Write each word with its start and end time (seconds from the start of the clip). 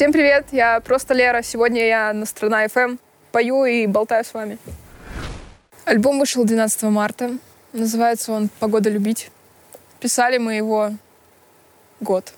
Всем 0.00 0.12
привет, 0.12 0.46
я 0.52 0.80
просто 0.80 1.12
Лера. 1.12 1.42
Сегодня 1.42 1.86
я 1.86 2.14
на 2.14 2.24
Страна 2.24 2.64
FM 2.64 2.98
пою 3.32 3.66
и 3.66 3.86
болтаю 3.86 4.24
с 4.24 4.32
вами. 4.32 4.56
Альбом 5.84 6.18
вышел 6.18 6.42
12 6.42 6.84
марта. 6.84 7.36
Называется 7.74 8.32
он 8.32 8.48
«Погода 8.60 8.88
любить». 8.88 9.30
Писали 10.00 10.38
мы 10.38 10.54
его 10.54 10.92
год, 12.00 12.32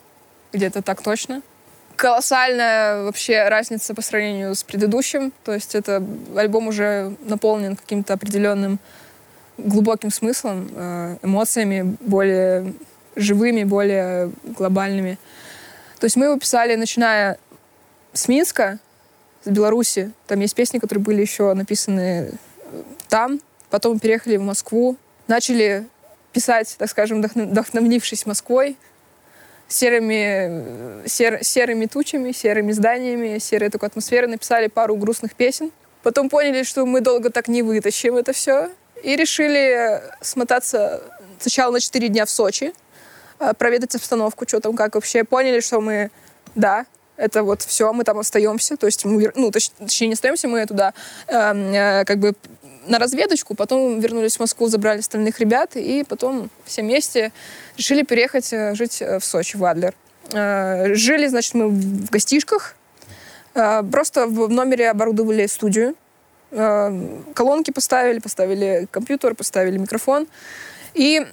где-то 0.51 0.81
так 0.81 1.01
точно. 1.01 1.41
Колоссальная 1.95 3.03
вообще 3.03 3.47
разница 3.47 3.95
по 3.95 4.01
сравнению 4.01 4.55
с 4.55 4.63
предыдущим. 4.65 5.31
То 5.45 5.53
есть 5.53 5.73
это 5.73 6.03
альбом 6.35 6.67
уже 6.67 7.15
наполнен 7.21 7.77
каким-то 7.77 8.15
определенным 8.15 8.77
глубоким 9.57 10.11
смыслом, 10.11 10.67
э, 10.75 11.17
эмоциями 11.23 11.95
более 12.01 12.73
живыми, 13.15 13.63
более 13.63 14.31
глобальными. 14.43 15.17
То 16.03 16.07
есть 16.07 16.17
мы 16.17 16.25
его 16.25 16.37
писали, 16.37 16.75
начиная 16.75 17.37
с 18.13 18.27
Минска, 18.27 18.79
с 19.43 19.49
Беларуси. 19.49 20.11
Там 20.27 20.39
есть 20.39 20.55
песни, 20.55 20.79
которые 20.79 21.03
были 21.03 21.21
еще 21.21 21.53
написаны 21.53 22.31
там. 23.09 23.39
Потом 23.69 23.99
переехали 23.99 24.37
в 24.37 24.41
Москву. 24.41 24.97
Начали 25.27 25.87
писать, 26.31 26.75
так 26.77 26.89
скажем, 26.89 27.21
вдохновившись 27.21 28.25
Москвой, 28.25 28.77
серыми, 29.67 31.07
сер, 31.07 31.43
серыми 31.43 31.85
тучами, 31.85 32.31
серыми 32.31 32.71
зданиями, 32.71 33.37
серой 33.39 33.69
такой 33.69 33.89
атмосферой. 33.89 34.29
Написали 34.29 34.67
пару 34.67 34.95
грустных 34.95 35.35
песен. 35.35 35.71
Потом 36.03 36.29
поняли, 36.29 36.63
что 36.63 36.85
мы 36.85 37.01
долго 37.01 37.29
так 37.29 37.47
не 37.47 37.61
вытащим 37.61 38.17
это 38.17 38.33
все. 38.33 38.69
И 39.03 39.15
решили 39.15 40.01
смотаться 40.21 41.01
сначала 41.39 41.73
на 41.73 41.79
4 41.79 42.07
дня 42.09 42.25
в 42.25 42.29
Сочи, 42.29 42.73
а, 43.39 43.53
проведать 43.53 43.95
обстановку, 43.95 44.47
что 44.47 44.59
там, 44.59 44.75
как 44.75 44.95
вообще. 44.95 45.23
Поняли, 45.23 45.59
что 45.59 45.81
мы, 45.81 46.11
да, 46.55 46.85
это 47.17 47.43
вот 47.43 47.61
все, 47.61 47.93
мы 47.93 48.03
там 48.03 48.19
остаемся, 48.19 48.77
то 48.77 48.85
есть 48.85 49.05
мы, 49.05 49.31
ну, 49.35 49.51
точ, 49.51 49.69
точнее, 49.69 50.07
не 50.07 50.13
остаемся, 50.13 50.47
мы 50.47 50.65
туда 50.65 50.93
э, 51.27 51.33
э, 51.33 52.05
как 52.05 52.19
бы 52.19 52.33
на 52.87 52.99
разведочку, 52.99 53.55
потом 53.55 53.99
вернулись 53.99 54.37
в 54.37 54.39
Москву, 54.39 54.67
забрали 54.67 54.99
остальных 54.99 55.39
ребят, 55.39 55.75
и 55.75 56.03
потом 56.03 56.49
все 56.65 56.81
вместе 56.81 57.31
решили 57.77 58.03
переехать 58.03 58.51
э, 58.51 58.75
жить 58.75 59.01
э, 59.01 59.19
в 59.19 59.25
Сочи, 59.25 59.57
в 59.57 59.63
Адлер. 59.63 59.93
Э, 60.31 60.93
жили, 60.93 61.27
значит, 61.27 61.53
мы 61.53 61.69
в 61.69 62.09
гостишках, 62.09 62.75
э, 63.53 63.83
просто 63.83 64.27
в 64.27 64.49
номере 64.49 64.89
оборудовали 64.89 65.45
студию, 65.47 65.95
э, 66.51 67.21
колонки 67.33 67.71
поставили, 67.71 68.19
поставили 68.19 68.87
компьютер, 68.91 69.35
поставили 69.35 69.77
микрофон, 69.77 70.27
и 70.93 71.25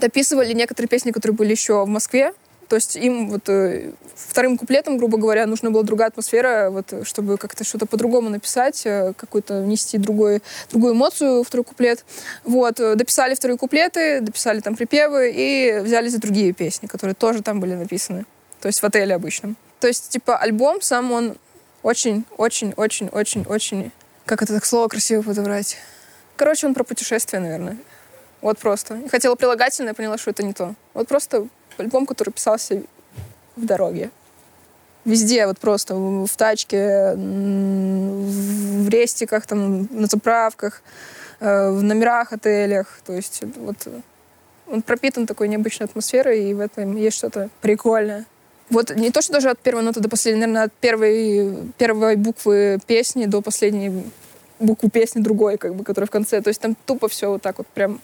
дописывали 0.00 0.52
некоторые 0.52 0.88
песни, 0.88 1.10
которые 1.10 1.36
были 1.36 1.50
еще 1.50 1.84
в 1.84 1.88
Москве, 1.88 2.32
то 2.72 2.76
есть 2.76 2.96
им 2.96 3.28
вот 3.28 3.50
э, 3.50 3.92
вторым 4.14 4.56
куплетом, 4.56 4.96
грубо 4.96 5.18
говоря, 5.18 5.44
нужна 5.44 5.68
была 5.68 5.82
другая 5.82 6.08
атмосфера, 6.08 6.70
вот, 6.70 7.06
чтобы 7.06 7.36
как-то 7.36 7.64
что-то 7.64 7.84
по-другому 7.84 8.30
написать, 8.30 8.86
э, 8.86 9.12
какую-то 9.14 9.60
внести 9.60 9.98
другой, 9.98 10.40
другую 10.70 10.94
эмоцию 10.94 11.42
в 11.42 11.46
второй 11.46 11.64
куплет. 11.64 12.02
Вот, 12.44 12.80
э, 12.80 12.94
дописали 12.94 13.34
вторые 13.34 13.58
куплеты, 13.58 14.22
дописали 14.22 14.60
там 14.60 14.74
припевы 14.74 15.34
и 15.36 15.80
взяли 15.80 16.08
за 16.08 16.18
другие 16.18 16.54
песни, 16.54 16.86
которые 16.86 17.14
тоже 17.14 17.42
там 17.42 17.60
были 17.60 17.74
написаны. 17.74 18.24
То 18.62 18.68
есть 18.68 18.80
в 18.80 18.86
отеле 18.86 19.16
обычном. 19.16 19.58
То 19.78 19.88
есть, 19.88 20.08
типа, 20.08 20.38
альбом 20.38 20.80
сам 20.80 21.12
он 21.12 21.36
очень-очень-очень-очень-очень... 21.82 23.92
Как 24.24 24.40
это 24.40 24.54
так 24.54 24.64
слово 24.64 24.88
красиво 24.88 25.20
подобрать? 25.20 25.76
Короче, 26.36 26.66
он 26.66 26.72
про 26.72 26.84
путешествие, 26.84 27.42
наверное. 27.42 27.76
Вот 28.40 28.58
просто. 28.58 28.98
Хотела 29.10 29.34
прилагательное, 29.34 29.92
поняла, 29.92 30.16
что 30.16 30.30
это 30.30 30.42
не 30.42 30.54
то. 30.54 30.74
Вот 30.94 31.06
просто 31.06 31.48
альбом, 31.80 32.06
который 32.06 32.30
писался 32.30 32.82
в 33.56 33.64
дороге. 33.64 34.10
Везде, 35.04 35.46
вот 35.46 35.58
просто 35.58 35.94
в 35.94 36.36
тачке, 36.36 37.14
в 37.16 38.88
рестиках, 38.88 39.46
там, 39.46 39.88
на 39.90 40.06
заправках, 40.06 40.82
э, 41.40 41.70
в 41.70 41.82
номерах, 41.82 42.32
отелях. 42.32 43.00
То 43.04 43.12
есть 43.12 43.42
вот 43.56 43.76
он 44.68 44.82
пропитан 44.82 45.26
такой 45.26 45.48
необычной 45.48 45.86
атмосферой, 45.86 46.50
и 46.50 46.54
в 46.54 46.60
этом 46.60 46.96
есть 46.96 47.16
что-то 47.16 47.48
прикольное. 47.60 48.26
Вот 48.70 48.94
не 48.94 49.10
то, 49.10 49.20
что 49.20 49.32
даже 49.34 49.50
от 49.50 49.58
первой 49.58 49.82
ноты 49.82 50.00
до 50.00 50.08
последней, 50.08 50.40
наверное, 50.40 50.64
от 50.64 50.72
первой, 50.72 51.72
первой 51.78 52.16
буквы 52.16 52.78
песни 52.86 53.26
до 53.26 53.42
последней 53.42 54.04
буквы 54.60 54.88
песни 54.88 55.20
другой, 55.20 55.58
как 55.58 55.74
бы, 55.74 55.84
которая 55.84 56.06
в 56.06 56.10
конце. 56.10 56.40
То 56.40 56.48
есть 56.48 56.60
там 56.60 56.76
тупо 56.86 57.08
все 57.08 57.28
вот 57.28 57.42
так 57.42 57.58
вот 57.58 57.66
прям 57.66 58.00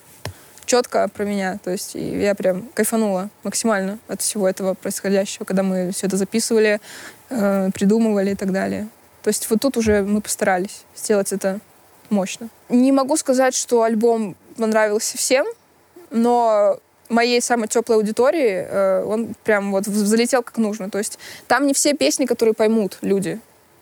четко 0.69 1.09
про 1.09 1.25
меня. 1.25 1.59
То 1.65 1.71
есть 1.71 1.95
я 1.95 2.35
прям 2.35 2.69
кайфанула 2.75 3.31
максимально 3.43 3.99
от 4.07 4.21
всего 4.23 4.49
этого 4.49 4.75
происходящего, 4.75 5.45
когда 5.45 5.63
мы 5.63 5.91
все 5.93 6.07
это 6.07 6.17
записывали, 6.17 6.81
э, 7.31 7.71
придумывали 7.75 8.31
и 8.31 8.35
так 8.35 8.53
далее. 8.53 8.89
То 9.23 9.29
есть 9.29 9.49
вот 9.51 9.61
тут 9.61 9.77
уже 9.77 10.03
мы 10.03 10.21
постарались 10.21 10.85
сделать 10.95 11.33
это 11.33 11.59
мощно. 12.11 12.49
Не 12.69 12.93
могу 12.93 13.17
сказать, 13.17 13.55
что 13.55 13.83
альбом 13.83 14.37
понравился 14.57 15.19
всем, 15.19 15.47
но 16.11 16.79
моей 17.09 17.41
самой 17.41 17.69
теплой 17.69 17.97
аудитории 17.97 18.67
э, 18.69 19.05
он 19.05 19.35
прям 19.45 19.73
вот 19.73 19.87
залетел 19.87 20.43
как 20.43 20.59
нужно. 20.59 20.91
То 20.91 20.99
есть 20.99 21.19
там 21.47 21.67
не 21.67 21.73
все 21.73 21.95
песни, 21.95 22.27
которые 22.27 22.55
поймут 22.55 22.99
люди. 23.01 23.41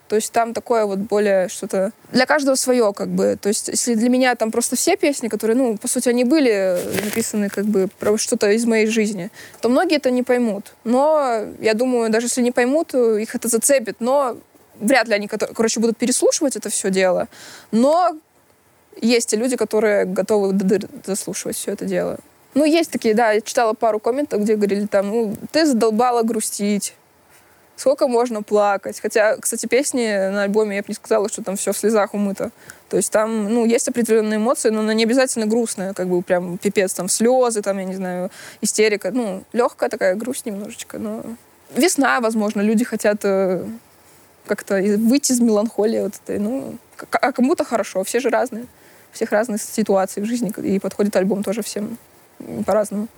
То 0.08 0.16
есть 0.16 0.32
там 0.32 0.54
такое 0.54 0.84
вот 0.84 0.98
более 0.98 1.48
что-то... 1.48 1.92
Для 2.12 2.26
каждого 2.26 2.54
свое, 2.54 2.92
как 2.92 3.08
бы. 3.08 3.36
То 3.40 3.48
есть 3.48 3.68
если 3.68 3.94
для 3.94 4.08
меня 4.08 4.34
там 4.36 4.52
просто 4.52 4.76
все 4.76 4.96
песни, 4.96 5.28
которые, 5.28 5.56
ну, 5.56 5.76
по 5.76 5.88
сути, 5.88 6.08
они 6.08 6.24
были 6.24 6.78
написаны 7.04 7.48
как 7.48 7.64
бы 7.64 7.88
про 7.98 8.16
что-то 8.16 8.50
из 8.50 8.64
моей 8.66 8.86
жизни, 8.86 9.30
то 9.60 9.68
многие 9.68 9.96
это 9.96 10.10
не 10.10 10.22
поймут. 10.22 10.74
Но 10.84 11.44
я 11.60 11.74
думаю, 11.74 12.10
даже 12.10 12.26
если 12.26 12.42
не 12.42 12.52
поймут, 12.52 12.94
их 12.94 13.34
это 13.34 13.48
зацепит. 13.48 13.96
Но 14.00 14.36
вряд 14.78 15.08
ли 15.08 15.14
они, 15.14 15.28
короче, 15.28 15.80
будут 15.80 15.96
переслушивать 15.96 16.56
это 16.56 16.68
все 16.68 16.90
дело. 16.90 17.28
Но 17.72 18.16
есть 19.00 19.32
и 19.32 19.36
люди, 19.36 19.56
которые 19.56 20.04
готовы 20.04 20.52
дослушивать 20.52 21.56
все 21.56 21.72
это 21.72 21.84
дело. 21.84 22.18
Ну, 22.54 22.64
есть 22.64 22.90
такие, 22.90 23.14
да, 23.14 23.32
я 23.32 23.42
читала 23.42 23.74
пару 23.74 23.98
комментов, 23.98 24.40
где 24.40 24.56
говорили 24.56 24.86
там, 24.86 25.10
ну, 25.10 25.36
ты 25.52 25.66
задолбала 25.66 26.22
грустить, 26.22 26.94
сколько 27.76 28.08
можно 28.08 28.42
плакать. 28.42 29.00
Хотя, 29.00 29.36
кстати, 29.36 29.66
песни 29.66 30.30
на 30.30 30.42
альбоме, 30.42 30.76
я 30.76 30.82
бы 30.82 30.86
не 30.88 30.94
сказала, 30.94 31.28
что 31.28 31.42
там 31.42 31.56
все 31.56 31.72
в 31.72 31.78
слезах 31.78 32.14
умыто. 32.14 32.50
То 32.88 32.96
есть 32.96 33.12
там, 33.12 33.52
ну, 33.52 33.64
есть 33.64 33.88
определенные 33.88 34.38
эмоции, 34.38 34.70
но 34.70 34.80
она 34.80 34.94
не 34.94 35.04
обязательно 35.04 35.46
грустная, 35.46 35.92
как 35.92 36.08
бы 36.08 36.22
прям 36.22 36.58
пипец, 36.58 36.94
там 36.94 37.08
слезы, 37.08 37.62
там, 37.62 37.78
я 37.78 37.84
не 37.84 37.94
знаю, 37.94 38.30
истерика. 38.60 39.10
Ну, 39.10 39.44
легкая 39.52 39.88
такая 39.88 40.14
грусть 40.14 40.46
немножечко, 40.46 40.98
но... 40.98 41.22
Весна, 41.74 42.20
возможно, 42.20 42.60
люди 42.60 42.84
хотят 42.84 43.24
э, 43.24 43.64
как-то 44.46 44.76
выйти 44.76 45.32
из 45.32 45.40
меланхолии 45.40 46.00
вот 46.00 46.14
этой, 46.14 46.38
ну, 46.38 46.76
а 47.10 47.32
кому-то 47.32 47.64
хорошо, 47.64 48.04
все 48.04 48.20
же 48.20 48.30
разные. 48.30 48.66
У 49.12 49.14
всех 49.16 49.32
разные 49.32 49.58
ситуации 49.58 50.20
в 50.20 50.26
жизни, 50.26 50.52
и 50.62 50.78
подходит 50.78 51.16
альбом 51.16 51.42
тоже 51.42 51.62
всем 51.62 51.98
по-разному. 52.64 53.08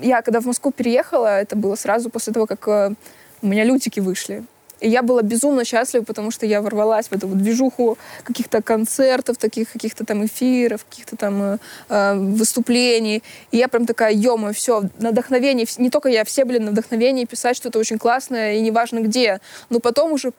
Я 0.00 0.22
когда 0.22 0.40
в 0.40 0.46
Москву 0.46 0.72
переехала, 0.72 1.40
это 1.40 1.56
было 1.56 1.74
сразу 1.74 2.08
после 2.08 2.32
того, 2.32 2.46
как 2.46 2.66
э, 2.66 2.94
у 3.42 3.46
меня 3.46 3.64
лютики 3.64 4.00
вышли. 4.00 4.44
И 4.82 4.88
я 4.88 5.02
была 5.02 5.22
безумно 5.22 5.64
счастлива, 5.64 6.02
потому 6.02 6.32
что 6.32 6.44
я 6.44 6.60
ворвалась 6.60 7.06
в 7.06 7.12
эту 7.12 7.28
вот 7.28 7.38
движуху 7.38 7.98
каких-то 8.24 8.62
концертов, 8.62 9.36
таких 9.36 9.70
каких-то 9.70 10.04
там 10.04 10.26
эфиров, 10.26 10.84
каких-то 10.84 11.16
там 11.16 11.42
э, 11.42 11.58
э 11.88 12.14
выступлений. 12.14 13.22
И 13.52 13.58
я 13.58 13.68
прям 13.68 13.86
такая, 13.86 14.12
ё 14.12 14.36
все, 14.52 14.82
на 14.98 15.10
вдохновение. 15.10 15.66
Не 15.78 15.88
только 15.88 16.08
я, 16.08 16.24
все 16.24 16.44
были 16.44 16.58
на 16.58 16.72
вдохновении 16.72 17.26
писать 17.26 17.56
что-то 17.56 17.78
очень 17.78 17.98
классное, 17.98 18.54
и 18.54 18.60
неважно 18.60 19.00
где. 19.00 19.40
Но 19.70 19.78
потом 19.78 20.12
уже 20.12 20.32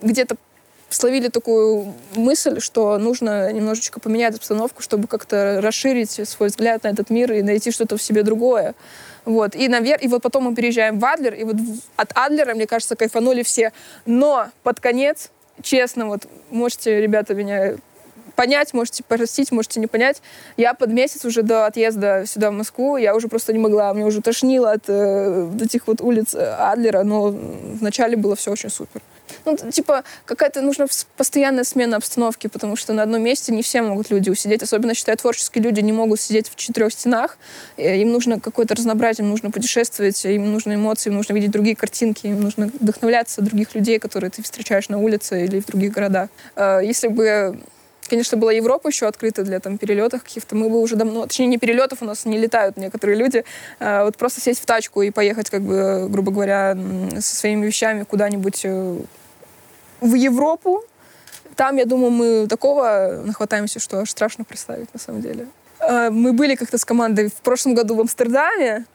где-то 0.00 0.36
словили 0.90 1.28
такую 1.28 1.94
мысль, 2.14 2.60
что 2.60 2.98
нужно 2.98 3.52
немножечко 3.52 4.00
поменять 4.00 4.36
обстановку, 4.36 4.82
чтобы 4.82 5.06
как-то 5.06 5.60
расширить 5.62 6.28
свой 6.28 6.48
взгляд 6.48 6.84
на 6.84 6.88
этот 6.88 7.10
мир 7.10 7.32
и 7.32 7.42
найти 7.42 7.70
что-то 7.70 7.96
в 7.96 8.02
себе 8.02 8.22
другое. 8.22 8.74
Вот. 9.24 9.54
И, 9.54 9.68
наверх, 9.68 10.02
и 10.02 10.08
вот 10.08 10.22
потом 10.22 10.44
мы 10.44 10.54
переезжаем 10.54 10.98
в 10.98 11.04
Адлер, 11.04 11.34
и 11.34 11.44
вот 11.44 11.56
от 11.96 12.12
Адлера, 12.14 12.54
мне 12.54 12.66
кажется, 12.66 12.96
кайфанули 12.96 13.42
все. 13.42 13.72
Но 14.06 14.48
под 14.62 14.80
конец, 14.80 15.30
честно, 15.62 16.06
вот 16.06 16.26
можете, 16.50 17.00
ребята, 17.00 17.34
меня 17.34 17.76
понять, 18.34 18.72
можете 18.72 19.04
простить, 19.04 19.52
можете 19.52 19.80
не 19.80 19.86
понять. 19.86 20.22
Я 20.56 20.72
под 20.72 20.90
месяц 20.90 21.24
уже 21.26 21.42
до 21.42 21.66
отъезда 21.66 22.24
сюда, 22.26 22.50
в 22.50 22.54
Москву, 22.54 22.96
я 22.96 23.14
уже 23.14 23.28
просто 23.28 23.52
не 23.52 23.58
могла. 23.58 23.92
Мне 23.92 24.04
уже 24.04 24.22
тошнило 24.22 24.72
от 24.72 24.84
э, 24.88 25.50
этих 25.60 25.86
вот 25.86 26.00
улиц 26.00 26.34
Адлера, 26.34 27.02
но 27.02 27.26
вначале 27.26 28.16
было 28.16 28.36
все 28.36 28.50
очень 28.50 28.70
супер. 28.70 29.02
Ну, 29.44 29.56
типа, 29.56 30.04
какая-то 30.24 30.62
нужна 30.62 30.86
постоянная 31.16 31.64
смена 31.64 31.96
обстановки, 31.96 32.46
потому 32.46 32.76
что 32.76 32.92
на 32.92 33.02
одном 33.02 33.22
месте 33.22 33.52
не 33.52 33.62
все 33.62 33.82
могут 33.82 34.10
люди 34.10 34.30
усидеть. 34.30 34.62
Особенно, 34.62 34.94
считаю, 34.94 35.16
творческие 35.18 35.64
люди 35.64 35.80
не 35.80 35.92
могут 35.92 36.20
сидеть 36.20 36.48
в 36.48 36.56
четырех 36.56 36.92
стенах. 36.92 37.38
Им 37.76 38.12
нужно 38.12 38.40
какое-то 38.40 38.74
разнообразие, 38.74 39.24
им 39.24 39.30
нужно 39.30 39.50
путешествовать, 39.50 40.24
им 40.24 40.52
нужны 40.52 40.74
эмоции, 40.74 41.10
им 41.10 41.16
нужно 41.16 41.32
видеть 41.32 41.50
другие 41.50 41.76
картинки, 41.76 42.26
им 42.26 42.40
нужно 42.40 42.70
вдохновляться 42.80 43.42
других 43.42 43.74
людей, 43.74 43.98
которые 43.98 44.30
ты 44.30 44.42
встречаешь 44.42 44.88
на 44.88 44.98
улице 44.98 45.44
или 45.44 45.60
в 45.60 45.66
других 45.66 45.92
городах. 45.92 46.30
А, 46.56 46.80
если 46.80 47.08
бы 47.08 47.58
конечно, 48.10 48.36
была 48.36 48.52
Европа 48.52 48.88
еще 48.88 49.06
открыта 49.06 49.44
для 49.44 49.60
там 49.60 49.78
перелетов 49.78 50.24
каких-то, 50.24 50.56
мы 50.56 50.68
бы 50.68 50.80
уже 50.80 50.96
давно, 50.96 51.26
точнее, 51.26 51.46
не 51.46 51.58
перелетов, 51.58 52.02
у 52.02 52.04
нас 52.04 52.26
не 52.26 52.38
летают 52.38 52.76
некоторые 52.76 53.16
люди, 53.16 53.44
а 53.78 54.04
вот 54.04 54.16
просто 54.16 54.40
сесть 54.40 54.60
в 54.60 54.66
тачку 54.66 55.02
и 55.02 55.10
поехать, 55.10 55.48
как 55.48 55.62
бы, 55.62 56.08
грубо 56.08 56.32
говоря, 56.32 56.76
со 57.20 57.36
своими 57.36 57.64
вещами 57.64 58.02
куда-нибудь 58.02 58.62
э, 58.64 58.98
в 60.00 60.14
Европу, 60.14 60.84
там, 61.56 61.76
я 61.76 61.84
думаю, 61.84 62.10
мы 62.10 62.46
такого 62.46 63.22
нахватаемся, 63.24 63.80
что 63.80 63.98
аж 63.98 64.10
страшно 64.10 64.44
представить, 64.44 64.92
на 64.94 65.00
самом 65.00 65.20
деле. 65.20 65.46
А, 65.78 66.10
мы 66.10 66.32
были 66.32 66.54
как-то 66.54 66.78
с 66.78 66.84
командой 66.84 67.28
в 67.28 67.42
прошлом 67.42 67.74
году 67.74 67.94
в 67.94 68.00
Амстердаме, 68.00 68.86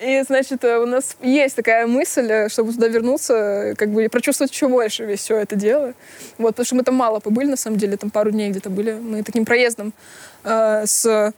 и, 0.00 0.22
значит, 0.26 0.64
у 0.64 0.86
нас 0.86 1.16
есть 1.20 1.54
такая 1.54 1.86
мысль, 1.86 2.26
э, 2.28 2.48
чтобы 2.48 2.72
туда 2.72 2.88
вернуться, 2.88 3.34
э, 3.34 3.74
как 3.76 3.90
бы 3.90 4.08
прочувствовать 4.08 4.50
еще 4.50 4.66
больше 4.66 5.04
весь 5.04 5.20
все 5.20 5.36
это 5.36 5.54
дело. 5.54 5.94
Вот, 6.38 6.48
потому 6.48 6.66
что 6.66 6.74
мы 6.74 6.82
там 6.82 6.96
мало 6.96 7.20
побыли, 7.20 7.50
на 7.50 7.56
самом 7.56 7.78
деле, 7.78 7.96
там 7.96 8.10
пару 8.10 8.32
дней 8.32 8.50
где-то 8.50 8.68
были. 8.68 8.94
Мы 8.94 9.22
таким 9.22 9.44
проездом 9.44 9.92
э, 10.42 10.86
с 10.86 11.32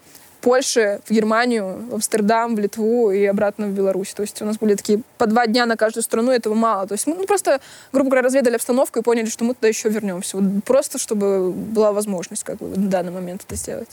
Польши 0.44 1.00
в 1.06 1.10
Германию, 1.10 1.86
в 1.88 1.94
Амстердам, 1.94 2.54
в 2.54 2.58
Литву 2.58 3.10
и 3.10 3.24
обратно 3.24 3.66
в 3.66 3.70
Беларусь. 3.70 4.12
То 4.12 4.20
есть 4.20 4.42
у 4.42 4.44
нас 4.44 4.58
были 4.58 4.74
такие 4.74 5.00
по 5.16 5.26
два 5.26 5.46
дня 5.46 5.64
на 5.64 5.78
каждую 5.78 6.02
страну, 6.02 6.30
этого 6.30 6.52
мало. 6.52 6.86
То 6.86 6.92
есть 6.92 7.06
мы 7.06 7.14
ну, 7.14 7.24
просто, 7.24 7.62
грубо 7.94 8.10
говоря, 8.10 8.26
разведали 8.26 8.56
обстановку 8.56 8.98
и 8.98 9.02
поняли, 9.02 9.24
что 9.24 9.44
мы 9.44 9.54
туда 9.54 9.68
еще 9.68 9.88
вернемся. 9.88 10.36
Вот 10.36 10.62
просто, 10.64 10.98
чтобы 10.98 11.50
была 11.50 11.92
возможность 11.92 12.44
как 12.44 12.58
бы 12.58 12.68
на 12.76 12.90
данный 12.90 13.10
момент 13.10 13.42
это 13.46 13.56
сделать. 13.56 13.88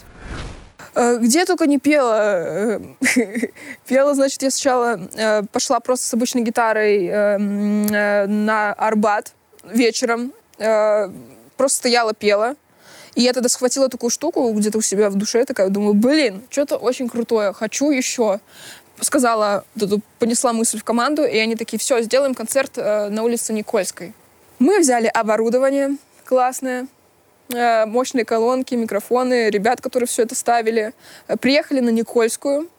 Э, 0.94 1.20
где 1.20 1.46
только 1.46 1.68
не 1.68 1.80
пела. 1.80 2.20
Э, 2.20 2.80
пела, 3.88 4.14
значит, 4.14 4.42
я 4.44 4.52
сначала 4.52 5.00
э, 5.16 5.44
пошла 5.54 5.80
просто 5.80 6.06
с 6.06 6.14
обычной 6.14 6.42
гитарой 6.42 7.08
на 8.28 8.74
Арбат 8.74 9.32
вечером. 9.64 10.34
Просто 10.58 11.78
стояла, 11.78 12.14
пела. 12.14 12.56
И 13.16 13.22
я 13.22 13.34
тогда 13.34 13.50
схватила 13.50 13.90
такую 13.90 14.10
штуку 14.10 14.52
где-то 14.54 14.78
у 14.78 14.82
себя 14.82 15.10
в 15.10 15.16
душе, 15.16 15.46
такая, 15.46 15.70
думаю, 15.70 15.94
блин, 15.94 16.42
что-то 16.50 16.78
очень 16.78 17.10
крутое, 17.10 17.54
хочу 17.54 17.92
еще. 17.92 18.40
Сказала, 19.00 19.66
понесла 20.20 20.54
мысль 20.54 20.80
в 20.80 20.84
команду, 20.84 21.24
и 21.24 21.38
они 21.38 21.56
такие, 21.56 21.80
все, 21.80 22.02
сделаем 22.02 22.36
концерт 22.36 22.78
на 22.78 23.24
улице 23.24 23.52
Никольской. 23.52 24.14
Мы 24.60 24.80
взяли 24.80 25.08
оборудование 25.08 25.98
классное, 26.24 26.88
Э, 27.54 27.86
мощные 27.86 28.26
колонки, 28.26 28.76
микрофоны, 28.76 29.50
ребят, 29.50 29.82
которые 29.82 30.08
все 30.08 30.24
это 30.24 30.36
ставили. 30.36 30.94
Э, 31.28 31.38
приехали 31.38 31.80
на 31.80 31.90
Никольскую. 31.90 32.70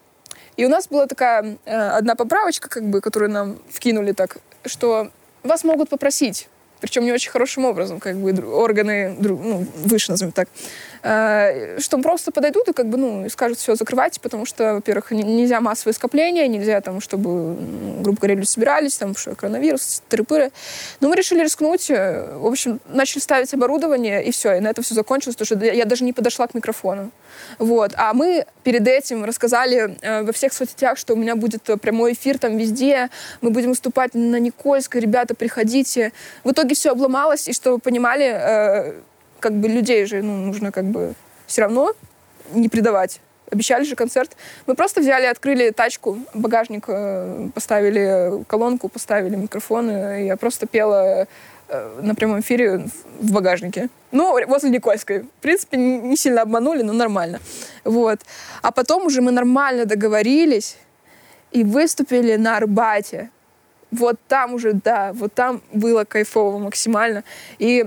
И 0.56 0.64
у 0.64 0.68
нас 0.68 0.88
была 0.88 1.06
такая 1.06 1.56
э, 1.64 1.74
одна 1.74 2.14
поправочка, 2.14 2.68
как 2.68 2.84
бы, 2.84 3.00
которую 3.00 3.30
нам 3.30 3.58
вкинули 3.70 4.12
так, 4.12 4.38
что 4.64 5.10
вас 5.42 5.64
могут 5.64 5.88
попросить 5.88 6.48
причем 6.82 7.04
не 7.04 7.12
очень 7.12 7.30
хорошим 7.30 7.64
образом, 7.64 8.00
как 8.00 8.16
бы 8.16 8.32
органы 8.44 9.16
ну, 9.18 9.64
выше, 9.84 10.10
назовем 10.10 10.32
так, 10.32 10.48
что 11.02 11.98
просто 12.00 12.30
подойдут 12.30 12.68
и 12.68 12.72
как 12.72 12.86
бы, 12.86 12.96
ну, 12.96 13.28
скажут, 13.28 13.58
все, 13.58 13.74
закрывайте, 13.74 14.20
потому 14.20 14.46
что, 14.46 14.74
во-первых, 14.74 15.10
нельзя 15.10 15.60
массовые 15.60 15.94
скопления, 15.94 16.46
нельзя 16.46 16.80
там, 16.80 17.00
чтобы, 17.00 17.56
грубо 18.00 18.18
говоря, 18.18 18.36
люди 18.36 18.46
собирались, 18.46 18.96
там, 18.98 19.16
что 19.16 19.34
коронавирус, 19.34 20.02
тыры-пыры. 20.08 20.52
Но 21.00 21.08
мы 21.08 21.16
решили 21.16 21.42
рискнуть, 21.42 21.90
э, 21.90 22.36
в 22.36 22.46
общем, 22.46 22.80
начали 22.86 23.20
ставить 23.20 23.52
оборудование, 23.52 24.24
и 24.24 24.30
все, 24.30 24.54
и 24.54 24.60
на 24.60 24.68
это 24.68 24.82
все 24.82 24.94
закончилось, 24.94 25.34
потому 25.36 25.60
что 25.60 25.66
я 25.66 25.84
даже 25.84 26.04
не 26.04 26.12
подошла 26.12 26.46
к 26.46 26.54
микрофону. 26.54 27.10
Вот. 27.58 27.92
А 27.96 28.14
мы 28.14 28.46
перед 28.62 28.86
этим 28.86 29.24
рассказали 29.24 29.96
э, 30.02 30.22
во 30.22 30.32
всех 30.32 30.52
соцсетях, 30.52 30.98
что 30.98 31.14
у 31.14 31.16
меня 31.16 31.34
будет 31.34 31.64
прямой 31.80 32.12
эфир 32.12 32.38
там 32.38 32.56
везде, 32.56 33.10
мы 33.40 33.50
будем 33.50 33.70
выступать 33.70 34.14
на 34.14 34.36
Никольской, 34.36 35.00
ребята, 35.00 35.34
приходите. 35.34 36.12
В 36.44 36.52
итоге 36.52 36.76
все 36.76 36.92
обломалось, 36.92 37.48
и 37.48 37.52
чтобы 37.52 37.76
вы 37.76 37.80
понимали, 37.80 38.26
э, 38.32 38.92
как 39.42 39.52
бы 39.52 39.68
людей 39.68 40.06
же 40.06 40.22
ну, 40.22 40.36
нужно 40.46 40.72
как 40.72 40.84
бы 40.84 41.14
все 41.46 41.62
равно 41.62 41.92
не 42.54 42.68
предавать. 42.68 43.20
Обещали 43.50 43.84
же 43.84 43.96
концерт. 43.96 44.36
Мы 44.66 44.74
просто 44.74 45.00
взяли, 45.00 45.26
открыли 45.26 45.70
тачку, 45.70 46.18
багажник, 46.32 46.84
э, 46.88 47.48
поставили 47.54 48.44
колонку, 48.46 48.88
поставили 48.88 49.36
микрофоны. 49.36 50.24
Я 50.24 50.36
просто 50.36 50.66
пела 50.66 51.26
э, 51.68 52.00
на 52.02 52.14
прямом 52.14 52.40
эфире 52.40 52.86
в 53.20 53.32
багажнике. 53.32 53.88
Ну, 54.12 54.46
возле 54.46 54.70
Никольской. 54.70 55.20
В 55.20 55.42
принципе, 55.42 55.76
не 55.76 56.16
сильно 56.16 56.42
обманули, 56.42 56.82
но 56.82 56.92
нормально. 56.92 57.40
Вот. 57.84 58.20
А 58.62 58.70
потом 58.70 59.06
уже 59.06 59.20
мы 59.20 59.32
нормально 59.32 59.84
договорились 59.84 60.78
и 61.50 61.64
выступили 61.64 62.36
на 62.36 62.56
Арбате 62.56 63.28
вот 63.92 64.16
там 64.26 64.54
уже, 64.54 64.72
да, 64.72 65.12
вот 65.12 65.34
там 65.34 65.60
было 65.72 66.04
кайфово 66.04 66.58
максимально. 66.58 67.22
И 67.58 67.86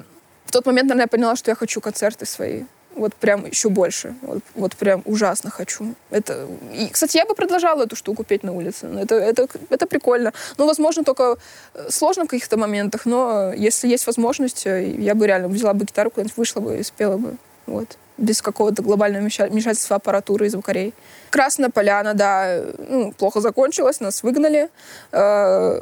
тот 0.56 0.66
момент, 0.66 0.88
наверное, 0.90 1.04
я 1.04 1.08
поняла, 1.08 1.36
что 1.36 1.52
я 1.52 1.56
хочу 1.56 1.82
концерты 1.82 2.26
свои. 2.26 2.64
Вот 2.96 3.14
прям 3.14 3.46
еще 3.46 3.68
больше. 3.70 4.16
Вот, 4.22 4.40
вот 4.56 4.76
прям 4.76 5.02
ужасно 5.06 5.50
хочу. 5.50 5.96
Это... 6.12 6.48
И, 6.74 6.88
кстати, 6.88 7.18
я 7.18 7.26
бы 7.26 7.36
продолжала 7.36 7.84
эту 7.84 7.98
штуку 7.98 8.24
петь 8.24 8.44
на 8.44 8.54
улице. 8.54 8.88
Это, 8.88 9.16
это, 9.16 9.48
это 9.70 9.86
прикольно. 9.86 10.32
Ну, 10.58 10.66
возможно, 10.66 11.04
только 11.04 11.38
э, 11.74 11.90
сложно 11.90 12.24
в 12.24 12.28
каких-то 12.28 12.56
моментах, 12.58 13.06
но 13.06 13.52
если 13.54 13.90
есть 13.90 14.08
возможность, 14.08 14.66
э, 14.66 14.92
я 14.98 15.14
бы 15.14 15.28
реально 15.28 15.50
взяла 15.50 15.74
бы 15.74 15.84
гитару 15.84 16.10
куда-нибудь, 16.10 16.38
вышла 16.38 16.62
бы 16.62 16.78
и 16.78 16.84
спела 16.84 17.18
бы. 17.18 17.36
Вот. 17.68 17.98
Без 18.18 18.42
какого-то 18.42 18.82
глобального 18.82 19.24
вмешательства 19.24 19.98
аппаратуры 19.98 20.46
и 20.46 20.50
звукарей. 20.50 20.94
Красная 21.32 21.70
поляна, 21.70 22.14
да, 22.14 22.62
ну, 22.90 23.12
плохо 23.12 23.42
закончилась, 23.42 24.00
нас 24.00 24.24
выгнали. 24.24 24.70
Э, 25.12 25.82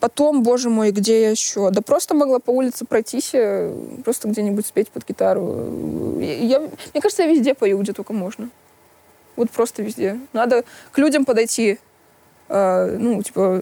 Потом, 0.00 0.42
боже 0.42 0.70
мой, 0.70 0.92
где 0.92 1.22
я 1.22 1.30
еще? 1.30 1.70
Да 1.70 1.82
просто 1.82 2.14
могла 2.14 2.38
по 2.38 2.50
улице 2.50 2.84
пройтись, 2.84 3.30
э, 3.32 3.74
просто 4.04 4.28
где-нибудь 4.28 4.66
спеть 4.66 4.90
под 4.90 5.06
гитару. 5.06 6.20
Я, 6.20 6.60
мне 6.60 7.00
кажется, 7.00 7.24
я 7.24 7.28
везде 7.28 7.54
пою, 7.54 7.78
где 7.78 7.92
только 7.92 8.12
можно. 8.12 8.48
Вот 9.34 9.50
просто 9.50 9.82
везде. 9.82 10.20
Надо 10.32 10.64
к 10.92 10.98
людям 10.98 11.24
подойти. 11.24 11.78
Э, 12.48 12.96
ну, 12.96 13.22
типа, 13.22 13.60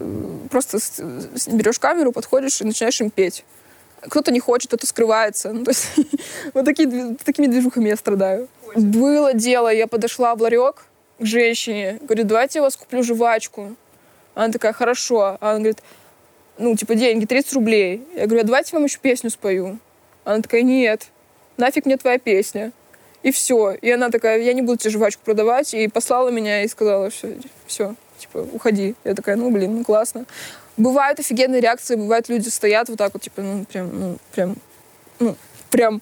просто 0.51 0.79
с, 0.79 0.99
с, 0.99 1.47
берешь 1.47 1.79
камеру, 1.79 2.11
подходишь 2.11 2.61
и 2.61 2.65
начинаешь 2.65 3.01
им 3.01 3.09
петь. 3.09 3.43
Кто-то 4.01 4.31
не 4.31 4.39
хочет, 4.39 4.67
кто-то 4.67 4.85
скрывается. 4.85 5.51
Ну, 5.51 5.63
то 5.63 5.71
есть 5.71 5.87
вот 6.53 6.65
такие, 6.65 7.15
такими 7.23 7.47
движухами 7.47 7.89
я 7.89 7.97
страдаю. 7.97 8.47
Было 8.75 9.33
дело, 9.33 9.73
я 9.73 9.87
подошла 9.87 10.35
в 10.35 10.41
ларек 10.41 10.85
к 11.17 11.25
женщине, 11.25 11.97
говорю, 12.01 12.25
давайте 12.25 12.59
я 12.59 12.63
вас 12.63 12.75
куплю 12.75 13.01
жвачку. 13.01 13.75
Она 14.35 14.53
такая, 14.53 14.71
хорошо. 14.71 15.37
А 15.41 15.49
она 15.49 15.59
говорит, 15.59 15.79
ну, 16.57 16.75
типа, 16.75 16.95
деньги, 16.95 17.25
30 17.25 17.53
рублей. 17.53 18.05
Я 18.15 18.25
говорю, 18.25 18.41
а 18.41 18.45
давайте 18.45 18.69
я 18.73 18.79
вам 18.79 18.85
еще 18.85 18.99
песню 18.99 19.29
спою. 19.29 19.79
Она 20.23 20.41
такая, 20.41 20.61
нет, 20.61 21.07
нафиг 21.57 21.85
мне 21.85 21.97
твоя 21.97 22.19
песня. 22.19 22.71
И 23.23 23.31
все. 23.31 23.71
И 23.73 23.89
она 23.89 24.09
такая, 24.09 24.41
я 24.41 24.53
не 24.53 24.61
буду 24.61 24.77
тебе 24.77 24.91
жвачку 24.91 25.23
продавать. 25.23 25.73
И 25.73 25.87
послала 25.87 26.29
меня 26.29 26.63
и 26.63 26.67
сказала, 26.67 27.09
все, 27.09 27.37
все, 27.65 27.95
типа, 28.17 28.47
уходи. 28.53 28.95
Я 29.03 29.15
такая, 29.15 29.35
ну, 29.35 29.51
блин, 29.51 29.77
ну, 29.77 29.83
классно. 29.83 30.25
Бывают 30.77 31.19
офигенные 31.19 31.61
реакции, 31.61 31.95
бывают 31.95 32.29
люди 32.29 32.49
стоят 32.49 32.89
вот 32.89 32.97
так 32.97 33.13
вот, 33.13 33.23
типа, 33.23 33.41
ну, 33.41 33.65
прям, 33.65 33.99
ну, 33.99 34.17
прям, 34.31 34.55
ну, 35.19 35.35
прям 35.71 36.01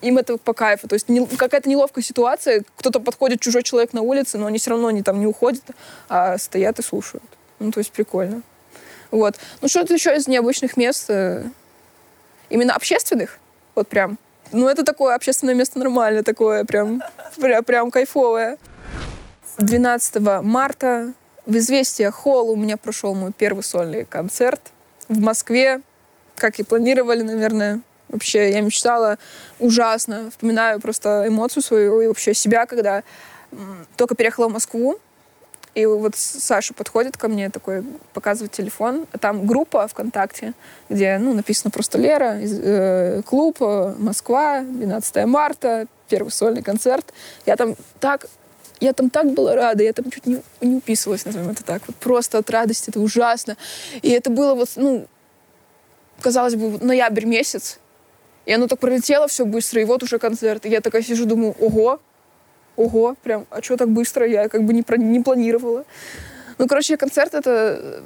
им 0.00 0.18
это 0.18 0.36
по 0.36 0.52
кайфу. 0.52 0.88
То 0.88 0.94
есть 0.94 1.08
не, 1.08 1.24
какая-то 1.26 1.68
неловкая 1.68 2.02
ситуация, 2.02 2.64
кто-то 2.76 3.00
подходит, 3.00 3.40
чужой 3.40 3.62
человек 3.62 3.92
на 3.92 4.02
улице, 4.02 4.38
но 4.38 4.46
они 4.46 4.58
все 4.58 4.70
равно 4.70 4.90
не, 4.90 5.02
там 5.02 5.20
не 5.20 5.26
уходят, 5.26 5.62
а 6.08 6.38
стоят 6.38 6.78
и 6.78 6.82
слушают. 6.82 7.24
Ну, 7.58 7.70
то 7.70 7.78
есть 7.78 7.92
прикольно. 7.92 8.42
Вот. 9.10 9.36
Ну, 9.60 9.68
что-то 9.68 9.94
еще 9.94 10.14
из 10.14 10.28
необычных 10.28 10.76
мест, 10.76 11.06
э, 11.08 11.44
именно 12.48 12.74
общественных, 12.74 13.38
вот 13.74 13.88
прям. 13.88 14.18
Ну, 14.52 14.68
это 14.68 14.84
такое 14.84 15.14
общественное 15.14 15.54
место 15.54 15.78
нормальное, 15.78 16.22
такое 16.22 16.64
прям, 16.64 17.02
прям, 17.36 17.64
прям 17.64 17.90
кайфовое. 17.90 18.58
12 19.58 20.42
марта 20.42 21.12
в 21.46 21.56
«Известия 21.56 22.10
Холл» 22.10 22.50
у 22.50 22.56
меня 22.56 22.76
прошел 22.76 23.14
мой 23.14 23.32
первый 23.32 23.62
сольный 23.62 24.04
концерт 24.04 24.60
в 25.08 25.20
Москве, 25.20 25.82
как 26.36 26.58
и 26.58 26.62
планировали, 26.62 27.22
наверное. 27.22 27.80
Вообще, 28.08 28.50
я 28.50 28.60
мечтала 28.60 29.18
ужасно. 29.58 30.30
Вспоминаю 30.30 30.80
просто 30.80 31.24
эмоцию 31.28 31.62
свою 31.62 32.00
и 32.00 32.06
вообще 32.08 32.34
себя, 32.34 32.66
когда 32.66 33.02
только 33.96 34.14
переехала 34.14 34.48
в 34.48 34.52
Москву. 34.52 34.98
И 35.74 35.86
вот 35.86 36.16
Саша 36.16 36.74
подходит 36.74 37.16
ко 37.16 37.28
мне, 37.28 37.48
такой, 37.48 37.84
показывает 38.12 38.52
телефон. 38.52 39.06
Там 39.20 39.46
группа 39.46 39.86
ВКонтакте, 39.86 40.52
где, 40.88 41.18
ну, 41.18 41.32
написано 41.32 41.70
просто 41.70 41.96
Лера, 41.96 42.38
э, 42.40 43.22
клуб, 43.24 43.58
э, 43.60 43.94
Москва, 43.98 44.62
12 44.62 45.26
марта, 45.26 45.86
первый 46.08 46.30
сольный 46.30 46.62
концерт. 46.62 47.12
Я 47.46 47.56
там 47.56 47.76
так 48.00 48.26
я 48.80 48.94
там 48.94 49.10
так 49.10 49.32
была 49.32 49.54
рада, 49.54 49.84
я 49.84 49.92
там 49.92 50.10
чуть 50.10 50.26
не, 50.26 50.42
не 50.62 50.76
уписывалась, 50.76 51.26
назовем 51.26 51.50
это 51.50 51.62
так. 51.62 51.82
Вот 51.86 51.96
просто 51.96 52.38
от 52.38 52.48
радости, 52.50 52.88
это 52.88 52.98
ужасно. 52.98 53.56
И 54.00 54.08
это 54.08 54.30
было 54.30 54.54
вот, 54.54 54.70
ну, 54.76 55.06
казалось 56.20 56.54
бы, 56.54 56.82
ноябрь 56.82 57.26
месяц. 57.26 57.78
И 58.46 58.52
оно 58.52 58.66
так 58.68 58.78
пролетело 58.78 59.28
все 59.28 59.44
быстро, 59.44 59.82
и 59.82 59.84
вот 59.84 60.02
уже 60.02 60.18
концерт. 60.18 60.64
И 60.64 60.70
я 60.70 60.80
такая 60.80 61.02
сижу, 61.02 61.26
думаю, 61.26 61.54
ого, 61.60 62.00
ого, 62.76 63.16
прям, 63.22 63.46
а 63.50 63.62
что 63.62 63.76
так 63.76 63.88
быстро? 63.88 64.26
Я 64.26 64.48
как 64.48 64.64
бы 64.64 64.72
не, 64.72 64.82
про, 64.82 64.96
не 64.96 65.20
планировала. 65.20 65.84
Ну, 66.58 66.66
короче, 66.66 66.96
концерт— 66.96 67.34
это 67.34 68.02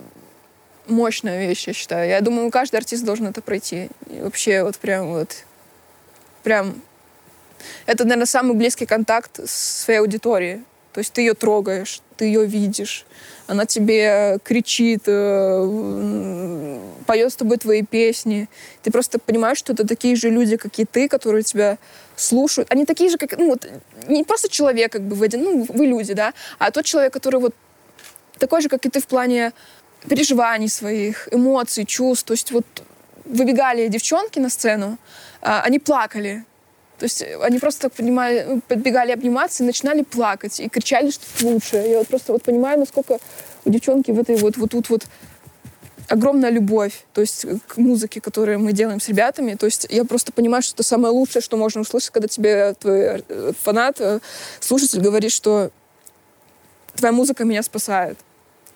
мощная 0.87 1.47
вещь, 1.47 1.67
я 1.67 1.73
считаю. 1.73 2.09
Я 2.09 2.21
думаю, 2.21 2.51
каждый 2.51 2.77
артист 2.77 3.05
должен 3.05 3.27
это 3.27 3.41
пройти. 3.43 3.89
И 4.09 4.21
вообще 4.21 4.63
вот 4.63 4.77
прям 4.77 5.09
вот, 5.09 5.45
прям 6.43 6.81
это, 7.87 8.05
наверное, 8.05 8.27
самый 8.27 8.55
близкий 8.55 8.87
контакт 8.87 9.41
с 9.45 9.83
своей 9.83 10.01
аудиторией. 10.01 10.63
То 10.93 10.99
есть 10.99 11.13
ты 11.13 11.23
ее 11.23 11.35
трогаешь, 11.35 12.01
ты 12.17 12.27
ее 12.27 12.47
видишь, 12.47 13.07
она 13.47 13.67
тебе 13.67 14.39
кричит, 14.43 15.03
э, 15.07 16.79
поет 17.07 17.33
с 17.33 17.37
тобой 17.37 17.59
твои 17.59 17.83
песни. 17.83 18.49
Ты 18.83 18.91
просто 18.91 19.19
понимаешь, 19.19 19.59
что 19.59 19.73
это 19.73 19.87
такие 19.87 20.17
же 20.17 20.31
люди, 20.31 20.57
как 20.57 20.79
и 20.79 20.85
ты, 20.85 21.09
которые 21.09 21.43
тебя 21.43 21.79
слушают. 22.17 22.71
Они 22.71 22.87
такие 22.87 23.11
же, 23.11 23.19
как, 23.19 23.37
ну, 23.39 23.49
вот, 23.49 23.69
не 24.09 24.25
просто 24.25 24.49
человек, 24.49 24.93
как 24.93 25.03
бы, 25.03 25.17
вы, 25.17 25.29
ну, 25.33 25.67
вы 25.69 25.87
люди, 25.87 26.15
да, 26.15 26.33
а 26.59 26.71
тот 26.71 26.85
человек, 26.85 27.13
который 27.13 27.41
вот 27.41 27.55
такой 28.39 28.61
же, 28.63 28.69
как 28.69 28.87
и 28.87 28.89
ты 28.89 29.01
в 29.01 29.07
плане 29.07 29.53
переживаний 30.09 30.69
своих, 30.69 31.29
эмоций, 31.33 31.85
чувств. 31.85 32.27
То 32.27 32.33
есть 32.33 32.53
вот 32.53 32.67
выбегали 33.25 33.89
девчонки 33.89 34.39
на 34.39 34.51
сцену, 34.51 34.99
а, 35.41 35.63
они 35.63 35.79
плакали. 35.79 36.45
То 36.99 37.05
есть 37.05 37.25
они 37.43 37.59
просто, 37.59 37.83
так 37.83 37.93
понимаю, 37.93 38.45
ну, 38.49 38.61
подбегали 38.67 39.13
обниматься 39.13 39.63
и 39.63 39.67
начинали 39.67 40.03
плакать, 40.03 40.61
и 40.61 40.69
кричали, 40.69 41.11
что 41.11 41.25
лучше. 41.43 41.77
Я 41.77 41.99
вот 41.99 42.09
просто 42.09 42.33
вот 42.33 42.43
понимаю, 42.43 42.79
насколько 42.79 43.19
у 43.65 43.71
девчонки 43.71 44.11
в 44.13 44.21
этой 44.21 44.37
вот, 44.37 44.57
вот 44.57 44.71
тут 44.71 44.89
вот 44.91 45.07
огромная 46.09 46.51
любовь, 46.51 47.05
то 47.13 47.21
есть 47.21 47.47
к 47.67 47.77
музыке, 47.79 48.21
которую 48.21 48.61
мы 48.61 48.73
делаем 48.73 49.01
с 49.01 49.09
ребятами. 49.09 49.55
То 49.55 49.67
есть 49.67 49.87
я 49.91 50.05
просто 50.05 50.33
понимаю, 50.33 50.63
что 50.63 50.75
это 50.75 50.83
самое 50.83 51.13
лучшее, 51.13 51.43
что 51.43 51.57
можно 51.57 51.81
услышать, 51.81 52.11
когда 52.11 52.29
тебе 52.29 52.75
твой 52.75 53.23
э, 53.29 53.53
фанат, 53.61 54.01
э, 54.01 54.21
слушатель 54.61 55.01
говорит, 55.01 55.33
что 55.33 55.71
твоя 56.95 57.13
музыка 57.13 57.45
меня 57.45 57.63
спасает. 57.63 58.19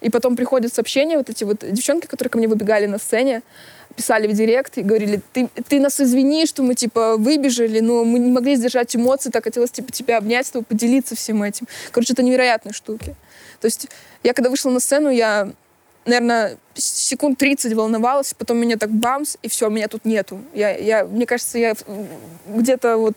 И 0.00 0.10
потом 0.10 0.36
приходят 0.36 0.72
сообщения, 0.72 1.16
вот 1.16 1.28
эти 1.28 1.44
вот 1.44 1.58
девчонки, 1.60 2.06
которые 2.06 2.30
ко 2.30 2.38
мне 2.38 2.48
выбегали 2.48 2.86
на 2.86 2.98
сцене, 2.98 3.42
писали 3.98 4.28
в 4.28 4.32
директ 4.32 4.78
и 4.78 4.82
говорили, 4.82 5.20
ты, 5.32 5.48
ты 5.68 5.80
нас 5.80 6.00
извини, 6.00 6.46
что 6.46 6.62
мы, 6.62 6.76
типа, 6.76 7.16
выбежали, 7.16 7.80
но 7.80 8.04
мы 8.04 8.20
не 8.20 8.30
могли 8.30 8.54
сдержать 8.54 8.94
эмоции, 8.94 9.30
так 9.30 9.42
хотелось, 9.42 9.72
типа, 9.72 9.90
тебя 9.90 10.18
обнять, 10.18 10.46
чтобы 10.46 10.64
поделиться 10.64 11.16
всем 11.16 11.42
этим. 11.42 11.66
Короче, 11.90 12.12
это 12.12 12.22
невероятные 12.22 12.72
штуки. 12.72 13.16
То 13.60 13.66
есть 13.66 13.88
я, 14.22 14.34
когда 14.34 14.50
вышла 14.50 14.70
на 14.70 14.78
сцену, 14.78 15.10
я, 15.10 15.50
наверное, 16.06 16.58
секунд 16.74 17.38
30 17.38 17.72
волновалась, 17.72 18.34
потом 18.34 18.58
меня 18.58 18.76
так 18.76 18.90
бамс, 18.90 19.36
и 19.42 19.48
все, 19.48 19.68
меня 19.68 19.88
тут 19.88 20.04
нету. 20.04 20.40
Я, 20.54 20.76
я, 20.76 21.04
мне 21.04 21.26
кажется, 21.26 21.58
я 21.58 21.74
где-то 22.46 22.98
вот 22.98 23.16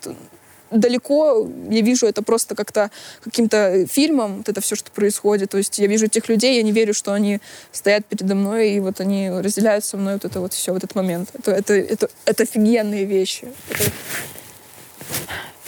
далеко 0.72 1.48
я 1.70 1.82
вижу 1.82 2.08
это 2.08 2.24
просто 2.24 2.56
как-то 2.56 2.90
каким-то 3.24 3.86
фильмом, 3.88 4.38
вот 4.38 4.50
это 4.50 4.62
все, 4.62 4.76
что 4.76 4.92
происходит. 4.92 5.52
То 5.52 5.58
есть 5.58 5.78
я 5.80 5.88
вижу 5.88 6.06
этих 6.06 6.30
людей, 6.30 6.56
я 6.58 6.64
не 6.64 6.72
верю, 6.72 6.94
что 6.94 7.14
они 7.14 7.40
стоят 7.72 8.06
передо 8.06 8.36
мной, 8.36 8.72
и 8.72 8.80
вот 8.80 9.00
они 9.00 9.30
разделяют 9.30 9.86
со 9.86 9.98
мной 9.98 10.14
вот 10.14 10.26
это 10.26 10.40
вот 10.40 10.54
все, 10.54 10.74
вот 10.74 10.84
этот 10.84 10.96
момент. 10.96 11.30
Это, 11.34 11.52
это, 11.52 11.74
это, 11.74 12.10
это 12.26 12.44
офигенные 12.44 13.06
вещи. 13.06 13.48
Это, 13.70 13.92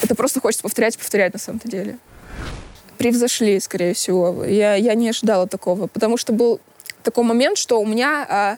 это 0.01 0.15
просто 0.15 0.39
хочется 0.39 0.63
повторять, 0.63 0.97
повторять 0.97 1.33
на 1.33 1.39
самом-то 1.39 1.67
деле. 1.67 1.97
Превзошли, 2.97 3.59
скорее 3.59 3.93
всего. 3.93 4.45
Я, 4.45 4.75
я 4.75 4.93
не 4.95 5.09
ожидала 5.09 5.47
такого, 5.47 5.87
потому 5.87 6.17
что 6.17 6.31
был 6.33 6.61
такой 7.03 7.23
момент, 7.23 7.57
что 7.57 7.81
у 7.81 7.85
меня 7.85 8.57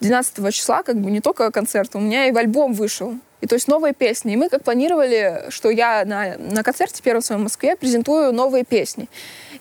12 0.00 0.38
а, 0.38 0.52
числа 0.52 0.82
как 0.82 1.00
бы 1.00 1.10
не 1.10 1.20
только 1.20 1.50
концерт, 1.50 1.90
у 1.94 2.00
меня 2.00 2.26
и 2.26 2.32
в 2.32 2.36
альбом 2.36 2.72
вышел. 2.72 3.16
И 3.40 3.46
то 3.46 3.54
есть 3.54 3.68
новые 3.68 3.94
песни. 3.94 4.34
И 4.34 4.36
мы 4.36 4.48
как 4.48 4.64
планировали, 4.64 5.46
что 5.48 5.70
я 5.70 6.04
на, 6.04 6.36
на 6.38 6.62
концерте 6.62 7.02
первом 7.02 7.22
своем 7.22 7.40
в 7.40 7.44
Москве 7.44 7.76
презентую 7.76 8.32
новые 8.32 8.64
песни. 8.64 9.08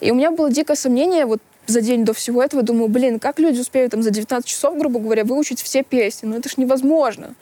И 0.01 0.12
у 0.12 0.15
меня 0.15 0.31
было 0.31 0.51
дикое 0.51 0.75
сомнение, 0.75 1.25
вот 1.25 1.41
за 1.69 1.81
день 1.81 2.03
до 2.03 2.13
всего 2.13 2.43
этого, 2.43 2.63
думаю, 2.63 2.89
блин, 2.89 3.19
как 3.19 3.39
люди 3.39 3.59
успеют 3.59 3.91
там 3.91 4.01
за 4.01 4.09
19 4.09 4.48
часов, 4.48 4.77
грубо 4.77 5.00
говоря, 5.00 5.24
выучить 5.24 5.62
все 5.62 5.83
песни? 5.83 6.27
Ну 6.27 6.38
это 6.38 6.50
ж 6.50 6.57
невозможно. 6.57 7.36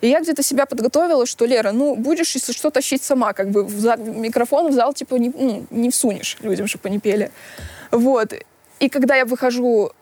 И 0.00 0.08
я 0.08 0.20
где-то 0.20 0.42
себя 0.42 0.66
подготовила, 0.66 1.26
что, 1.26 1.44
Лера, 1.44 1.72
ну, 1.72 1.94
будешь, 1.94 2.34
если 2.34 2.52
что, 2.52 2.70
тащить 2.70 3.02
сама, 3.02 3.32
как 3.32 3.50
бы 3.50 3.64
в 3.64 3.78
зал, 3.78 3.96
микрофон 3.98 4.70
в 4.70 4.72
зал, 4.72 4.92
типа, 4.92 5.14
не, 5.14 5.30
ну, 5.30 5.66
не 5.70 5.90
всунешь 5.90 6.36
людям, 6.40 6.66
чтобы 6.66 6.88
они 6.88 6.98
пели. 6.98 7.30
Вот. 7.90 8.34
И 8.80 8.88
когда 8.88 9.16
я 9.16 9.24
выхожу 9.24 9.92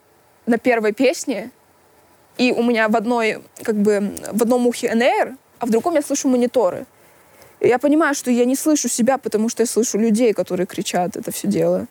на 0.46 0.58
первой 0.58 0.92
песне, 0.92 1.50
и 2.38 2.52
у 2.52 2.62
меня 2.62 2.88
в 2.88 2.96
одной, 2.96 3.42
как 3.62 3.76
бы, 3.76 4.14
в 4.32 4.42
одном 4.42 4.66
ухе 4.66 4.94
НР, 4.94 5.36
а 5.62 5.66
в 5.66 5.70
другом 5.70 5.94
я 5.94 6.02
слышу 6.02 6.28
мониторы. 6.28 6.86
И 7.60 7.68
я 7.68 7.78
понимаю, 7.78 8.14
что 8.14 8.32
я 8.32 8.44
не 8.44 8.56
слышу 8.56 8.88
себя, 8.88 9.16
потому 9.16 9.48
что 9.48 9.62
я 9.62 9.66
слышу 9.66 9.96
людей, 9.96 10.32
которые 10.32 10.66
кричат 10.66 11.16
это 11.16 11.30
все 11.30 11.46
дело. 11.46 11.86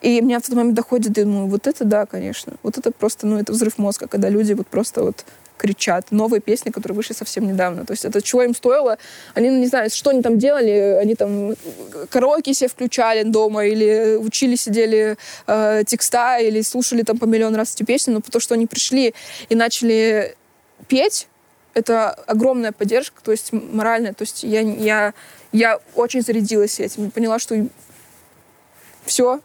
И 0.00 0.22
мне 0.22 0.38
в 0.38 0.42
тот 0.42 0.54
момент 0.54 0.74
доходит, 0.74 1.18
и 1.18 1.24
думаю, 1.24 1.48
вот 1.48 1.66
это 1.66 1.84
да, 1.84 2.06
конечно. 2.06 2.52
Вот 2.62 2.78
это 2.78 2.92
просто, 2.92 3.26
ну, 3.26 3.36
это 3.36 3.52
взрыв 3.52 3.78
мозга, 3.78 4.06
когда 4.06 4.28
люди 4.28 4.52
вот 4.52 4.68
просто 4.68 5.02
вот 5.02 5.24
кричат. 5.56 6.12
Новые 6.12 6.40
песни, 6.40 6.70
которые 6.70 6.94
вышли 6.94 7.12
совсем 7.14 7.48
недавно. 7.48 7.84
То 7.84 7.94
есть 7.94 8.04
это 8.04 8.22
чего 8.22 8.44
им 8.44 8.54
стоило? 8.54 8.96
Они, 9.34 9.50
ну, 9.50 9.58
не 9.58 9.66
знаю, 9.66 9.90
что 9.90 10.10
они 10.10 10.22
там 10.22 10.38
делали. 10.38 10.98
Они 11.02 11.16
там 11.16 11.56
караоке 12.10 12.54
себе 12.54 12.68
включали 12.68 13.24
дома 13.24 13.66
или 13.66 14.16
учили, 14.16 14.54
сидели 14.54 15.16
э, 15.48 15.82
текста 15.84 16.38
или 16.38 16.62
слушали 16.62 17.02
там 17.02 17.18
по 17.18 17.24
миллион 17.24 17.56
раз 17.56 17.74
эти 17.74 17.82
песни. 17.82 18.12
Но 18.12 18.20
потому 18.20 18.40
что 18.40 18.54
они 18.54 18.68
пришли 18.68 19.14
и 19.48 19.56
начали 19.56 20.36
петь, 20.86 21.26
это 21.74 22.10
огромная 22.10 22.72
поддержка, 22.72 23.22
то 23.22 23.30
есть 23.30 23.52
моральная. 23.52 24.12
То 24.12 24.22
есть 24.22 24.42
я, 24.42 24.60
я, 24.60 25.14
я 25.52 25.78
очень 25.94 26.22
зарядилась 26.22 26.80
этим. 26.80 27.10
Поняла, 27.10 27.38
что 27.38 27.66
все, 29.04 29.40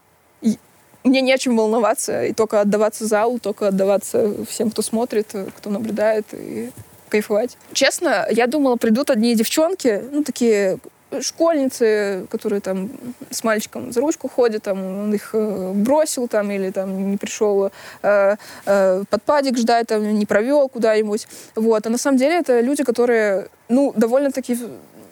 мне 1.05 1.21
не 1.21 1.31
о 1.31 1.37
чем 1.37 1.55
волноваться, 1.55 2.25
и 2.25 2.33
только 2.33 2.61
отдаваться 2.61 3.05
залу, 3.05 3.39
только 3.39 3.67
отдаваться 3.67 4.43
всем, 4.45 4.71
кто 4.71 4.81
смотрит, 4.81 5.33
кто 5.57 5.69
наблюдает, 5.69 6.25
и 6.33 6.71
кайфовать. 7.09 7.57
Честно, 7.73 8.27
я 8.31 8.47
думала, 8.47 8.75
придут 8.75 9.11
одни 9.11 9.35
девчонки, 9.35 10.03
ну, 10.11 10.23
такие 10.23 10.79
школьницы, 11.21 12.25
которые 12.29 12.61
там 12.61 12.89
с 13.29 13.43
мальчиком 13.43 13.91
за 13.91 14.01
ручку 14.01 14.27
ходят, 14.27 14.63
там 14.63 14.83
он 14.83 15.13
их 15.13 15.29
э, 15.33 15.71
бросил 15.73 16.27
там 16.27 16.51
или 16.51 16.71
там 16.71 17.11
не 17.11 17.17
пришел 17.17 17.71
э, 18.01 18.35
э, 18.65 19.03
под 19.09 19.23
падик 19.23 19.57
ждать, 19.57 19.87
там 19.87 20.03
не 20.03 20.25
провел 20.25 20.69
куда-нибудь. 20.69 21.27
Вот. 21.55 21.85
А 21.85 21.89
на 21.89 21.97
самом 21.97 22.17
деле 22.17 22.35
это 22.39 22.59
люди, 22.61 22.83
которые, 22.83 23.47
ну, 23.69 23.93
довольно-таки 23.95 24.57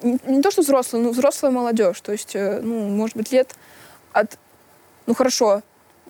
не 0.03 0.41
то, 0.41 0.51
что 0.51 0.61
взрослые, 0.61 1.03
но 1.03 1.11
взрослая 1.11 1.51
молодежь. 1.51 2.01
То 2.01 2.11
есть, 2.11 2.35
э, 2.35 2.59
ну, 2.61 2.89
может 2.89 3.17
быть, 3.17 3.31
лет 3.31 3.55
от, 4.11 4.37
ну, 5.05 5.13
хорошо, 5.13 5.61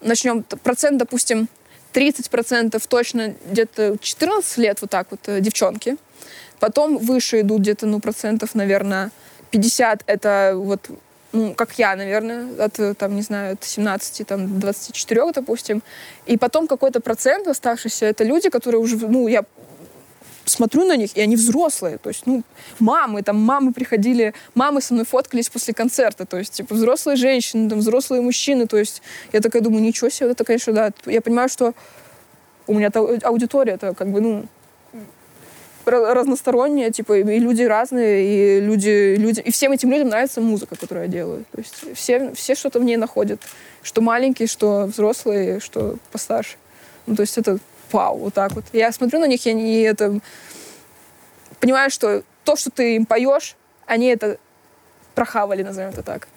начнем, 0.01 0.43
процент, 0.43 0.97
допустим, 0.97 1.47
30% 1.93 2.81
точно 2.87 3.35
где-то 3.49 3.97
14 4.01 4.57
лет 4.57 4.81
вот 4.81 4.89
так 4.89 5.07
вот 5.11 5.21
э, 5.27 5.39
девчонки. 5.39 5.97
Потом 6.59 6.97
выше 6.97 7.41
идут 7.41 7.61
где-то, 7.61 7.85
ну, 7.85 7.99
процентов, 7.99 8.55
наверное, 8.55 9.11
50 9.53 10.03
это 10.07 10.53
вот 10.55 10.89
ну, 11.31 11.55
как 11.55 11.79
я, 11.79 11.95
наверное, 11.95 12.47
от, 12.65 12.97
там, 12.97 13.15
не 13.15 13.23
знаю, 13.23 13.53
от 13.53 13.63
17, 13.63 14.27
там, 14.27 14.59
24, 14.59 15.31
допустим. 15.33 15.81
И 16.27 16.37
потом 16.37 16.67
какой-то 16.67 16.99
процент 17.01 17.47
оставшийся, 17.47 18.05
это 18.05 18.23
люди, 18.23 18.49
которые 18.49 18.79
уже, 18.79 18.97
ну, 18.97 19.27
я 19.27 19.43
смотрю 20.45 20.85
на 20.85 20.95
них, 20.95 21.17
и 21.17 21.21
они 21.21 21.35
взрослые. 21.35 21.97
То 21.97 22.09
есть, 22.09 22.27
ну, 22.27 22.43
мамы, 22.79 23.23
там, 23.23 23.37
мамы 23.37 23.73
приходили, 23.73 24.35
мамы 24.53 24.79
со 24.81 24.93
мной 24.93 25.05
фоткались 25.05 25.49
после 25.49 25.73
концерта. 25.73 26.25
То 26.27 26.37
есть, 26.37 26.53
типа, 26.53 26.75
взрослые 26.75 27.15
женщины, 27.15 27.67
там, 27.67 27.79
взрослые 27.79 28.21
мужчины. 28.21 28.67
То 28.67 28.77
есть, 28.77 29.01
я 29.31 29.39
такая 29.39 29.63
думаю, 29.63 29.81
ничего 29.81 30.09
себе, 30.09 30.29
это, 30.29 30.43
конечно, 30.43 30.73
да. 30.73 30.91
Я 31.07 31.21
понимаю, 31.21 31.49
что 31.49 31.73
у 32.67 32.75
меня 32.75 32.91
аудитория, 33.23 33.73
это 33.73 33.95
как 33.95 34.11
бы, 34.11 34.21
ну, 34.21 34.45
разносторонняя, 35.85 36.91
типа, 36.91 37.19
и 37.19 37.39
люди 37.39 37.63
разные, 37.63 38.25
и 38.25 38.59
люди, 38.61 39.15
люди, 39.17 39.39
и 39.41 39.51
всем 39.51 39.71
этим 39.71 39.91
людям 39.91 40.09
нравится 40.09 40.41
музыка, 40.41 40.75
которую 40.75 41.05
я 41.05 41.11
делаю. 41.11 41.45
То 41.51 41.59
есть 41.59 41.75
все, 41.95 42.33
все 42.33 42.55
что-то 42.55 42.79
в 42.79 42.83
ней 42.83 42.97
находят. 42.97 43.41
Что 43.81 44.01
маленькие, 44.01 44.47
что 44.47 44.85
взрослые, 44.85 45.59
что 45.59 45.97
постарше. 46.11 46.57
Ну, 47.05 47.15
то 47.15 47.21
есть 47.21 47.37
это 47.37 47.59
вау, 47.91 48.17
вот 48.17 48.33
так 48.33 48.53
вот. 48.53 48.65
Я 48.73 48.91
смотрю 48.91 49.19
на 49.19 49.25
них, 49.25 49.45
я 49.45 49.53
не 49.53 49.81
это... 49.81 50.19
Понимаю, 51.59 51.89
что 51.89 52.23
то, 52.43 52.55
что 52.55 52.69
ты 52.69 52.95
им 52.95 53.05
поешь, 53.05 53.55
они 53.85 54.07
это 54.07 54.37
прохавали, 55.15 55.63
назовем 55.63 55.89
это 55.89 56.03
так. 56.03 56.27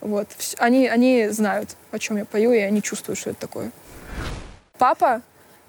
Вот. 0.00 0.28
Они, 0.58 0.88
они 0.88 1.28
знают, 1.28 1.76
о 1.90 1.98
чем 1.98 2.16
я 2.16 2.24
пою, 2.24 2.52
и 2.52 2.58
они 2.58 2.82
чувствуют, 2.82 3.18
что 3.18 3.30
это 3.30 3.40
такое. 3.40 3.70
Папа 4.78 5.22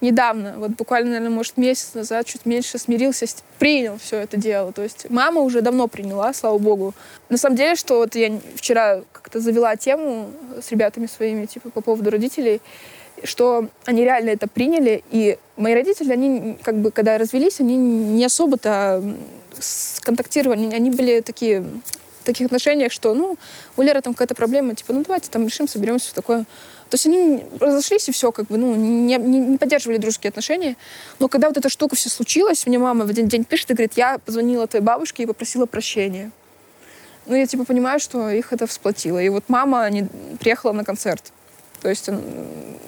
недавно, 0.04 0.56
вот 0.58 0.72
буквально, 0.72 1.12
наверное, 1.12 1.36
может, 1.36 1.58
месяц 1.58 1.94
назад, 1.94 2.28
чуть 2.28 2.46
меньше 2.46 2.78
смирился, 2.78 3.26
принял 3.58 3.98
все 3.98 4.18
это 4.18 4.38
дело. 4.38 4.72
То 4.74 4.84
есть 4.84 5.10
мама 5.10 5.42
уже 5.42 5.62
давно 5.62 5.88
приняла, 5.88 6.34
слава 6.34 6.58
богу. 6.58 6.94
На 7.30 7.38
самом 7.38 7.56
деле, 7.56 7.76
что 7.76 7.98
вот 7.98 8.16
я 8.16 8.38
вчера 8.56 9.02
как-то 9.14 9.40
завела 9.40 9.76
тему 9.78 10.30
с 10.62 10.70
ребятами 10.72 11.08
своими, 11.08 11.46
типа, 11.46 11.70
по 11.70 11.82
поводу 11.82 12.10
родителей, 12.12 12.62
что 13.24 13.70
они 13.86 14.04
реально 14.04 14.32
это 14.32 14.48
приняли, 14.48 15.04
и 15.10 15.38
мои 15.56 15.74
родители, 15.74 16.12
они 16.12 16.58
как 16.62 16.76
бы, 16.76 16.92
когда 16.92 17.18
развелись, 17.18 17.62
они 17.62 17.78
не 17.78 18.26
особо-то 18.26 19.02
контактировали, 20.02 20.74
они 20.74 20.92
были 20.92 21.22
такие 21.22 21.64
таких 22.24 22.48
отношениях, 22.48 22.92
что, 22.92 23.14
ну, 23.14 23.38
у 23.78 23.82
Леры 23.82 24.02
там 24.02 24.14
какая-то 24.14 24.36
проблема, 24.36 24.76
типа, 24.76 24.94
ну, 24.94 25.04
давайте 25.04 25.30
там 25.30 25.46
решим, 25.46 25.68
соберемся, 25.68 26.08
все 26.08 26.16
такое. 26.16 26.46
То 26.90 26.96
есть 26.96 27.08
они 27.08 27.44
разошлись 27.60 28.08
и 28.08 28.12
все, 28.12 28.32
как 28.32 28.46
бы, 28.46 28.58
ну, 28.58 28.76
не, 28.76 29.18
не, 29.18 29.40
не 29.40 29.58
поддерживали 29.58 29.98
дружеские 29.98 30.30
отношения. 30.30 30.76
Но 31.20 31.28
когда 31.28 31.48
вот 31.48 31.58
эта 31.58 31.70
штука 31.70 31.96
все 31.96 32.10
случилась, 32.10 32.68
мне 32.68 32.78
мама 32.78 33.06
в 33.06 33.10
один 33.10 33.28
день 33.28 33.46
пишет 33.46 33.72
и 33.72 33.74
говорит, 33.74 33.94
я 33.96 34.20
позвонила 34.20 34.68
твоей 34.68 34.86
бабушке 34.86 35.24
и 35.24 35.26
попросила 35.26 35.66
прощения. 35.66 36.32
ну, 37.26 37.36
я, 37.36 37.48
типа, 37.48 37.66
понимаю, 37.66 38.00
что 38.00 38.30
их 38.30 38.54
это 38.54 38.68
всплотило. 38.68 39.18
И 39.18 39.30
вот 39.30 39.46
мама 39.48 39.90
не, 39.90 40.08
приехала 40.40 40.72
на 40.72 40.84
концерт. 40.84 41.34
То 41.82 41.90
есть, 41.90 42.10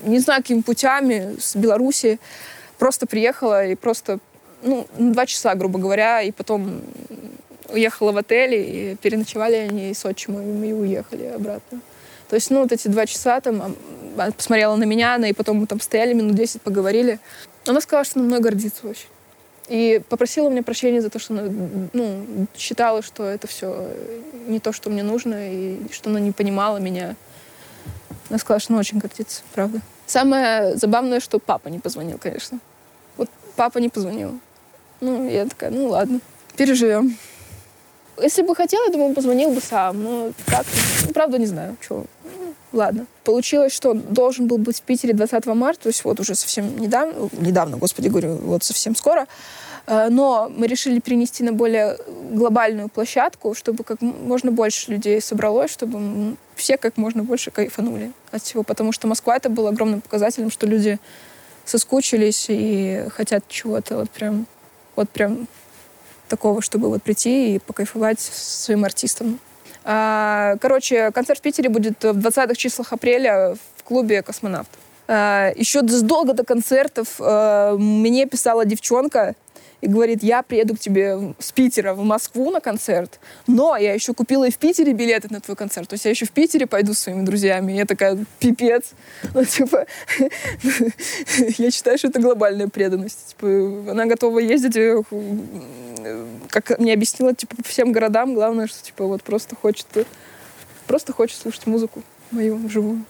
не 0.03 0.19
знаю, 0.19 0.41
какими 0.41 0.61
путями, 0.61 1.37
с 1.39 1.55
Беларуси, 1.55 2.19
просто 2.77 3.07
приехала 3.07 3.65
и 3.65 3.75
просто, 3.75 4.19
ну, 4.61 4.87
два 4.97 5.25
часа, 5.25 5.55
грубо 5.55 5.79
говоря, 5.79 6.21
и 6.21 6.31
потом 6.31 6.81
уехала 7.69 8.11
в 8.11 8.17
отель, 8.17 8.53
и 8.53 8.95
переночевали 9.01 9.55
они 9.55 9.93
с 9.93 10.05
отчимом, 10.05 10.63
и 10.63 10.71
уехали 10.71 11.25
обратно. 11.25 11.79
То 12.29 12.35
есть, 12.35 12.49
ну, 12.49 12.61
вот 12.61 12.71
эти 12.71 12.87
два 12.87 13.05
часа 13.05 13.39
там 13.39 13.75
посмотрела 14.37 14.75
на 14.75 14.83
меня, 14.83 15.15
она, 15.15 15.29
и 15.29 15.33
потом 15.33 15.57
мы 15.57 15.67
там 15.67 15.79
стояли 15.79 16.13
минут 16.13 16.35
10, 16.35 16.61
поговорили. 16.61 17.19
Она 17.65 17.81
сказала, 17.81 18.05
что 18.05 18.19
она 18.19 18.27
мной 18.27 18.39
гордится 18.39 18.87
очень. 18.87 19.07
И 19.67 20.01
попросила 20.09 20.47
у 20.47 20.49
меня 20.51 20.61
прощения 20.61 21.01
за 21.01 21.09
то, 21.09 21.17
что 21.17 21.33
она 21.33 21.43
ну, 21.93 22.47
считала, 22.55 23.01
что 23.01 23.23
это 23.23 23.47
все 23.47 23.89
не 24.47 24.59
то, 24.59 24.71
что 24.71 24.89
мне 24.89 25.01
нужно, 25.01 25.51
и 25.51 25.91
что 25.91 26.09
она 26.09 26.19
не 26.19 26.31
понимала 26.31 26.77
меня. 26.77 27.15
Она 28.29 28.37
сказала, 28.37 28.59
что 28.59 28.73
она 28.73 28.79
очень 28.79 28.99
гордится, 28.99 29.41
правда. 29.53 29.81
Самое 30.05 30.77
забавное, 30.77 31.19
что 31.19 31.39
папа 31.39 31.69
не 31.69 31.79
позвонил, 31.79 32.19
конечно. 32.19 32.59
Вот 33.17 33.29
папа 33.55 33.79
не 33.79 33.89
позвонил. 33.89 34.39
Ну, 35.01 35.27
я 35.27 35.45
такая, 35.45 35.71
ну 35.71 35.87
ладно, 35.87 36.19
переживем. 36.55 37.17
Если 38.21 38.43
бы 38.43 38.55
хотел, 38.55 38.83
я 38.85 38.91
думаю, 38.91 39.13
позвонил 39.13 39.51
бы 39.51 39.61
сам. 39.61 40.03
Но 40.03 40.31
как? 40.45 40.65
Правда, 41.13 41.37
не 41.37 41.45
знаю, 41.45 41.75
что. 41.81 42.05
Ладно. 42.71 43.05
Получилось, 43.23 43.73
что 43.73 43.93
должен 43.93 44.47
был 44.47 44.57
быть 44.57 44.79
в 44.79 44.81
Питере 44.81 45.13
20 45.13 45.45
марта, 45.47 45.83
то 45.83 45.87
есть 45.87 46.03
вот 46.03 46.19
уже 46.19 46.35
совсем 46.35 46.77
недавно, 46.77 47.29
недавно, 47.31 47.77
господи, 47.77 48.09
говорю, 48.09 48.35
вот 48.35 48.63
совсем 48.63 48.95
скоро. 48.95 49.27
Э, 49.87 50.09
но 50.09 50.51
мы 50.55 50.67
решили 50.67 50.99
перенести 50.99 51.43
на 51.43 51.53
более 51.53 51.97
глобальную 52.31 52.89
площадку, 52.89 53.53
чтобы 53.53 53.83
как 53.83 54.01
можно 54.01 54.51
больше 54.51 54.91
людей 54.91 55.21
собралось, 55.21 55.71
чтобы 55.71 56.35
все 56.55 56.77
как 56.77 56.97
можно 56.97 57.23
больше 57.23 57.51
кайфанули 57.51 58.11
от 58.31 58.41
всего. 58.43 58.63
Потому 58.63 58.91
что 58.91 59.07
Москва 59.07 59.35
это 59.35 59.49
был 59.49 59.67
огромным 59.67 60.01
показателем, 60.01 60.51
что 60.51 60.67
люди 60.67 60.99
соскучились 61.65 62.47
и 62.49 63.05
хотят 63.09 63.43
чего-то 63.47 63.97
вот 63.97 64.09
прям, 64.09 64.47
вот 64.95 65.09
прям 65.09 65.47
такого, 66.27 66.61
чтобы 66.61 66.89
вот 66.89 67.03
прийти 67.03 67.55
и 67.55 67.59
покайфовать 67.59 68.19
своим 68.19 68.85
артистом. 68.85 69.39
А, 69.83 70.55
короче, 70.61 71.11
концерт 71.11 71.39
в 71.39 71.41
Питере 71.43 71.69
будет 71.69 72.03
в 72.03 72.17
20-х 72.17 72.55
числах 72.55 72.91
апреля 72.91 73.55
в 73.77 73.83
клубе 73.83 74.21
«Космонавт». 74.23 74.69
А, 75.07 75.51
еще 75.55 75.87
задолго 75.87 76.33
до 76.33 76.43
концертов 76.43 77.15
а, 77.19 77.75
мне 77.77 78.25
писала 78.25 78.65
девчонка, 78.65 79.35
и 79.85 79.87
говорит, 79.87 80.23
я 80.23 80.41
приеду 80.41 80.75
к 80.75 80.79
тебе 80.79 81.35
с 81.37 81.51
Питера 81.51 81.93
в 81.93 82.03
Москву 82.03 82.49
на 82.49 82.59
концерт, 82.59 83.19
но 83.45 83.77
я 83.77 83.93
еще 83.93 84.15
купила 84.15 84.45
и 84.47 84.51
в 84.51 84.57
Питере 84.57 84.93
билеты 84.93 85.27
на 85.29 85.39
твой 85.39 85.55
концерт. 85.55 85.87
То 85.87 85.93
есть 85.93 86.05
я 86.05 86.11
еще 86.11 86.25
в 86.25 86.31
Питере 86.31 86.65
пойду 86.65 86.95
с 86.95 86.99
своими 86.99 87.23
друзьями. 87.23 87.73
И 87.73 87.75
я 87.75 87.85
такая, 87.85 88.17
пипец. 88.39 88.91
Ну, 89.33 89.43
типа, 89.43 89.85
я 91.57 91.71
считаю, 91.71 91.97
что 91.97 92.07
это 92.07 92.19
глобальная 92.19 92.67
преданность. 92.67 93.29
Типа, 93.29 93.47
она 93.91 94.05
готова 94.05 94.39
ездить, 94.39 94.75
э, 94.77 95.03
как 96.49 96.79
мне 96.79 96.93
объяснила, 96.93 97.35
типа, 97.35 97.57
по 97.57 97.63
всем 97.63 97.91
городам. 97.91 98.33
Главное, 98.33 98.67
что, 98.67 98.81
типа, 98.83 99.05
вот 99.05 99.21
просто 99.23 99.55
хочет, 99.55 99.85
просто 100.87 101.13
хочет 101.13 101.37
слушать 101.37 101.67
музыку 101.67 102.01
мою 102.31 102.69
живую. 102.69 103.03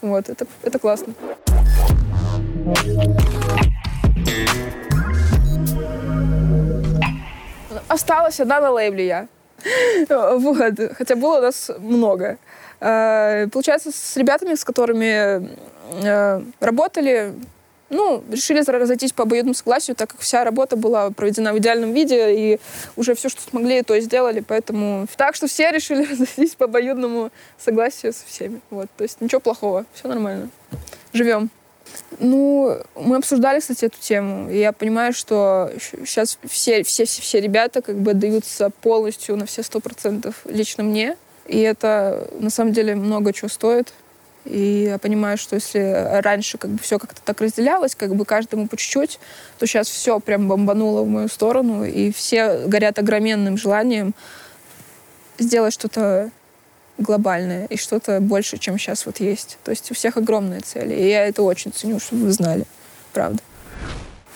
Вот, 0.00 0.28
это, 0.28 0.46
это 0.62 0.78
классно. 0.78 1.14
Осталась 7.90 8.40
одна 8.40 8.60
на 8.60 8.70
лейбле 8.70 9.06
я. 9.06 9.28
Вот. 10.08 10.74
Хотя 10.96 11.16
было 11.16 11.38
у 11.38 11.42
нас 11.42 11.70
много. 11.78 12.38
Э, 12.80 13.46
получается, 13.52 13.90
с 13.92 14.16
ребятами, 14.16 14.54
с 14.54 14.64
которыми 14.64 15.50
э, 16.02 16.42
работали, 16.60 17.34
ну, 17.90 18.22
решили 18.30 18.62
разойтись 18.62 19.12
по 19.12 19.24
обоюдному 19.24 19.54
согласию, 19.54 19.96
так 19.96 20.10
как 20.10 20.20
вся 20.20 20.44
работа 20.44 20.76
была 20.76 21.10
проведена 21.10 21.52
в 21.52 21.58
идеальном 21.58 21.92
виде, 21.92 22.34
и 22.34 22.60
уже 22.96 23.14
все, 23.14 23.28
что 23.28 23.42
смогли, 23.42 23.82
то 23.82 23.94
и 23.94 24.00
сделали, 24.00 24.40
поэтому... 24.40 25.06
Так 25.16 25.34
что 25.34 25.46
все 25.46 25.70
решили 25.70 26.04
разойтись 26.10 26.54
по 26.54 26.64
обоюдному 26.64 27.30
согласию 27.58 28.12
со 28.12 28.24
всеми. 28.26 28.60
Вот, 28.70 28.88
то 28.96 29.04
есть 29.04 29.20
ничего 29.20 29.40
плохого, 29.40 29.84
все 29.92 30.08
нормально. 30.08 30.48
Живем. 31.12 31.50
Ну, 32.18 32.76
мы 32.96 33.16
обсуждали, 33.16 33.60
кстати, 33.60 33.86
эту 33.86 33.98
тему. 34.00 34.50
И 34.50 34.58
я 34.58 34.72
понимаю, 34.72 35.12
что 35.12 35.70
сейчас 36.04 36.38
все, 36.48 36.82
все, 36.82 37.04
все, 37.04 37.20
все 37.20 37.40
ребята 37.40 37.82
как 37.82 37.96
бы 37.96 38.14
даются 38.14 38.70
полностью 38.82 39.36
на 39.36 39.46
все 39.46 39.62
сто 39.62 39.80
процентов 39.80 40.34
лично 40.44 40.82
мне. 40.82 41.16
И 41.46 41.58
это 41.58 42.28
на 42.38 42.50
самом 42.50 42.72
деле 42.72 42.94
много 42.94 43.32
чего 43.32 43.48
стоит. 43.48 43.92
И 44.44 44.84
я 44.88 44.98
понимаю, 44.98 45.36
что 45.36 45.54
если 45.54 46.20
раньше 46.22 46.58
как 46.58 46.70
бы 46.70 46.78
все 46.78 46.98
как-то 46.98 47.20
так 47.22 47.40
разделялось, 47.40 47.94
как 47.94 48.14
бы 48.14 48.24
каждому 48.24 48.68
по 48.68 48.76
чуть-чуть, 48.76 49.18
то 49.58 49.66
сейчас 49.66 49.88
все 49.88 50.18
прям 50.18 50.48
бомбануло 50.48 51.02
в 51.02 51.08
мою 51.08 51.28
сторону, 51.28 51.84
и 51.84 52.10
все 52.10 52.66
горят 52.66 52.98
огроменным 52.98 53.58
желанием 53.58 54.14
сделать 55.38 55.74
что-то 55.74 56.30
глобальное 57.00 57.66
и 57.66 57.76
что-то 57.76 58.20
больше, 58.20 58.58
чем 58.58 58.78
сейчас 58.78 59.06
вот 59.06 59.20
есть. 59.20 59.58
То 59.64 59.70
есть 59.70 59.90
у 59.90 59.94
всех 59.94 60.16
огромные 60.16 60.60
цели. 60.60 60.94
И 60.94 61.08
я 61.08 61.26
это 61.26 61.42
очень 61.42 61.72
ценю, 61.72 61.98
чтобы 61.98 62.24
вы 62.24 62.32
знали. 62.32 62.64
Правда. 63.12 63.42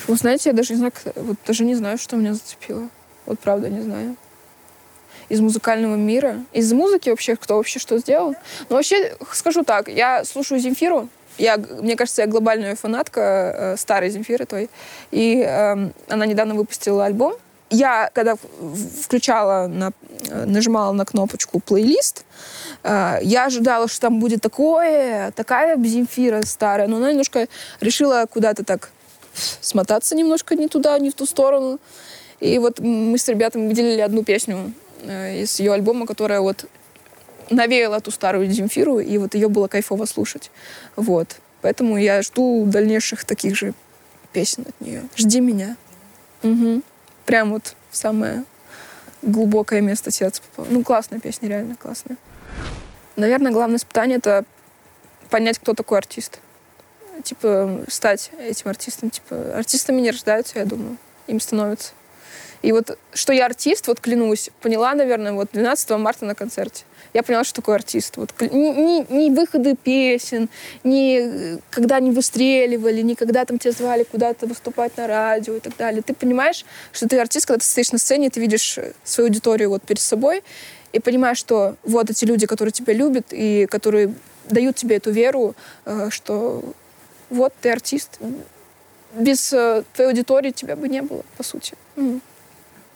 Вы 0.07 0.17
знаете, 0.17 0.51
я 0.51 0.55
даже 0.55 0.73
не 0.73 0.79
знаю, 0.79 0.93
вот 1.15 1.37
даже 1.47 1.65
не 1.65 1.75
знаю, 1.75 1.99
что 1.99 2.17
меня 2.17 2.35
зацепило. 2.35 2.89
Вот 3.27 3.39
правда 3.39 3.69
не 3.69 3.81
знаю. 3.81 4.17
Из 5.29 5.41
музыкального 5.41 5.97
мира. 5.97 6.45
Из 6.53 6.73
музыки 6.73 7.09
вообще, 7.09 7.37
кто 7.37 7.57
вообще 7.57 7.79
что 7.79 7.99
сделал. 7.99 8.35
Но 8.69 8.77
вообще, 8.77 9.17
скажу 9.33 9.63
так, 9.63 9.89
я 9.89 10.25
слушаю 10.25 10.61
Земфиру. 10.61 11.09
Я, 11.39 11.57
мне 11.57 11.97
кажется, 11.97 12.23
я 12.23 12.29
глобальная 12.29 12.77
фанатка 12.77 13.21
э, 13.21 13.77
старой 13.77 14.11
Земфиры 14.11 14.45
той. 14.47 14.71
И 15.11 15.43
э, 15.43 15.91
она 16.09 16.27
недавно 16.27 16.55
выпустила 16.55 17.07
альбом 17.07 17.35
я, 17.71 18.11
когда 18.13 18.37
включала, 19.03 19.67
на, 19.67 19.93
нажимала 20.31 20.93
на 20.93 21.05
кнопочку 21.05 21.61
плейлист, 21.61 22.25
э, 22.83 23.19
я 23.23 23.47
ожидала, 23.47 23.89
что 23.89 24.03
там 24.03 24.21
будет 24.21 24.43
такое, 24.43 25.33
такая 25.33 25.77
Земфира 25.83 26.43
старая, 26.43 26.87
но 26.89 26.97
она 26.97 27.11
немножко 27.11 27.49
решила 27.81 28.27
куда-то 28.31 28.65
так 28.65 28.91
смотаться 29.61 30.15
немножко 30.15 30.55
не 30.55 30.69
туда, 30.69 30.99
не 30.99 31.11
в 31.11 31.15
ту 31.15 31.27
сторону. 31.27 31.79
И 32.41 32.59
вот 32.59 32.79
мы 32.81 33.19
с 33.19 33.27
ребятами 33.29 33.67
выделили 33.67 34.01
одну 34.01 34.23
песню 34.23 34.73
э, 35.03 35.41
из 35.43 35.59
ее 35.59 35.73
альбома, 35.73 36.07
которая 36.07 36.41
вот 36.41 36.67
навеяла 37.51 38.01
ту 38.01 38.11
старую 38.11 38.51
Земфиру, 38.51 39.01
и 39.01 39.19
вот 39.19 39.35
ее 39.35 39.49
было 39.49 39.69
кайфово 39.69 40.07
слушать. 40.07 40.51
Вот. 40.97 41.37
Поэтому 41.63 41.97
я 41.97 42.23
жду 42.23 42.65
дальнейших 42.67 43.25
таких 43.25 43.57
же 43.57 43.75
песен 44.33 44.67
от 44.69 44.87
нее. 44.87 45.03
Жди 45.17 45.41
меня. 45.41 45.77
Угу 46.43 46.83
прям 47.25 47.53
вот 47.53 47.75
в 47.91 47.97
самое 47.97 48.45
глубокое 49.23 49.81
место 49.81 50.11
сердца 50.11 50.43
попала. 50.43 50.67
Ну, 50.71 50.83
классная 50.83 51.21
песня, 51.21 51.49
реально 51.49 51.77
классная. 51.77 52.17
Наверное, 53.17 53.53
главное 53.53 53.77
испытание— 53.77 54.19
это 54.19 54.45
понять, 55.31 55.59
кто 55.59 55.75
такой 55.75 55.99
артист. 55.99 56.41
Типа, 57.23 57.81
стать 57.89 58.31
этим 58.39 58.71
артистом. 58.71 59.11
Типа, 59.11 59.57
артистами 59.57 60.01
не 60.01 60.11
рождаются, 60.11 60.59
я 60.59 60.65
думаю. 60.65 60.97
Им 61.27 61.41
становятся. 61.41 61.93
И 62.63 62.73
вот, 62.73 62.99
что 63.13 63.33
я 63.33 63.47
артист, 63.47 63.89
вот 63.89 64.01
клянусь, 64.01 64.51
поняла, 64.61 64.95
наверное, 64.95 65.33
вот 65.33 65.51
12 65.53 65.91
марта 65.91 66.25
на 66.25 66.35
концерте 66.35 66.85
я 67.15 67.23
поняла, 67.23 67.45
что 67.45 67.55
такое 67.55 67.77
артист. 67.77 68.17
Вот, 68.17 68.35
ни, 68.41 69.13
ни, 69.13 69.31
выходы 69.31 69.77
песен, 69.77 70.49
ни 70.83 71.59
когда 71.71 71.97
они 71.97 72.11
выстреливали, 72.11 73.01
ни 73.03 73.15
когда 73.15 73.45
там 73.45 73.59
тебя 73.59 73.73
звали 73.73 74.03
куда-то 74.03 74.47
выступать 74.47 74.97
на 74.97 75.07
радио 75.07 75.55
и 75.55 75.61
так 75.61 75.77
далее. 75.77 76.03
Ты 76.03 76.13
понимаешь, 76.13 76.67
что 76.93 77.09
ты 77.09 77.19
артист, 77.19 77.47
когда 77.47 77.61
ты 77.61 77.67
стоишь 77.67 77.93
на 77.93 77.99
сцене, 77.99 78.31
ты 78.31 78.41
видишь 78.41 78.79
свою 79.05 79.29
аудиторию 79.29 79.71
вот 79.71 79.83
перед 79.85 80.01
собой, 80.01 80.43
и 80.93 80.99
понимаешь, 80.99 81.39
что 81.39 81.77
вот 81.85 82.11
эти 82.11 82.25
люди, 82.25 82.47
которые 82.47 82.73
тебя 82.73 82.93
любят 82.93 83.27
и 83.31 83.67
которые 83.71 84.13
дают 84.51 84.77
тебе 84.77 84.97
эту 84.97 85.11
веру, 85.13 85.55
э, 85.87 86.09
что 86.11 86.63
вот 87.31 87.53
ты 87.61 87.71
артист. 87.71 88.19
Без 89.15 89.53
э, 89.53 89.85
твоей 89.95 90.11
аудитории 90.11 90.51
тебя 90.51 90.77
бы 90.77 90.89
не 90.89 91.03
было, 91.03 91.25
по 91.37 91.43
сути. 91.43 91.75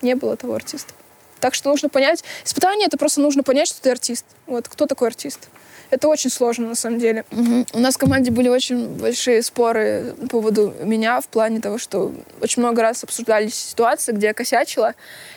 Не 0.02 0.14
было 0.14 0.36
того 0.36 0.54
артиста. 0.54 0.92
Так 1.40 1.54
что 1.54 1.70
нужно 1.70 1.88
понять. 1.88 2.24
Испытание 2.44 2.86
это 2.86 2.98
просто 2.98 3.20
нужно 3.20 3.42
понять, 3.42 3.68
что 3.68 3.80
ты 3.80 3.90
артист. 3.90 4.24
Вот 4.46 4.68
кто 4.68 4.86
такой 4.86 5.08
артист. 5.08 5.48
Это 5.90 6.08
очень 6.08 6.30
сложно 6.30 6.68
на 6.68 6.74
самом 6.74 6.98
деле. 6.98 7.24
Угу. 7.30 7.66
У 7.72 7.78
нас 7.78 7.94
в 7.94 7.98
команде 7.98 8.30
были 8.30 8.48
очень 8.48 8.88
большие 8.88 9.42
споры 9.42 10.14
по 10.22 10.28
поводу 10.28 10.74
меня 10.82 11.20
в 11.20 11.28
плане 11.28 11.60
того, 11.60 11.78
что 11.78 12.12
очень 12.40 12.62
много 12.62 12.82
раз 12.82 13.04
обсуждались 13.04 13.54
ситуации, 13.54 14.12
где 14.12 14.28
я 14.28 14.34
косячила, 14.34 14.94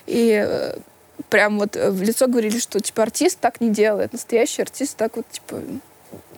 и 0.08 0.44
э, 0.46 0.76
прям 1.30 1.60
вот 1.60 1.76
в 1.76 2.02
лицо 2.02 2.28
говорили, 2.28 2.60
что 2.60 2.80
типа 2.82 3.04
артист 3.04 3.39
так 3.39 3.62
не 3.62 3.70
делает, 3.70 4.12
настоящий 4.12 4.62
артист 4.62 4.98
так 4.98 5.15
вот 5.15 5.26
типа 5.32 5.62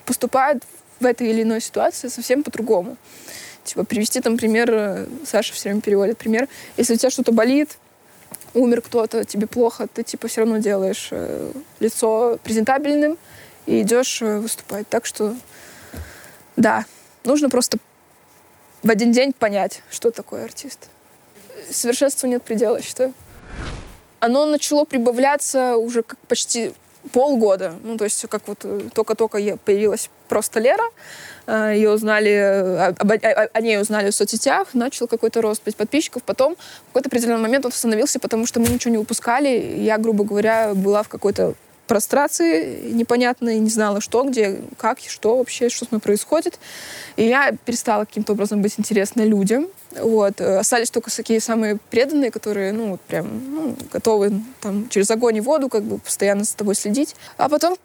поступает 0.06 0.64
в 1.00 1.06
этой 1.06 1.30
или 1.30 1.42
иной 1.42 1.62
ситуации 1.62 2.08
совсем 2.08 2.44
по-другому. 2.44 2.98
Типа 3.64 3.84
привести 3.86 4.20
там 4.20 4.38
пример, 4.38 4.70
э, 4.72 5.08
Саша 5.26 5.54
все 5.54 5.70
время 5.70 5.82
переводит 5.82 6.18
пример, 6.18 6.48
если 6.78 6.96
у 6.96 6.98
тебя 6.98 7.10
что-то 7.10 7.32
болит, 7.32 7.78
умер 8.54 8.82
кто-то, 8.82 9.24
тебе 9.26 9.48
плохо, 9.48 9.88
ты 9.88 10.04
типа 10.04 10.28
все 10.28 10.42
равно 10.42 10.58
делаешь 10.58 11.10
э, 11.12 11.52
лицо 11.80 12.38
презентабельным 12.44 13.18
и 13.66 13.82
идешь 13.82 14.22
э, 14.22 14.40
выступать. 14.40 14.88
Так 14.90 15.06
что, 15.06 15.36
да, 16.56 16.86
нужно 17.24 17.50
просто 17.50 17.78
в 18.84 18.90
один 18.90 19.12
день 19.12 19.34
понять, 19.34 19.82
что 19.90 20.12
такое 20.12 20.44
артист. 20.44 20.90
Совершенству 21.70 22.28
нет 22.28 22.44
предела, 22.44 22.82
считаю. 22.82 23.14
Оно 24.20 24.46
начало 24.46 24.86
прибавляться 24.86 25.78
уже 25.78 26.04
как 26.04 26.20
почти 26.28 26.74
полгода. 27.12 27.76
Ну, 27.84 27.98
то 27.98 28.04
есть, 28.04 28.26
как 28.30 28.48
вот 28.48 28.66
только-только 28.94 29.58
появилась 29.58 30.10
просто 30.28 30.60
Лера, 30.60 30.84
ее 31.48 31.92
узнали, 31.92 32.32
э, 32.32 32.94
об, 32.98 33.12
о, 33.12 33.16
о 33.54 33.62
ней 33.62 33.80
узнали 33.80 34.12
в 34.12 34.16
соцсетях, 34.16 34.74
начал 34.74 35.08
какой-то 35.08 35.42
рост 35.42 35.62
подписчиков. 35.62 36.24
Потом 36.24 36.56
в 36.56 36.88
какой-то 36.88 37.10
определенный 37.10 37.42
момент 37.42 37.66
он 37.66 37.72
остановился, 37.72 38.20
потому 38.20 38.46
что 38.46 38.60
мы 38.60 38.68
ничего 38.68 38.92
не 38.92 38.98
выпускали. 38.98 39.76
Я, 39.78 39.98
грубо 39.98 40.24
говоря, 40.24 40.74
была 40.74 41.04
в 41.04 41.10
какой-то 41.10 41.56
прострации 41.88 42.92
непонятной, 42.92 43.60
не 43.60 43.70
знала, 43.70 44.02
что, 44.02 44.24
где, 44.24 44.60
как, 44.78 45.00
что 45.00 45.38
вообще, 45.38 45.70
что 45.70 45.86
с 45.86 45.92
мной 45.92 46.02
происходит. 46.02 46.60
И 47.18 47.28
я 47.28 47.52
перестала 47.66 48.06
каким-то 48.06 48.34
образом 48.34 48.62
быть 48.62 48.76
интересной 48.78 49.26
людям. 49.26 49.68
Вот. 49.92 50.40
Остались 50.42 50.92
только 50.92 51.16
такие 51.16 51.40
самые 51.40 51.78
преданные, 51.90 52.32
которые, 52.32 52.72
ну, 52.74 52.92
вот 52.92 53.02
прям, 53.02 53.28
ну, 53.54 53.76
готовы 53.92 54.42
там 54.62 54.90
через 54.90 55.12
огонь 55.12 55.38
и 55.38 55.42
воду 55.42 55.70
как 55.70 55.84
бы 55.84 56.00
постоянно 56.00 56.44
за 56.44 56.56
тобой 56.56 56.76
следить. 56.76 57.16
А 57.38 57.50
потом, 57.50 57.78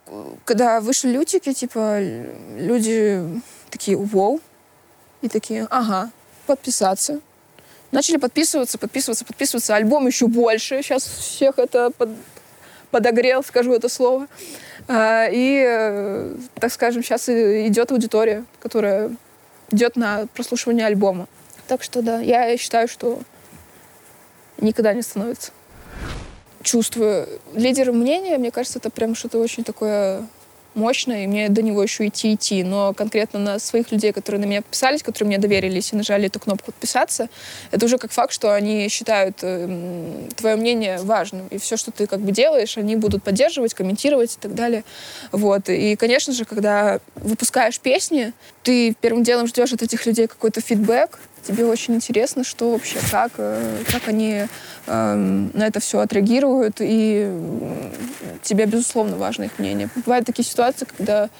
когда 0.44 0.80
вышли 0.80 1.08
лютики, 1.10 1.52
типа, 1.52 2.00
люди 2.56 3.22
такие, 3.70 3.96
вау, 3.96 4.40
и 5.22 5.28
такие, 5.28 5.66
ага, 5.70 6.10
подписаться. 6.46 7.20
Начали 7.90 8.18
подписываться, 8.18 8.78
подписываться, 8.78 9.24
подписываться. 9.24 9.74
Альбом 9.74 10.06
еще 10.06 10.26
больше. 10.26 10.82
Сейчас 10.82 11.04
всех 11.04 11.58
это 11.58 11.90
под, 11.90 12.10
подогрел, 12.90 13.42
скажу 13.42 13.72
это 13.72 13.88
слово. 13.88 14.26
А, 14.86 15.28
и, 15.30 15.64
э, 15.66 16.34
так 16.54 16.72
скажем, 16.72 17.02
сейчас 17.02 17.28
идет 17.28 17.92
аудитория, 17.92 18.44
которая 18.60 19.10
идет 19.70 19.96
на 19.96 20.26
прослушивание 20.34 20.86
альбома. 20.86 21.28
Так 21.66 21.82
что 21.82 22.00
да, 22.02 22.20
я 22.20 22.56
считаю, 22.56 22.88
что 22.88 23.20
никогда 24.60 24.94
не 24.94 25.02
становится. 25.02 25.52
Чувствую. 26.62 27.28
Лидер 27.54 27.92
мнения, 27.92 28.38
мне 28.38 28.50
кажется, 28.50 28.78
это 28.78 28.90
прям 28.90 29.14
что-то 29.14 29.38
очень 29.38 29.64
такое 29.64 30.26
мощно, 30.74 31.24
и 31.24 31.26
мне 31.26 31.48
до 31.48 31.62
него 31.62 31.82
еще 31.82 32.06
идти 32.06 32.34
идти. 32.34 32.62
Но 32.62 32.94
конкретно 32.94 33.38
на 33.38 33.58
своих 33.58 33.90
людей, 33.92 34.12
которые 34.12 34.40
на 34.40 34.46
меня 34.46 34.62
подписались, 34.62 35.02
которые 35.02 35.28
мне 35.28 35.38
доверились 35.38 35.92
и 35.92 35.96
нажали 35.96 36.26
эту 36.26 36.40
кнопку 36.40 36.66
подписаться, 36.66 37.28
это 37.70 37.86
уже 37.86 37.98
как 37.98 38.12
факт, 38.12 38.32
что 38.32 38.54
они 38.54 38.88
считают 38.88 39.38
э, 39.42 40.28
твое 40.36 40.56
мнение 40.56 40.98
важным. 40.98 41.46
И 41.48 41.58
все, 41.58 41.76
что 41.76 41.90
ты 41.90 42.06
как 42.06 42.20
бы 42.20 42.32
делаешь, 42.32 42.76
они 42.78 42.96
будут 42.96 43.22
поддерживать, 43.22 43.74
комментировать 43.74 44.34
и 44.34 44.38
так 44.40 44.54
далее. 44.54 44.84
Вот. 45.32 45.68
И, 45.68 45.96
конечно 45.96 46.32
же, 46.32 46.44
когда 46.44 47.00
выпускаешь 47.16 47.80
песни, 47.80 48.32
ты 48.62 48.94
первым 49.00 49.24
делом 49.24 49.46
ждешь 49.46 49.72
от 49.72 49.82
этих 49.82 50.06
людей 50.06 50.26
какой-то 50.26 50.60
фидбэк, 50.60 51.18
тебе 51.42 51.64
очень 51.64 51.94
интересно, 51.94 52.44
что 52.44 52.72
вообще, 52.72 52.98
как, 53.10 53.32
э, 53.38 53.82
как 53.90 54.08
они 54.08 54.46
э, 54.86 55.14
на 55.14 55.66
это 55.66 55.80
все 55.80 56.00
отреагируют, 56.00 56.76
и 56.80 57.32
тебе, 58.42 58.66
безусловно, 58.66 59.16
важно 59.16 59.44
их 59.44 59.58
мнение. 59.58 59.88
Бывают 60.04 60.26
такие 60.26 60.44
ситуации, 60.44 60.84
когда 60.84 61.30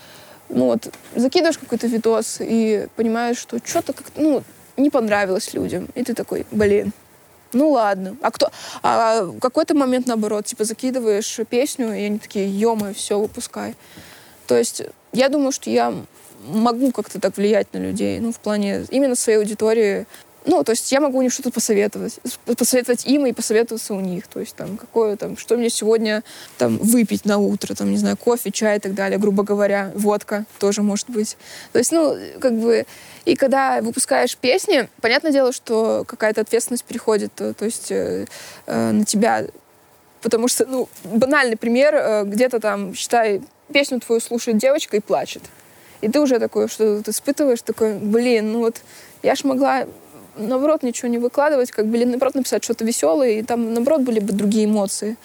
ну 0.49 0.67
вот, 0.67 0.93
закидываешь 1.15 1.59
какой-то 1.59 1.87
видос 1.87 2.39
и 2.41 2.89
понимаешь, 2.97 3.39
что 3.39 3.59
что-то 3.65 3.93
как 3.93 4.07
ну, 4.17 4.43
не 4.77 4.91
понравилось 4.91 5.53
людям. 5.55 5.89
И 5.95 6.03
ты 6.03 6.15
такой, 6.15 6.47
блин, 6.51 6.93
ну 7.53 7.71
ладно. 7.71 8.17
А 8.23 8.31
кто? 8.31 8.51
А 8.83 9.23
в 9.23 9.41
какой-то 9.41 9.75
момент 9.75 10.07
наоборот, 10.07 10.47
типа 10.47 10.65
закидываешь 10.65 11.41
песню, 11.49 11.93
и 11.93 12.05
они 12.05 12.19
такие, 12.19 12.49
ё 12.49 12.77
все, 12.95 13.19
выпускай. 13.19 13.75
То 14.47 14.57
есть 14.57 14.83
я 15.13 15.29
думаю, 15.29 15.53
что 15.53 15.71
я 15.71 15.95
могу 16.47 16.93
как-то 16.93 17.21
так 17.21 17.37
влиять 17.37 17.73
на 17.73 17.79
людей, 17.79 18.21
ну, 18.21 18.33
в 18.33 18.39
плане 18.39 18.85
именно 18.91 19.15
своей 19.15 19.39
аудитории. 19.39 20.07
Ну, 20.47 20.65
то 20.65 20.73
есть 20.73 20.91
я 20.93 21.01
могу 21.01 21.19
у 21.19 21.23
них 21.23 21.33
что-то 21.33 21.51
посоветовать, 21.51 22.21
посоветовать 22.57 23.05
им 23.07 23.27
и 23.27 23.33
посоветоваться 23.33 23.93
у 23.93 24.01
них. 24.01 24.27
То 24.29 24.41
есть 24.41 24.55
там 24.55 24.79
какое 24.79 25.17
там, 25.17 25.37
что 25.37 25.57
мне 25.57 25.69
сегодня 25.69 26.23
там 26.57 26.79
выпить 26.79 27.25
на 27.27 27.39
утро, 27.39 27.75
там, 27.75 27.91
не 27.91 27.99
знаю, 27.99 28.17
кофе, 28.17 28.51
чай 28.51 28.79
и 28.79 28.81
так 28.81 28.95
далее, 28.95 29.19
грубо 29.19 29.43
говоря, 29.43 29.93
водка 29.95 30.47
тоже 30.59 30.83
может 30.83 31.11
быть. 31.11 31.37
То 31.73 31.79
есть, 31.79 31.93
ну, 31.93 32.17
как 32.41 32.55
бы, 32.55 32.87
и 33.27 33.37
когда 33.37 33.83
выпускаешь 33.83 34.37
песни, 34.37 34.89
понятное 35.03 35.33
дело, 35.33 35.53
что 35.53 36.05
какая-то 36.07 36.41
ответственность 36.41 36.85
переходит, 36.85 37.35
то, 37.35 37.53
то 37.53 37.67
есть 37.67 37.91
э, 37.91 38.25
э, 38.67 38.91
на 38.91 39.05
тебя, 39.05 39.45
потому 40.23 40.49
что, 40.49 40.65
ну, 40.65 40.89
банальный 41.05 41.59
пример, 41.59 41.95
э, 41.95 42.25
где-то 42.25 42.59
там, 42.59 42.95
считай, 42.95 43.43
песню 43.71 44.01
твою 44.01 44.21
слушает 44.21 44.57
девочка 44.57 44.97
и 44.97 45.01
плачет. 45.01 45.43
И 46.01 46.09
ты 46.09 46.21
уже 46.21 46.39
такой, 46.39 46.69
что 46.69 47.03
ты 47.03 47.11
испытываешь, 47.11 47.63
такой, 47.63 47.95
блин, 47.95 48.53
ну 48.53 48.61
вот 48.61 48.83
я 49.23 49.35
ж 49.35 49.45
могла 49.45 49.87
наоборот, 50.39 50.83
ничего 50.83 51.09
не 51.09 51.19
выкладывать, 51.19 51.71
как 51.71 51.87
бы, 51.87 51.97
или 51.97 52.05
наоборот, 52.05 52.35
написать 52.35 52.65
что-то 52.65 52.85
веселое, 52.85 53.31
и 53.31 53.43
там, 53.43 53.75
наоборот, 53.75 54.03
были 54.03 54.21
бы 54.21 54.33
другие 54.33 54.65
эмоции. 54.67 55.17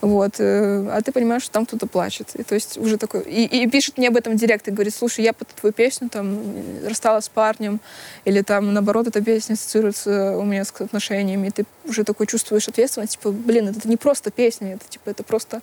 Вот. 0.00 0.34
Э, 0.38 0.88
а 0.90 1.00
ты 1.02 1.12
понимаешь, 1.12 1.42
что 1.42 1.52
там 1.52 1.66
кто-то 1.66 1.86
плачет. 1.86 2.30
И 2.34 2.42
то 2.42 2.54
есть 2.54 2.78
уже 2.78 2.96
такой... 2.96 3.22
И, 3.22 3.44
и 3.44 3.66
пишет 3.68 3.98
мне 3.98 4.08
об 4.08 4.16
этом 4.16 4.36
директ 4.36 4.68
и 4.68 4.70
говорит, 4.70 4.94
слушай, 4.94 5.24
я 5.24 5.32
под 5.32 5.48
твою 5.48 5.72
песню 5.72 6.08
там 6.08 6.40
рассталась 6.86 7.26
с 7.26 7.28
парнем, 7.28 7.80
или 8.24 8.42
там, 8.42 8.72
наоборот, 8.72 9.08
эта 9.08 9.22
песня 9.22 9.54
ассоциируется 9.54 10.36
у 10.38 10.44
меня 10.44 10.64
с 10.64 10.72
отношениями, 10.80 11.48
и 11.48 11.50
ты 11.50 11.64
уже 11.84 12.04
такой 12.04 12.26
чувствуешь 12.26 12.68
ответственность, 12.68 13.12
типа, 13.12 13.30
блин, 13.32 13.68
это 13.68 13.88
не 13.88 13.96
просто 13.96 14.30
песня, 14.30 14.74
это, 14.74 14.84
типа, 14.88 15.10
это 15.10 15.22
просто... 15.22 15.62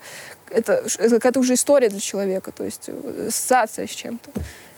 Это, 0.50 0.84
это 0.98 1.10
какая-то 1.16 1.40
уже 1.40 1.56
история 1.56 1.90
для 1.90 2.00
человека, 2.00 2.52
то 2.52 2.64
есть 2.64 2.86
э, 2.88 3.28
ассоциация 3.28 3.88
с 3.88 3.92
чем-то. 3.92 4.32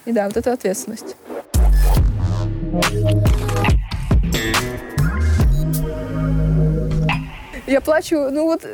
И 0.06 0.12
да, 0.12 0.26
вот 0.26 0.38
это 0.38 0.54
ответственность. 0.54 1.16
Я 7.68 7.82
плачу, 7.82 8.30
ну 8.32 8.46
вот, 8.46 8.66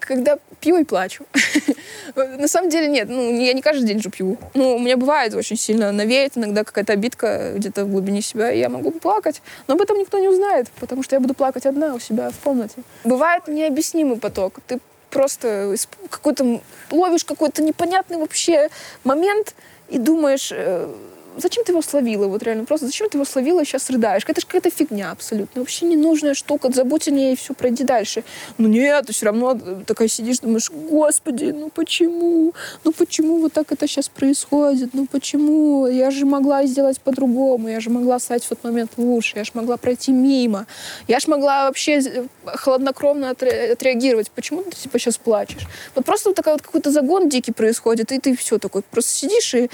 когда 0.00 0.38
пью 0.60 0.78
и 0.78 0.84
плачу. 0.84 1.26
На 2.16 2.48
самом 2.48 2.70
деле 2.70 2.88
нет, 2.88 3.08
ну, 3.10 3.38
я 3.38 3.52
не 3.52 3.60
каждый 3.60 3.86
день 3.86 4.02
же 4.02 4.08
пью. 4.08 4.38
Ну, 4.54 4.76
у 4.76 4.78
меня 4.78 4.96
бывает 4.96 5.34
очень 5.34 5.56
сильно 5.56 5.92
навеет, 5.92 6.38
иногда 6.38 6.64
какая-то 6.64 6.94
обидка 6.94 7.52
где-то 7.54 7.84
в 7.84 7.90
глубине 7.90 8.22
себя, 8.22 8.50
и 8.50 8.58
я 8.58 8.70
могу 8.70 8.90
плакать. 8.90 9.42
Но 9.66 9.74
об 9.74 9.82
этом 9.82 9.98
никто 9.98 10.18
не 10.18 10.28
узнает, 10.28 10.68
потому 10.80 11.02
что 11.02 11.14
я 11.14 11.20
буду 11.20 11.34
плакать 11.34 11.66
одна 11.66 11.94
у 11.94 12.00
себя 12.00 12.30
в 12.30 12.42
комнате. 12.42 12.76
Бывает 13.04 13.46
необъяснимый 13.48 14.16
поток. 14.16 14.60
Ты 14.66 14.80
просто 15.10 15.74
какой-то 16.10 16.60
ловишь 16.90 17.24
какой-то 17.24 17.62
непонятный 17.62 18.16
вообще 18.16 18.68
момент 19.04 19.54
и 19.90 19.98
думаешь, 19.98 20.50
э, 20.52 20.90
зачем 21.40 21.64
ты 21.64 21.72
его 21.72 21.82
словила? 21.82 22.26
Вот 22.26 22.42
реально 22.42 22.64
просто, 22.64 22.86
зачем 22.86 23.08
ты 23.08 23.16
его 23.16 23.24
словила 23.24 23.60
и 23.60 23.64
сейчас 23.64 23.90
рыдаешь? 23.90 24.24
Это 24.26 24.40
же 24.40 24.46
какая-то 24.46 24.70
фигня 24.70 25.10
абсолютно. 25.10 25.60
Вообще 25.60 25.86
ненужная 25.86 26.34
штука. 26.34 26.70
Забудь 26.72 27.08
о 27.08 27.10
ней 27.10 27.32
и 27.32 27.36
все, 27.36 27.54
пройди 27.54 27.84
дальше. 27.84 28.24
Ну 28.58 28.68
нет, 28.68 29.06
ты 29.06 29.12
все 29.12 29.26
равно 29.26 29.58
такая 29.86 30.08
сидишь, 30.08 30.38
думаешь, 30.38 30.70
господи, 30.70 31.46
ну 31.46 31.70
почему? 31.70 32.52
Ну 32.84 32.92
почему 32.92 33.38
вот 33.38 33.52
так 33.52 33.72
это 33.72 33.86
сейчас 33.86 34.08
происходит? 34.08 34.90
Ну 34.92 35.06
почему? 35.06 35.86
Я 35.86 36.10
же 36.10 36.26
могла 36.26 36.66
сделать 36.66 37.00
по-другому. 37.00 37.68
Я 37.68 37.80
же 37.80 37.90
могла 37.90 38.18
стать 38.18 38.44
в 38.44 38.48
тот 38.48 38.64
момент 38.64 38.92
лучше. 38.96 39.38
Я 39.38 39.44
же 39.44 39.52
могла 39.54 39.76
пройти 39.76 40.12
мимо. 40.12 40.66
Я 41.06 41.20
же 41.20 41.30
могла 41.30 41.66
вообще 41.66 42.26
хладнокровно 42.44 43.30
отреагировать. 43.30 44.30
Почему 44.30 44.62
ты 44.62 44.76
типа 44.76 44.98
сейчас 44.98 45.16
плачешь? 45.16 45.66
Вот 45.94 46.04
просто 46.04 46.30
вот 46.30 46.36
такой 46.36 46.54
вот 46.54 46.62
какой-то 46.62 46.90
загон 46.90 47.28
дикий 47.28 47.52
происходит, 47.52 48.12
и 48.12 48.18
ты 48.18 48.36
все 48.36 48.58
такой 48.58 48.82
просто 48.82 49.10
сидишь 49.10 49.54
и 49.54 49.70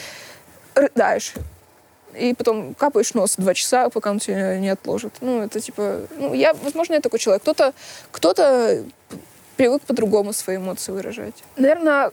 рыдаешь 0.74 1.35
и 2.16 2.35
потом 2.35 2.74
капаешь 2.74 3.14
нос 3.14 3.35
два 3.37 3.55
часа, 3.55 3.88
пока 3.90 4.11
он 4.11 4.18
тебя 4.18 4.59
не 4.59 4.68
отложит. 4.68 5.12
Ну, 5.20 5.42
это 5.42 5.61
типа... 5.61 6.07
Ну, 6.16 6.35
я, 6.35 6.55
возможно, 6.55 6.94
я 6.94 7.00
такой 7.00 7.18
человек. 7.18 7.42
Кто-то 7.42 7.72
кто, 8.11 8.33
-то, 8.33 8.85
привык 9.57 9.83
по-другому 9.83 10.33
свои 10.33 10.57
эмоции 10.57 10.92
выражать. 10.92 11.44
Наверное, 11.57 12.11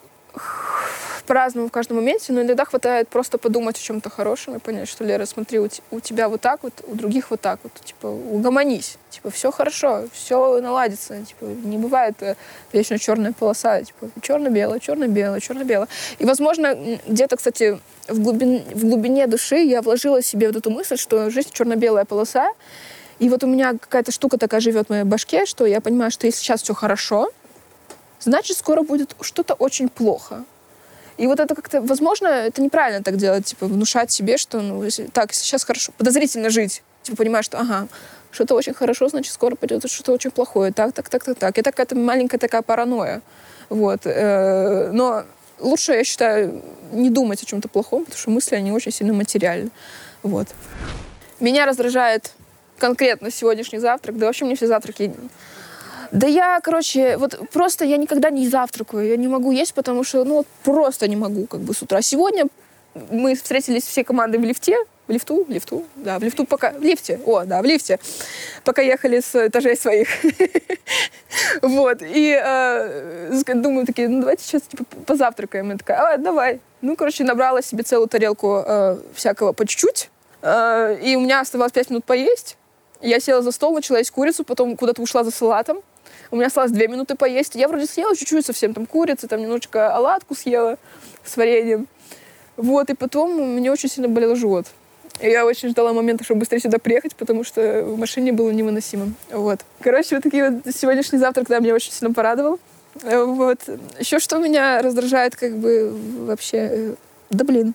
по-разному 1.23 1.67
в 1.67 1.71
каждом 1.71 1.97
моменте, 1.97 2.33
но 2.33 2.41
иногда 2.41 2.65
хватает 2.65 3.07
просто 3.09 3.37
подумать 3.37 3.77
о 3.77 3.81
чем-то 3.81 4.09
хорошем 4.09 4.55
и 4.55 4.59
понять, 4.59 4.87
что, 4.87 5.03
Лера, 5.03 5.25
смотри, 5.25 5.59
у, 5.59 5.67
у 5.91 5.99
тебя 5.99 6.29
вот 6.29 6.41
так 6.41 6.63
вот, 6.63 6.73
у 6.87 6.95
других 6.95 7.31
вот 7.31 7.41
так 7.41 7.59
вот. 7.63 7.73
Типа, 7.83 8.07
угомонись. 8.07 8.97
Типа, 9.09 9.29
все 9.29 9.51
хорошо, 9.51 10.05
все 10.13 10.59
наладится. 10.61 11.23
Типа, 11.23 11.45
не 11.45 11.77
бывает 11.77 12.15
э, 12.21 12.35
вечно 12.73 12.97
черная 12.97 13.33
полоса. 13.33 13.83
Типа, 13.83 14.09
черно-белое, 14.21 14.79
черно-белое, 14.79 15.39
черно-белое. 15.39 15.87
И, 16.19 16.25
возможно, 16.25 16.75
где-то, 17.07 17.37
кстати, 17.37 17.79
в 18.07 18.19
глубине, 18.19 18.63
в 18.73 18.85
глубине 18.85 19.27
души 19.27 19.57
я 19.57 19.81
вложила 19.81 20.21
себе 20.21 20.47
вот 20.47 20.55
эту 20.57 20.69
мысль, 20.69 20.97
что 20.97 21.29
жизнь 21.29 21.49
черно-белая 21.51 22.05
полоса. 22.05 22.51
И 23.19 23.29
вот 23.29 23.43
у 23.43 23.47
меня 23.47 23.73
какая-то 23.73 24.11
штука 24.11 24.37
такая 24.37 24.61
живет 24.61 24.87
в 24.87 24.89
моей 24.89 25.03
башке, 25.03 25.45
что 25.45 25.65
я 25.65 25.79
понимаю, 25.79 26.09
что 26.11 26.25
если 26.25 26.39
сейчас 26.39 26.63
все 26.63 26.73
хорошо, 26.73 27.29
значит, 28.19 28.57
скоро 28.57 28.81
будет 28.81 29.15
что-то 29.21 29.53
очень 29.53 29.89
плохо. 29.89 30.43
И 31.21 31.27
вот 31.27 31.39
это 31.39 31.53
как-то, 31.53 31.81
возможно, 31.81 32.27
это 32.27 32.63
неправильно 32.63 33.03
так 33.03 33.15
делать, 33.15 33.45
типа, 33.45 33.67
внушать 33.67 34.11
себе, 34.11 34.37
что, 34.37 34.59
ну, 34.59 34.89
так, 35.13 35.33
сейчас 35.33 35.63
хорошо, 35.63 35.91
подозрительно 35.95 36.49
жить, 36.49 36.81
типа, 37.03 37.17
понимаешь, 37.17 37.45
что, 37.45 37.59
ага, 37.59 37.87
Что-то 38.31 38.55
очень 38.55 38.73
хорошо, 38.73 39.07
значит, 39.07 39.31
скоро 39.31 39.55
пойдет 39.55 39.87
что-то 39.87 40.13
очень 40.13 40.31
плохое. 40.31 40.71
Так, 40.71 40.93
так, 40.93 41.09
так, 41.09 41.23
так, 41.23 41.37
так. 41.37 41.57
Это 41.59 41.69
какая-то 41.69 41.95
маленькая 41.95 42.39
такая 42.39 42.63
паранойя. 42.63 43.21
Вот. 43.69 43.99
Э, 44.05 44.89
но 44.93 45.25
лучше, 45.59 45.91
я 45.91 46.03
считаю, 46.03 46.63
не 46.91 47.11
думать 47.11 47.43
о 47.43 47.45
чем-то 47.45 47.67
плохом, 47.67 48.05
потому 48.05 48.19
что 48.19 48.31
мысли, 48.31 48.55
они 48.55 48.71
очень 48.71 48.91
сильно 48.91 49.13
материальны. 49.13 49.69
Вот. 50.23 50.47
Меня 51.39 51.67
раздражает 51.67 52.31
конкретно 52.79 53.29
сегодняшний 53.29 53.79
завтрак, 53.79 54.17
да 54.17 54.25
вообще 54.25 54.45
мне 54.45 54.55
все 54.55 54.65
завтраки 54.65 55.13
да 56.11 56.27
я, 56.27 56.59
короче, 56.61 57.17
вот 57.17 57.39
просто 57.53 57.85
я 57.85 57.97
никогда 57.97 58.29
не 58.29 58.47
завтракаю, 58.47 59.07
я 59.07 59.15
не 59.15 59.27
могу 59.27 59.51
есть, 59.51 59.73
потому 59.73 60.03
что, 60.03 60.23
ну, 60.25 60.35
вот 60.35 60.47
просто 60.63 61.07
не 61.07 61.15
могу 61.15 61.45
как 61.45 61.61
бы 61.61 61.73
с 61.73 61.81
утра. 61.81 62.01
Сегодня 62.01 62.47
мы 63.09 63.35
встретились 63.35 63.83
все 63.83 64.03
команды 64.03 64.37
в 64.37 64.43
лифте, 64.43 64.75
в 65.07 65.11
лифту, 65.11 65.45
в 65.45 65.49
лифту, 65.49 65.85
да, 65.95 66.19
в 66.19 66.23
лифту 66.23 66.45
пока, 66.45 66.71
в 66.71 66.81
лифте, 66.81 67.19
о, 67.25 67.45
да, 67.45 67.61
в 67.61 67.65
лифте, 67.65 67.97
пока 68.65 68.81
ехали 68.81 69.21
с 69.21 69.47
этажей 69.47 69.75
своих. 69.77 70.09
Вот, 71.61 72.01
и 72.01 72.37
э, 72.41 73.53
думаю, 73.55 73.85
такие, 73.85 74.09
ну, 74.09 74.19
давайте 74.19 74.43
сейчас, 74.43 74.63
типа, 74.63 74.83
позавтракаем. 75.05 75.71
Я 75.71 75.77
такая, 75.77 75.97
а, 75.97 76.17
давай. 76.17 76.59
Ну, 76.81 76.95
короче, 76.95 77.23
набрала 77.23 77.61
себе 77.61 77.83
целую 77.83 78.07
тарелку 78.07 78.63
э, 78.65 78.97
всякого 79.13 79.53
по 79.53 79.65
чуть-чуть, 79.65 80.09
э, 80.41 80.97
и 81.01 81.15
у 81.15 81.21
меня 81.21 81.39
оставалось 81.39 81.71
пять 81.71 81.89
минут 81.89 82.03
поесть. 82.03 82.57
Я 83.01 83.19
села 83.19 83.41
за 83.41 83.51
стол, 83.51 83.73
начала 83.73 83.97
есть 83.97 84.11
курицу, 84.11 84.43
потом 84.43 84.75
куда-то 84.75 85.01
ушла 85.01 85.23
за 85.23 85.31
салатом. 85.31 85.81
У 86.31 86.35
меня 86.35 86.47
осталось 86.47 86.71
две 86.71 86.87
минуты 86.87 87.15
поесть. 87.15 87.55
Я 87.55 87.67
вроде 87.67 87.85
съела 87.85 88.15
чуть-чуть 88.15 88.45
совсем, 88.45 88.73
там 88.73 88.85
курицы, 88.85 89.27
там 89.27 89.41
немножечко 89.41 89.95
оладку 89.95 90.35
съела 90.35 90.77
с 91.23 91.37
вареньем. 91.37 91.87
Вот, 92.57 92.89
и 92.89 92.93
потом 92.93 93.55
меня 93.55 93.71
очень 93.71 93.89
сильно 93.89 94.07
болел 94.07 94.35
живот. 94.35 94.67
И 95.19 95.29
я 95.29 95.45
очень 95.45 95.69
ждала 95.69 95.93
момента, 95.93 96.23
чтобы 96.23 96.41
быстрее 96.41 96.59
сюда 96.59 96.79
приехать, 96.79 97.15
потому 97.15 97.43
что 97.43 97.83
в 97.83 97.97
машине 97.97 98.31
было 98.31 98.49
невыносимо. 98.49 99.13
Вот. 99.31 99.59
Короче, 99.81 100.15
вот 100.15 100.23
такие 100.23 100.49
вот 100.49 100.75
сегодняшний 100.75 101.19
завтрак, 101.19 101.47
да, 101.47 101.59
меня 101.59 101.75
очень 101.75 101.91
сильно 101.91 102.13
порадовал. 102.13 102.59
Вот. 103.03 103.59
Еще 103.99 104.19
что 104.19 104.37
меня 104.39 104.81
раздражает, 104.81 105.35
как 105.35 105.55
бы, 105.57 105.93
вообще... 106.25 106.57
Э, 106.57 106.95
да 107.29 107.45
блин. 107.45 107.73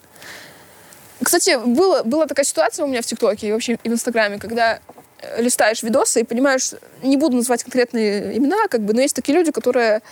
Кстати, 1.22 1.58
было, 1.64 2.02
была 2.02 2.26
такая 2.26 2.44
ситуация 2.44 2.84
у 2.84 2.88
меня 2.88 3.00
в 3.00 3.06
ТикТоке 3.06 3.48
и 3.48 3.52
вообще 3.52 3.78
и 3.82 3.88
в 3.88 3.92
Инстаграме, 3.92 4.38
когда 4.38 4.74
э, 4.74 4.78
листаешь 5.38 5.82
видосы 5.82 6.20
и 6.20 6.24
понимаешь, 6.24 6.72
не 7.02 7.16
буду 7.16 7.36
называть 7.36 7.62
конкретные 7.62 8.36
имена, 8.36 8.68
как 8.68 8.82
бы, 8.82 8.94
но 8.94 9.00
есть 9.00 9.14
такие 9.14 9.36
люди, 9.36 9.52
которые 9.52 10.02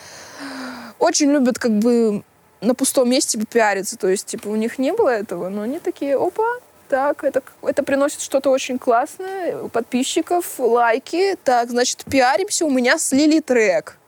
очень 0.98 1.30
любят 1.30 1.58
как 1.58 1.72
бы 1.72 2.22
на 2.60 2.74
пустом 2.74 3.10
месте 3.10 3.38
попиариться. 3.38 3.96
То 3.96 4.08
есть, 4.08 4.26
типа, 4.26 4.48
у 4.48 4.56
них 4.56 4.78
не 4.78 4.92
было 4.92 5.10
этого, 5.10 5.48
но 5.48 5.62
они 5.62 5.78
такие, 5.78 6.16
опа, 6.16 6.58
так, 6.88 7.24
это, 7.24 7.42
это 7.62 7.82
приносит 7.82 8.20
что-то 8.20 8.50
очень 8.50 8.78
классное, 8.78 9.68
подписчиков, 9.68 10.58
лайки. 10.58 11.36
Так, 11.44 11.70
значит, 11.70 12.04
пиаримся, 12.04 12.66
у 12.66 12.70
меня 12.70 12.98
слили 12.98 13.40
трек. 13.40 13.98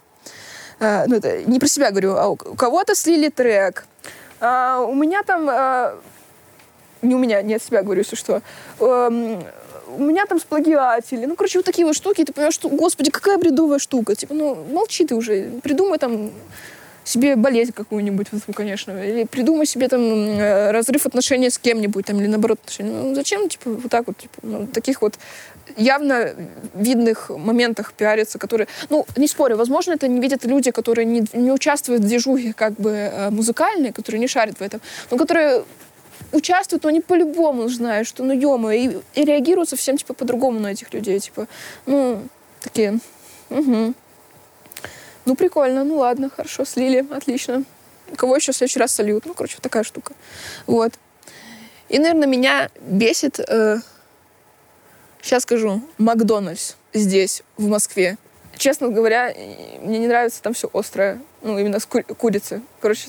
А, 0.79 1.05
ну, 1.07 1.17
это 1.17 1.43
не 1.45 1.59
про 1.59 1.69
себя 1.69 1.91
говорю, 1.91 2.17
а 2.17 2.29
у, 2.29 2.37
кого-то 2.37 2.95
слили 2.95 3.29
трек. 3.29 3.87
А, 4.41 4.81
у 4.81 4.95
меня 4.95 5.23
там... 5.23 5.49
А, 5.51 5.99
не 7.03 7.15
у 7.15 7.19
меня, 7.19 7.43
не 7.43 7.55
от 7.55 7.63
себя 7.63 7.83
говорю, 7.83 8.03
если 8.03 8.17
что. 8.17 8.43
А, 8.81 9.11
у 9.97 10.03
меня 10.03 10.27
там 10.27 10.39
сплагиатели. 10.39 11.27
Ну, 11.27 11.37
короче, 11.37 11.59
вот 11.59 11.65
такие 11.65 11.87
вот 11.87 11.97
штуки. 11.97 12.25
Ты 12.25 12.33
понимаешь, 12.33 12.55
что, 12.55 12.69
господи, 12.69 13.11
какая 13.11 13.39
бредовая 13.39 13.79
штука. 13.79 14.15
Типа, 14.15 14.35
ну, 14.35 14.55
молчи 14.71 15.07
ты 15.07 15.15
уже. 15.15 15.51
Придумай 15.63 15.99
там 15.99 16.31
себе 17.07 17.37
болезнь 17.37 17.73
какую-нибудь, 17.73 18.27
конечно, 18.55 18.91
или 19.05 19.25
придумай 19.25 19.67
себе 19.67 19.89
там 19.89 20.01
э, 20.01 20.73
разрыв 20.73 21.07
отношений 21.07 21.51
с 21.51 21.59
кем-нибудь, 21.59 22.05
там, 22.05 22.19
или 22.21 22.27
наоборот 22.27 22.59
отношения. 22.65 22.91
Ну, 22.91 23.15
зачем, 23.15 23.49
типа, 23.49 23.71
вот 23.71 23.91
так 23.91 24.07
вот, 24.09 24.19
типа, 24.19 24.35
ну, 24.43 24.67
таких 24.67 25.03
вот 25.03 25.15
явно 25.77 26.35
видных 26.75 27.31
моментах 27.31 27.93
пиариться, 27.93 28.39
которые, 28.39 28.67
ну, 28.91 29.07
не 29.17 29.29
спорю, 29.29 29.57
возможно, 29.57 29.93
это 29.93 30.09
не 30.09 30.21
видят 30.21 30.45
люди, 30.45 30.71
которые 30.73 31.07
не, 31.07 31.25
не 31.33 31.53
участвуют 31.53 32.03
в 32.03 32.07
движухе 32.07 32.53
как 32.53 32.73
бы 32.75 32.91
э, 32.91 33.31
музыкальной, 33.31 33.93
которые 33.93 34.21
не 34.21 34.29
шарят 34.29 34.59
в 34.59 34.63
этом, 34.63 34.81
но 35.11 35.17
которые 35.17 35.65
участвуют, 36.33 36.85
но 36.85 36.89
они 36.89 37.01
по-любому 37.01 37.69
знают, 37.69 38.09
что 38.09 38.25
ну 38.25 38.33
ё 38.33 38.71
и, 38.71 38.99
и 39.15 39.25
реагируют 39.25 39.69
совсем 39.69 39.97
типа 39.97 40.15
по-другому 40.15 40.61
на 40.61 40.69
этих 40.73 40.93
людей, 40.93 41.19
типа, 41.21 41.47
ну, 41.87 42.23
такие, 42.61 42.99
угу. 43.51 43.95
Ну, 45.25 45.35
прикольно, 45.35 45.83
ну 45.83 45.97
ладно, 45.97 46.31
хорошо, 46.31 46.65
слили, 46.65 47.05
отлично. 47.11 47.65
Кого 48.15 48.37
еще 48.37 48.53
в 48.53 48.57
следующий 48.57 48.79
раз 48.79 48.93
сольют? 48.93 49.27
Ну, 49.27 49.35
короче, 49.35 49.57
вот 49.57 49.63
такая 49.63 49.83
штука. 49.83 50.15
Вот. 50.67 50.93
И, 51.89 51.99
наверное, 51.99 52.29
меня 52.29 52.71
бесит, 52.81 53.41
э, 53.41 53.79
сейчас 55.21 55.43
скажу, 55.43 55.83
Макдональдс 55.99 56.75
здесь, 56.95 57.43
в 57.57 57.67
Москве. 57.67 58.19
Честно 58.57 58.89
говоря, 58.89 59.35
мне 59.81 59.99
не 59.99 60.07
нравится 60.07 60.41
там 60.43 60.55
все 60.55 60.71
острое. 60.73 61.21
Ну, 61.43 61.59
именно 61.59 61.81
с 61.81 61.87
кури- 61.87 62.05
курицы. 62.05 62.63
Короче, 62.81 63.09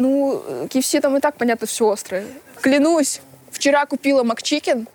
ну, 0.00 0.42
KFC 0.66 1.00
там 1.00 1.16
и 1.16 1.20
так, 1.20 1.36
понятно, 1.36 1.66
все 1.66 1.88
острое. 1.90 2.24
Клянусь, 2.60 3.20
вчера 3.50 3.86
купила 3.86 4.22
Макчикен, 4.22 4.88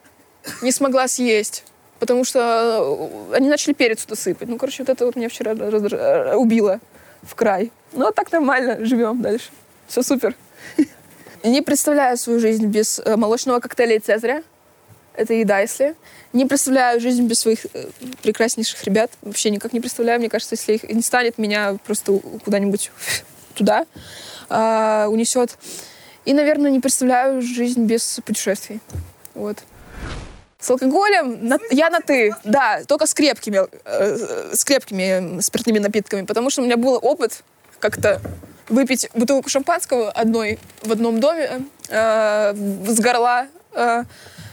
не 0.61 0.71
смогла 0.71 1.07
съесть 1.07 1.63
потому 1.99 2.23
что 2.23 3.09
э, 3.31 3.35
они 3.35 3.49
начали 3.49 3.73
перец 3.73 4.03
туда 4.03 4.15
сыпать. 4.15 4.47
Ну, 4.47 4.57
короче, 4.57 4.83
вот 4.83 4.89
это 4.89 5.05
вот 5.05 5.15
меня 5.15 5.29
вчера 5.29 5.55
раздр... 5.55 5.95
Э, 5.95 6.35
убило 6.35 6.79
в 7.23 7.35
край. 7.35 7.71
Ну, 7.93 8.07
а 8.07 8.11
так 8.11 8.31
нормально, 8.31 8.85
живем 8.85 9.21
дальше. 9.21 9.49
Все 9.87 10.03
супер. 10.03 10.35
Не 11.43 11.61
представляю 11.61 12.17
свою 12.17 12.39
жизнь 12.39 12.67
без 12.67 12.99
э, 12.99 13.15
молочного 13.15 13.59
коктейля 13.59 13.95
и 13.95 13.99
цезаря. 13.99 14.43
Это 15.13 15.33
еда, 15.33 15.59
если. 15.59 15.95
Не 16.33 16.45
представляю 16.45 16.99
жизнь 16.99 17.25
без 17.25 17.39
своих 17.39 17.65
прекраснейших 18.21 18.83
ребят. 18.83 19.11
Вообще 19.21 19.49
никак 19.49 19.71
не 19.71 19.79
представляю. 19.79 20.19
Мне 20.19 20.29
кажется, 20.29 20.55
если 20.55 20.73
их 20.73 20.83
не 20.83 21.01
станет, 21.01 21.37
меня 21.37 21.77
просто 21.85 22.19
куда-нибудь 22.43 22.91
туда 23.55 23.85
а, 24.49 25.07
унесет. 25.09 25.57
И, 26.25 26.33
наверное, 26.33 26.71
не 26.71 26.79
представляю 26.79 27.41
жизнь 27.41 27.85
без 27.85 28.19
путешествий. 28.25 28.79
Вот. 29.33 29.57
С 30.59 30.69
алкоголем 30.71 31.47
на, 31.47 31.59
я 31.69 31.89
на 31.89 31.99
ты, 31.99 32.33
да, 32.43 32.83
только 32.87 33.05
с 33.05 33.13
крепкими, 33.13 33.59
э, 33.85 34.55
с 34.55 34.63
крепкими 34.65 35.39
спиртными 35.41 35.77
напитками, 35.77 36.25
потому 36.25 36.49
что 36.49 36.61
у 36.61 36.65
меня 36.65 36.77
был 36.77 36.97
опыт 36.99 37.43
как-то 37.79 38.19
выпить 38.69 39.09
бутылку 39.13 39.49
шампанского 39.49 40.09
одной 40.09 40.57
в 40.81 40.91
одном 40.91 41.19
доме 41.19 41.65
э, 41.89 42.53
с 42.55 42.99
горла 42.99 43.45
э, 43.73 44.03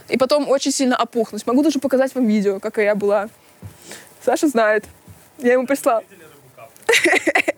и 0.09 0.17
потом 0.17 0.49
очень 0.49 0.71
сильно 0.71 0.95
опухнуть. 0.95 1.47
Могу 1.47 1.63
даже 1.63 1.79
показать 1.79 2.13
вам 2.13 2.27
видео, 2.27 2.59
какая 2.59 2.85
я 2.85 2.95
была. 2.95 3.29
Саша 4.23 4.47
знает. 4.47 4.85
Я 5.39 5.53
ему 5.53 5.65
прислала. 5.65 6.03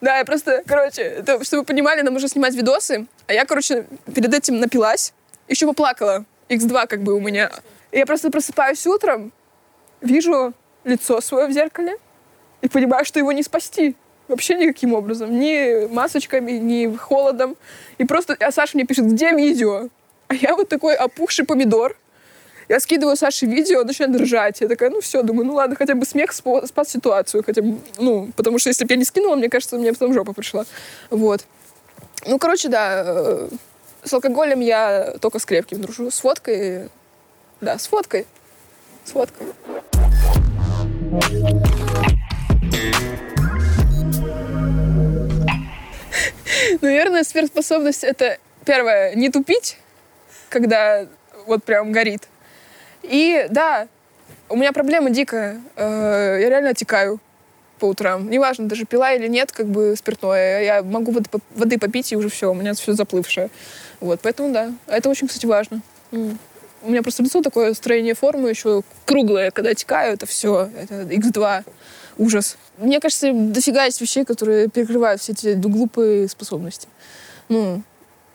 Да, 0.00 0.18
я 0.18 0.24
просто, 0.24 0.62
короче, 0.66 1.24
чтобы 1.42 1.60
вы 1.60 1.64
понимали, 1.64 2.02
нам 2.02 2.14
нужно 2.14 2.28
снимать 2.28 2.54
видосы, 2.54 3.06
а 3.26 3.32
я, 3.32 3.44
короче, 3.44 3.86
перед 4.14 4.32
этим 4.34 4.60
напилась, 4.60 5.14
еще 5.48 5.66
поплакала. 5.66 6.24
X2 6.48 6.86
как 6.86 7.02
бы 7.02 7.14
у 7.14 7.20
меня 7.20 7.50
и 7.96 7.98
я 7.98 8.04
просто 8.04 8.30
просыпаюсь 8.30 8.86
утром, 8.86 9.32
вижу 10.02 10.52
лицо 10.84 11.20
свое 11.22 11.46
в 11.46 11.52
зеркале 11.52 11.96
и 12.60 12.68
понимаю, 12.68 13.06
что 13.06 13.18
его 13.18 13.32
не 13.32 13.42
спасти. 13.42 13.96
Вообще 14.28 14.54
никаким 14.54 14.92
образом. 14.92 15.38
Ни 15.38 15.86
масочками, 15.86 16.52
ни 16.52 16.94
холодом. 16.94 17.56
И 17.96 18.04
просто... 18.04 18.36
А 18.40 18.50
Саша 18.52 18.76
мне 18.76 18.84
пишет, 18.84 19.06
где 19.06 19.30
видео? 19.30 19.88
А 20.28 20.34
я 20.34 20.56
вот 20.56 20.68
такой 20.68 20.94
опухший 20.94 21.46
помидор. 21.46 21.96
Я 22.68 22.80
скидываю 22.80 23.16
Саше 23.16 23.46
видео, 23.46 23.80
он 23.80 23.86
начинает 23.86 24.20
ржать. 24.20 24.60
Я 24.60 24.68
такая, 24.68 24.90
ну 24.90 25.00
все, 25.00 25.22
думаю, 25.22 25.46
ну 25.46 25.54
ладно, 25.54 25.76
хотя 25.76 25.94
бы 25.94 26.04
смех 26.04 26.32
спас 26.32 26.88
ситуацию. 26.88 27.44
Хотя 27.44 27.62
бы, 27.62 27.78
ну, 27.98 28.30
потому 28.36 28.58
что 28.58 28.70
если 28.70 28.84
бы 28.84 28.92
я 28.92 28.96
не 28.98 29.04
скинула, 29.04 29.36
мне 29.36 29.48
кажется, 29.48 29.76
мне 29.76 29.92
потом 29.92 30.12
жопа 30.12 30.32
пришла. 30.32 30.64
Вот. 31.10 31.44
Ну, 32.26 32.38
короче, 32.38 32.68
да, 32.68 33.02
э, 33.06 33.48
с 34.02 34.12
алкоголем 34.12 34.60
я 34.60 35.14
только 35.20 35.38
с 35.38 35.44
крепким 35.44 35.80
дружу. 35.80 36.10
С 36.10 36.24
водкой 36.24 36.88
да, 37.60 37.78
с 37.78 37.86
фоткой. 37.86 38.26
С 39.04 39.12
фоткой. 39.12 39.46
Наверное, 46.82 47.24
сверхспособность— 47.24 48.04
это, 48.04 48.38
первое, 48.64 49.14
не 49.14 49.30
тупить, 49.30 49.78
когда 50.50 51.06
вот 51.46 51.64
прям 51.64 51.92
горит. 51.92 52.28
И, 53.08 53.46
да, 53.50 53.88
у 54.48 54.56
меня 54.56 54.72
проблема 54.72 55.10
дикая. 55.10 55.60
Э, 55.76 56.38
я 56.40 56.48
реально 56.48 56.70
отекаю 56.70 57.20
по 57.78 57.86
утрам. 57.86 58.28
Неважно, 58.30 58.68
даже 58.68 58.84
пила 58.84 59.12
или 59.12 59.28
нет, 59.28 59.52
как 59.52 59.66
бы 59.66 59.94
спиртное. 59.96 60.62
Я 60.62 60.82
могу 60.82 61.12
воды, 61.12 61.28
воды 61.54 61.78
попить, 61.78 62.12
и 62.12 62.16
уже 62.16 62.28
все, 62.28 62.50
у 62.50 62.54
меня 62.54 62.74
все 62.74 62.94
заплывшее. 62.94 63.50
Вот, 64.00 64.20
поэтому 64.22 64.52
да. 64.52 64.72
Это 64.86 65.08
очень, 65.08 65.28
кстати, 65.28 65.46
важно. 65.46 65.80
У 66.12 66.90
меня 66.90 67.02
просто 67.02 67.22
лицо 67.22 67.42
такое 67.42 67.74
строение 67.74 68.14
формы 68.14 68.48
еще 68.50 68.82
круглое. 69.04 69.50
Когда 69.50 69.74
текаю, 69.74 70.14
это 70.14 70.26
все, 70.26 70.70
это 70.80 71.02
X2. 71.02 71.64
Ужас. 72.18 72.56
Мне 72.78 73.00
кажется, 73.00 73.32
дофига 73.32 73.84
есть 73.84 74.00
вещей, 74.00 74.24
которые 74.24 74.68
перекрывают 74.68 75.20
все 75.20 75.32
эти 75.32 75.54
глупые 75.54 76.28
способности. 76.28 76.88
Ну, 77.48 77.82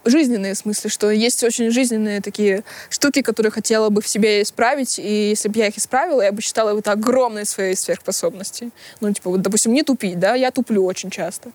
жизненные, 0.06 0.56
смысле, 0.56 0.90
что 0.90 1.10
есть 1.10 1.44
очень 1.44 1.72
жизненные 1.72 2.22
такие 2.22 2.64
штуки, 2.90 3.22
которые 3.22 3.52
хотела 3.52 3.90
бы 3.90 4.02
в 4.02 4.08
себе 4.08 4.42
исправить, 4.42 5.00
и 5.00 5.30
если 5.30 5.50
бы 5.50 5.60
я 5.60 5.68
их 5.68 5.78
исправила, 5.78 6.22
я 6.22 6.32
бы 6.32 6.42
считала 6.42 6.78
это 6.78 6.92
огромной 6.92 7.46
своей 7.46 7.76
сверхспособности. 7.76 8.72
Ну, 9.00 9.12
типа, 9.14 9.30
вот, 9.30 9.42
допустим, 9.42 9.74
не 9.74 9.84
тупить, 9.84 10.20
да, 10.20 10.36
я 10.36 10.52
туплю 10.52 10.86
очень 10.86 11.10
часто. 11.10 11.52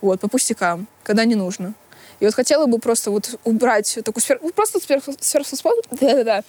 Вот, 0.00 0.20
по 0.20 0.28
пустякам, 0.28 0.86
когда 1.02 1.24
не 1.24 1.34
нужно. 1.34 1.74
И 2.20 2.24
вот 2.24 2.34
хотела 2.34 2.66
бы 2.66 2.78
просто 2.78 3.10
вот 3.10 3.38
убрать 3.44 3.98
такую 4.04 4.22
сфер... 4.22 4.38
Ну, 4.42 4.50
просто 4.50 4.78
сверхспособность... 4.80 5.88
Да-да-да. 6.00 6.42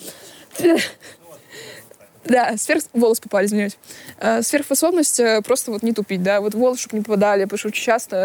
Да, 2.26 2.56
сверх... 2.58 2.84
Волос 2.94 3.20
попали, 3.20 3.46
извиняюсь. 3.46 3.78
Э, 4.20 4.42
сверхспособность 4.42 5.20
э, 5.20 5.42
просто 5.42 5.72
вот 5.72 5.84
не 5.84 5.92
тупить, 5.92 6.22
да, 6.22 6.40
вот 6.42 6.54
волосы, 6.54 6.84
чтобы 6.84 6.98
не 6.98 7.04
попадали, 7.04 7.46
потому 7.46 7.58
что 7.58 7.72
часто 7.72 8.16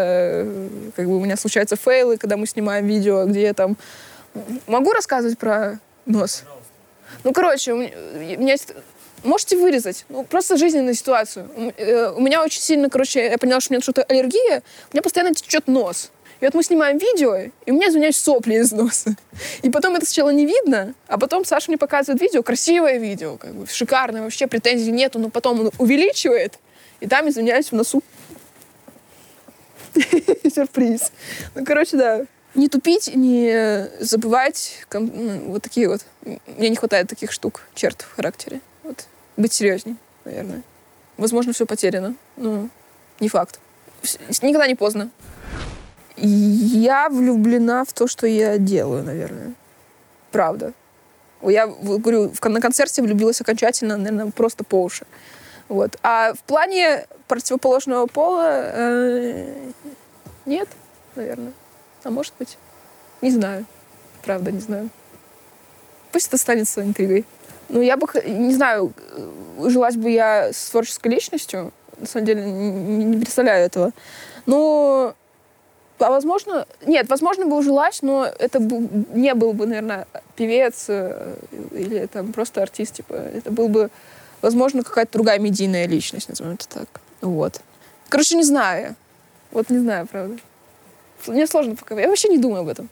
э, 0.45 0.69
как 0.95 1.07
бы 1.07 1.17
у 1.17 1.19
меня 1.19 1.35
случаются 1.35 1.75
фейлы, 1.75 2.17
когда 2.17 2.37
мы 2.37 2.45
снимаем 2.45 2.85
видео, 2.85 3.25
где 3.25 3.41
я 3.41 3.53
там... 3.53 3.75
Могу 4.67 4.91
рассказывать 4.91 5.37
про 5.37 5.79
нос? 6.05 6.43
Ну, 7.23 7.33
короче, 7.33 7.73
у 7.73 7.77
меня 7.77 8.51
есть... 8.51 8.73
Можете 9.23 9.57
вырезать. 9.57 10.05
Ну, 10.09 10.23
просто 10.23 10.57
жизненную 10.57 10.93
ситуацию. 10.93 11.49
У 12.15 12.21
меня 12.21 12.43
очень 12.43 12.61
сильно, 12.61 12.87
короче, 12.87 13.25
я 13.25 13.37
поняла, 13.39 13.59
что 13.59 13.71
у 13.71 13.73
меня 13.73 13.81
что-то 13.81 14.03
аллергия, 14.03 14.61
у 14.91 14.95
меня 14.95 15.01
постоянно 15.01 15.33
течет 15.33 15.67
нос. 15.67 16.11
И 16.39 16.45
вот 16.45 16.53
мы 16.53 16.63
снимаем 16.63 16.97
видео, 16.97 17.35
и 17.35 17.71
у 17.71 17.73
меня, 17.73 17.89
извиняюсь, 17.89 18.17
сопли 18.17 18.55
из 18.55 18.71
носа. 18.71 19.15
И 19.63 19.69
потом 19.69 19.95
это 19.95 20.05
сначала 20.05 20.29
не 20.29 20.45
видно, 20.45 20.93
а 21.07 21.17
потом 21.17 21.45
Саша 21.45 21.71
мне 21.71 21.77
показывает 21.77 22.21
видео, 22.21 22.43
красивое 22.43 22.97
видео, 22.97 23.37
как 23.37 23.53
бы 23.55 23.65
шикарное, 23.65 24.21
вообще 24.21 24.47
претензий 24.47 24.91
нету, 24.91 25.17
но 25.17 25.29
потом 25.29 25.59
он 25.61 25.71
увеличивает, 25.79 26.59
и 26.99 27.07
там, 27.07 27.27
извиняюсь, 27.29 27.71
в 27.71 27.75
носу 27.75 28.03
сюрприз. 30.53 31.11
Ну, 31.55 31.65
короче, 31.65 31.97
да. 31.97 32.25
Не 32.55 32.69
тупить, 32.69 33.15
не 33.15 33.87
забывать. 33.99 34.85
Ну, 34.93 35.51
вот 35.51 35.61
такие 35.63 35.87
вот. 35.87 36.05
Мне 36.23 36.69
не 36.69 36.75
хватает 36.75 37.07
таких 37.07 37.31
штук, 37.31 37.61
черт 37.75 38.01
в 38.01 38.15
характере. 38.15 38.61
Вот. 38.83 39.05
Быть 39.35 39.53
серьезней, 39.53 39.95
наверное. 40.25 40.63
Возможно, 41.17 41.53
все 41.53 41.65
потеряно. 41.65 42.15
Но 42.35 42.69
не 43.19 43.29
факт. 43.29 43.59
Никогда 44.41 44.67
не 44.67 44.75
поздно. 44.75 45.11
Я 46.17 47.09
влюблена 47.09 47.85
в 47.85 47.93
то, 47.93 48.07
что 48.07 48.27
я 48.27 48.57
делаю, 48.57 49.03
наверное. 49.03 49.53
Правда. 50.31 50.73
Я 51.43 51.67
говорю, 51.67 52.31
на 52.43 52.61
концерте 52.61 53.01
влюбилась 53.01 53.39
окончательно, 53.39 53.97
наверное, 53.97 54.31
просто 54.31 54.63
по 54.63 54.81
уши. 54.81 55.05
Вот. 55.69 55.97
А 56.01 56.33
в 56.33 56.39
плане 56.39 57.05
противоположного 57.27 58.07
пола 58.07 58.49
э, 58.51 59.53
нет, 60.45 60.67
наверное. 61.15 61.53
А 62.03 62.09
может 62.09 62.33
быть. 62.39 62.57
Не 63.21 63.31
знаю. 63.31 63.65
Правда, 64.23 64.51
не 64.51 64.59
знаю. 64.59 64.89
Пусть 66.11 66.27
это 66.27 66.37
останется 66.37 66.81
интригой. 66.81 67.25
Ну, 67.69 67.81
я 67.81 67.97
бы, 67.97 68.07
не 68.25 68.53
знаю, 68.53 68.93
жилась 69.65 69.95
бы 69.95 70.09
я 70.09 70.51
с 70.53 70.69
творческой 70.69 71.09
личностью. 71.09 71.73
На 71.97 72.07
самом 72.07 72.25
деле, 72.25 72.43
не 72.43 73.17
представляю 73.17 73.65
этого. 73.65 73.91
Но 74.45 75.15
а 75.99 76.09
возможно, 76.09 76.67
нет, 76.85 77.09
возможно, 77.09 77.45
бы 77.45 77.57
ужилась, 77.57 78.01
но 78.01 78.25
это 78.25 78.59
был, 78.59 78.89
не 79.13 79.33
был 79.33 79.53
бы, 79.53 79.65
наверное, 79.65 80.07
певец 80.35 80.85
э, 80.89 81.35
или 81.71 82.05
там 82.05 82.33
просто 82.33 82.61
артист, 82.61 82.95
типа, 82.95 83.13
это 83.13 83.51
был 83.51 83.67
бы, 83.67 83.89
возможно, 84.41 84.83
какая-то 84.83 85.13
другая 85.13 85.39
медийная 85.39 85.87
личность, 85.87 86.29
назовем 86.29 86.53
это 86.53 86.67
так. 86.67 87.01
Вот. 87.21 87.61
Короче, 88.09 88.35
не 88.35 88.43
знаю. 88.43 88.95
Вот 89.51 89.69
не 89.69 89.79
знаю, 89.79 90.07
правда. 90.07 90.37
Мне 91.25 91.47
сложно 91.47 91.75
пока. 91.75 91.99
Я 91.99 92.09
вообще 92.09 92.29
не 92.29 92.37
думаю 92.37 92.61
об 92.61 92.67
этом. 92.67 92.89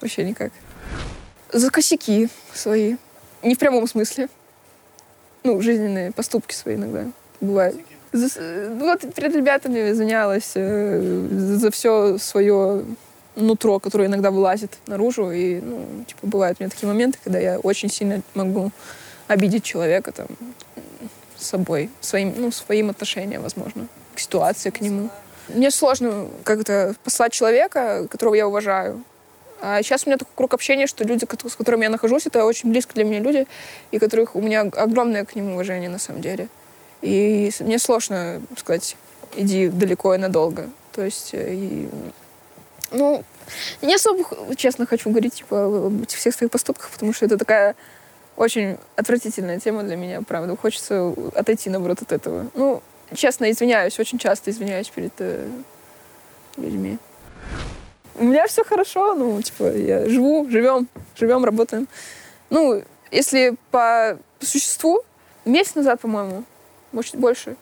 Вообще 0.00 0.24
никак. 0.24 0.52
За 1.52 1.70
косяки 1.70 2.28
свои. 2.52 2.96
Не 3.42 3.54
в 3.54 3.58
прямом 3.58 3.86
смысле. 3.86 4.28
Ну, 5.42 5.60
жизненные 5.60 6.12
поступки 6.12 6.54
свои 6.54 6.74
иногда 6.74 7.06
бывают. 7.40 7.76
Ну, 8.12 8.78
вот 8.80 9.14
перед 9.14 9.34
ребятами 9.34 9.90
извинялась 9.90 10.52
э, 10.54 11.28
за 11.30 11.70
все 11.70 12.18
свое 12.18 12.84
нутро, 13.36 13.78
которое 13.78 14.06
иногда 14.06 14.30
вылазит 14.30 14.78
наружу. 14.86 15.30
И, 15.30 15.60
ну, 15.60 16.04
типа, 16.06 16.26
бывают 16.26 16.58
у 16.58 16.62
меня 16.62 16.70
такие 16.70 16.88
моменты, 16.88 17.18
когда 17.22 17.38
я 17.38 17.58
очень 17.58 17.90
сильно 17.90 18.22
могу 18.34 18.72
обидеть 19.28 19.62
человека 19.62 20.12
там 20.12 20.26
собой, 21.38 21.90
своим, 22.00 22.34
ну, 22.36 22.50
своим 22.50 22.90
отношением, 22.90 23.42
возможно, 23.42 23.86
к 24.14 24.18
ситуации, 24.18 24.70
к 24.70 24.80
нему. 24.80 25.08
Мне 25.48 25.70
сложно 25.70 26.28
как-то 26.44 26.94
послать 27.04 27.32
человека, 27.32 28.06
которого 28.10 28.34
я 28.34 28.46
уважаю. 28.46 29.02
А 29.62 29.82
сейчас 29.82 30.06
у 30.06 30.10
меня 30.10 30.16
такой 30.16 30.32
круг 30.34 30.54
общения, 30.54 30.86
что 30.86 31.04
люди, 31.04 31.26
с 31.46 31.56
которыми 31.56 31.84
я 31.84 31.90
нахожусь, 31.90 32.26
это 32.26 32.44
очень 32.44 32.70
близко 32.70 32.94
для 32.94 33.04
меня 33.04 33.20
люди, 33.20 33.46
и 33.90 33.98
которых 33.98 34.34
у 34.34 34.40
меня 34.40 34.62
огромное 34.62 35.24
к 35.24 35.34
ним 35.34 35.52
уважение 35.52 35.90
на 35.90 35.98
самом 35.98 36.22
деле. 36.22 36.48
И 37.02 37.50
мне 37.60 37.78
сложно 37.78 38.42
сказать, 38.56 38.96
иди 39.36 39.68
далеко 39.68 40.14
и 40.14 40.18
надолго. 40.18 40.70
То 40.92 41.04
есть, 41.04 41.30
э, 41.32 41.54
и, 41.54 41.88
ну, 42.90 43.24
не 43.82 43.94
особо, 43.94 44.24
честно, 44.56 44.86
хочу 44.86 45.10
говорить 45.10 45.34
типа, 45.34 45.86
об 45.86 46.06
всех 46.08 46.34
своих 46.34 46.50
поступках, 46.50 46.90
потому 46.90 47.12
что 47.12 47.24
это 47.26 47.38
такая 47.38 47.74
очень 48.36 48.78
отвратительная 48.96 49.60
тема 49.60 49.82
для 49.82 49.96
меня, 49.96 50.22
правда. 50.22 50.56
Хочется 50.56 51.14
отойти, 51.34 51.70
наоборот, 51.70 52.02
от 52.02 52.12
этого. 52.12 52.46
Ну, 52.54 52.82
честно, 53.14 53.50
извиняюсь, 53.50 53.98
очень 53.98 54.18
часто 54.18 54.50
извиняюсь 54.50 54.88
перед 54.88 55.12
э, 55.18 55.48
людьми. 56.56 56.98
У 58.16 58.24
меня 58.24 58.46
все 58.46 58.64
хорошо, 58.64 59.14
ну, 59.14 59.40
типа, 59.40 59.64
я 59.76 60.08
живу, 60.08 60.48
живем, 60.50 60.88
живем, 61.16 61.44
работаем. 61.44 61.88
Ну, 62.50 62.82
если 63.10 63.56
по 63.70 64.18
существу, 64.40 65.02
месяц 65.44 65.74
назад, 65.74 66.00
по-моему, 66.00 66.44
может, 66.92 67.16
больше. 67.16 67.56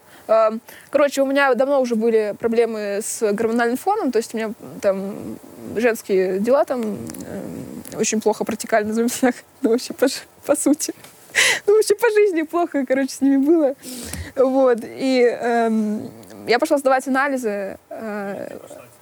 Короче, 0.91 1.23
у 1.23 1.27
меня 1.27 1.55
давно 1.55 1.81
уже 1.81 1.95
были 1.95 2.35
проблемы 2.39 3.01
с 3.03 3.33
гормональным 3.33 3.79
фоном, 3.79 4.13
то 4.13 4.19
есть 4.19 4.35
у 4.35 4.37
меня 4.37 4.53
там 4.83 5.39
женские 5.77 6.39
дела 6.39 6.65
там 6.65 6.83
э, 6.83 7.97
очень 7.99 8.21
плохо 8.21 8.45
протекали, 8.45 8.85
назовем 8.85 9.09
так, 9.09 9.35
ну 9.63 9.71
вообще 9.71 9.95
по, 9.95 10.07
по 10.45 10.57
сути. 10.57 10.95
Ну 11.67 11.77
вообще 11.77 11.95
по 11.95 12.11
жизни 12.11 12.43
плохо, 12.43 12.85
короче, 12.87 13.15
с 13.15 13.21
ними 13.21 13.37
было. 13.37 13.75
Вот, 14.35 14.79
и 14.83 15.23
эм, 15.23 16.11
я 16.49 16.59
пошла 16.59 16.79
сдавать 16.79 17.07
анализы. 17.07 17.79
Э, 17.91 18.59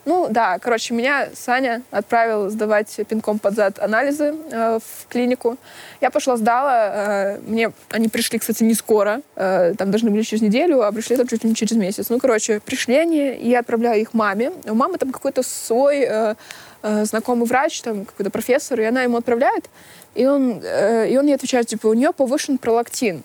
ну 0.07 0.29
да, 0.31 0.61
короче, 0.61 0.95
меня 0.95 1.31
Саня 1.35 1.83
отправил 1.91 2.49
сдавать 2.49 2.95
пинком 3.09 3.41
под 3.41 3.55
зад 3.55 3.81
анализы 3.81 4.37
э, 4.53 4.79
в 4.79 5.09
клинику. 5.09 5.57
Я 6.01 6.11
пошла, 6.11 6.37
сдала. 6.37 6.91
Э, 6.95 7.39
мне 7.41 7.73
они 7.91 8.09
пришли, 8.09 8.39
кстати, 8.39 8.63
не 8.63 8.75
скоро. 8.75 9.23
Э, 9.35 9.75
там 9.77 9.91
должны 9.91 10.11
были 10.11 10.23
через 10.23 10.43
неделю, 10.43 10.83
а 10.83 10.93
пришли 10.93 11.17
там 11.17 11.27
чуть 11.27 11.43
ли 11.43 11.51
не 11.51 11.57
через 11.57 11.73
месяц. 11.73 12.09
Ну, 12.09 12.21
короче, 12.21 12.61
пришли 12.61 12.95
они, 12.95 13.31
и 13.33 13.49
я 13.49 13.59
отправляю 13.59 14.01
их 14.01 14.15
маме. 14.15 14.53
У 14.67 14.75
мамы 14.75 14.97
там 14.97 15.11
какой-то 15.11 15.43
свой 15.43 16.07
э, 16.09 16.35
э, 16.83 17.05
знакомый 17.05 17.49
врач, 17.49 17.81
там 17.81 18.05
какой-то 18.05 18.31
профессор, 18.31 18.81
и 18.81 18.85
она 18.85 19.03
ему 19.03 19.17
отправляет. 19.17 19.69
И 20.15 20.25
он, 20.25 20.61
э, 20.63 21.09
и 21.11 21.19
он 21.19 21.27
ей 21.27 21.35
отвечает, 21.35 21.67
типа, 21.67 21.89
у 21.89 21.95
нее 21.95 22.13
повышен 22.13 22.59
пролактин. 22.59 23.25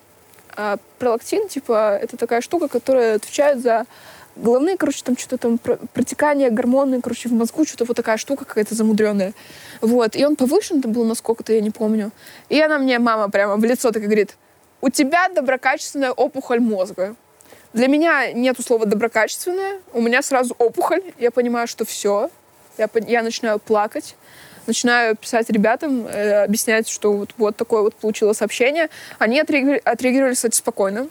А 0.56 0.78
пролактин, 0.98 1.48
типа, 1.48 2.00
это 2.02 2.18
такая 2.18 2.42
штука, 2.42 2.68
которая 2.68 3.18
отвечает 3.18 3.62
за 3.62 3.86
головные, 4.36 4.78
короче, 4.78 5.04
там 5.04 5.18
что-то 5.18 5.38
там 5.38 5.58
протекание 5.58 6.50
гормоны, 6.50 7.02
короче, 7.02 7.30
в 7.30 7.34
мозгу, 7.34 7.66
что-то 7.66 7.86
вот 7.86 7.98
такая 7.98 8.18
штука 8.18 8.46
какая-то 8.46 8.76
замудренная. 8.76 9.34
Вот. 9.82 10.16
И 10.16 10.26
он 10.26 10.36
повышен 10.36 10.82
там 10.82 10.92
был 10.92 11.06
насколько-то, 11.06 11.54
я 11.54 11.62
не 11.62 11.72
помню. 11.72 12.12
И 12.50 12.60
она 12.62 12.78
мне, 12.78 13.00
мама, 13.00 13.30
прямо 13.30 13.58
в 13.58 13.64
лицо 13.64 13.92
так 13.92 14.04
говорит, 14.04 14.36
у 14.82 14.90
тебя 14.90 15.30
доброкачественная 15.30 16.12
опухоль 16.12 16.60
мозга. 16.60 17.16
Для 17.74 17.88
меня 17.88 18.34
нету 18.34 18.64
слова 18.64 18.86
доброкачественная, 18.86 19.80
у 19.94 20.02
меня 20.02 20.22
сразу 20.22 20.54
опухоль, 20.58 21.04
я 21.20 21.32
понимаю, 21.32 21.68
что 21.68 21.86
все, 21.86 22.30
я, 22.78 22.90
я 23.08 23.24
начинаю 23.24 23.60
плакать, 23.60 24.16
начинаю 24.68 25.16
писать 25.16 25.50
ребятам, 25.50 26.06
э, 26.06 26.44
объяснять, 26.44 26.90
что 26.90 27.14
вот, 27.14 27.34
вот 27.38 27.56
такое 27.56 27.82
вот 27.82 27.96
получилось 27.96 28.38
сообщение. 28.38 28.90
Они 29.20 29.40
отреагировали, 29.40 29.82
отреагировали, 29.84 30.34
кстати, 30.34 30.56
спокойно. 30.56 31.08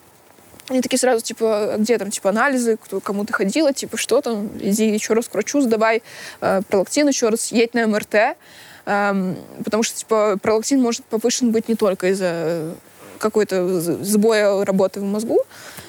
Они 0.70 0.80
такие 0.80 1.00
сразу, 1.00 1.22
типа, 1.24 1.74
где 1.78 1.98
там, 1.98 2.12
типа, 2.12 2.30
анализы, 2.30 2.76
кто, 2.76 3.00
кому 3.00 3.24
ты 3.24 3.32
ходила, 3.32 3.72
типа, 3.72 3.96
что 3.96 4.20
там, 4.20 4.50
иди 4.60 4.88
еще 4.88 5.14
раз 5.14 5.26
к 5.26 5.34
врачу, 5.34 5.60
сдавай 5.60 6.00
э, 6.40 6.62
пролактин 6.68 7.08
еще 7.08 7.28
раз, 7.28 7.50
едь 7.50 7.74
на 7.74 7.88
МРТ, 7.88 8.14
э, 8.14 9.34
потому 9.64 9.82
что, 9.82 9.98
типа, 9.98 10.38
пролактин 10.40 10.80
может 10.80 11.04
повышен 11.06 11.50
быть 11.50 11.68
не 11.68 11.74
только 11.74 12.12
из-за 12.12 12.76
какой-то 13.18 13.80
сбоя 13.80 14.64
работы 14.64 15.00
в 15.00 15.02
мозгу. 15.02 15.40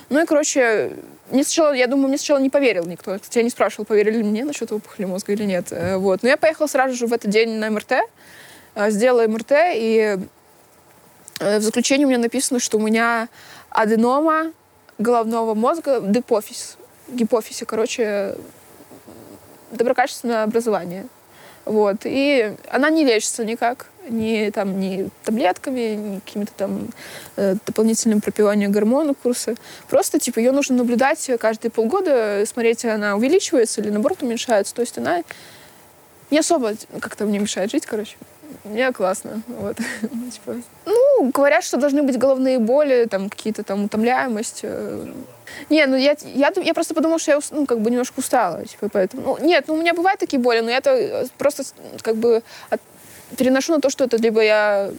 Ну 0.09 0.19
и, 0.19 0.25
короче, 0.25 0.93
мне 1.29 1.43
сначала, 1.43 1.73
я 1.73 1.85
думаю, 1.85 2.07
мне 2.07 2.17
сначала 2.17 2.39
не 2.39 2.49
поверил 2.49 2.85
никто. 2.85 3.19
Кстати, 3.19 3.37
я 3.37 3.43
не 3.43 3.51
спрашивал, 3.51 3.85
поверили 3.85 4.17
ли 4.17 4.23
мне 4.23 4.43
насчет 4.43 4.71
опухоли 4.71 5.05
мозга 5.05 5.33
или 5.33 5.43
нет. 5.43 5.67
Э, 5.69 5.97
вот. 5.97 6.23
Но 6.23 6.29
я 6.29 6.37
поехала 6.37 6.65
сразу 6.65 6.95
же 6.95 7.05
в 7.05 7.13
этот 7.13 7.29
день 7.29 7.51
на 7.57 7.69
МРТ, 7.69 7.93
э, 8.73 8.89
сделала 8.89 9.27
МРТ, 9.27 9.51
и 9.75 10.17
э, 11.39 11.59
в 11.59 11.61
заключении 11.61 12.05
у 12.05 12.07
меня 12.07 12.17
написано, 12.17 12.59
что 12.59 12.79
у 12.79 12.81
меня 12.81 13.29
аденома 13.69 14.53
головного 15.01 15.53
мозга, 15.53 15.99
гипофиз, 15.99 16.77
гипофизе, 17.09 17.65
короче, 17.65 18.35
доброкачественное 19.71 20.43
образование. 20.43 21.07
Вот. 21.65 21.97
И 22.05 22.55
она 22.69 22.89
не 22.89 23.05
лечится 23.05 23.45
никак. 23.45 23.87
Ни, 24.09 24.49
там, 24.49 24.79
ни 24.79 25.09
таблетками, 25.23 25.93
ни 25.95 26.19
какими-то 26.19 26.51
там 26.57 26.87
э, 27.35 27.55
дополнительным 27.67 28.19
пропиванием 28.19 28.71
гормонов 28.71 29.17
курса. 29.21 29.55
Просто, 29.89 30.19
типа, 30.19 30.39
ее 30.39 30.51
нужно 30.51 30.77
наблюдать 30.77 31.29
каждые 31.39 31.71
полгода, 31.71 32.43
смотреть, 32.47 32.83
она 32.83 33.15
увеличивается 33.15 33.79
или, 33.79 33.91
наоборот, 33.91 34.23
уменьшается. 34.23 34.73
То 34.73 34.81
есть 34.81 34.97
она 34.97 35.21
не 36.31 36.39
особо 36.39 36.73
как-то 36.99 37.25
мне 37.25 37.37
мешает 37.37 37.69
жить, 37.69 37.85
короче. 37.85 38.17
Мне 38.63 38.91
классно. 38.91 39.43
Вот. 39.47 39.77
типа. 40.31 40.61
Ну, 40.85 41.00
говорят, 41.33 41.63
что 41.63 41.77
должны 41.77 42.03
быть 42.03 42.17
головные 42.17 42.59
боли, 42.59 43.05
там 43.09 43.29
какие-то 43.29 43.63
там 43.63 43.83
утомляемость. 43.85 44.59
э. 44.63 45.05
Не, 45.69 45.85
ну 45.85 45.95
я, 45.97 46.15
я, 46.23 46.51
я 46.55 46.73
просто 46.73 46.93
подумала, 46.93 47.19
что 47.19 47.31
я 47.31 47.39
ну, 47.51 47.65
как 47.65 47.79
бы 47.81 47.89
немножко 47.91 48.19
устала. 48.19 48.65
Типа, 48.65 48.89
поэтому. 48.89 49.21
Ну, 49.39 49.45
нет, 49.45 49.65
ну 49.67 49.73
у 49.73 49.77
меня 49.77 49.93
бывают 49.93 50.19
такие 50.19 50.39
боли, 50.41 50.59
но 50.61 50.71
я 50.71 50.77
это 50.77 50.89
э, 50.91 51.25
просто 51.37 51.63
с- 51.63 51.73
как 52.01 52.15
бы 52.15 52.41
от- 52.69 52.81
переношу 53.37 53.73
на 53.73 53.81
то, 53.81 53.89
что 53.89 54.03
это 54.05 54.17
либо 54.17 54.41
я, 54.41 54.89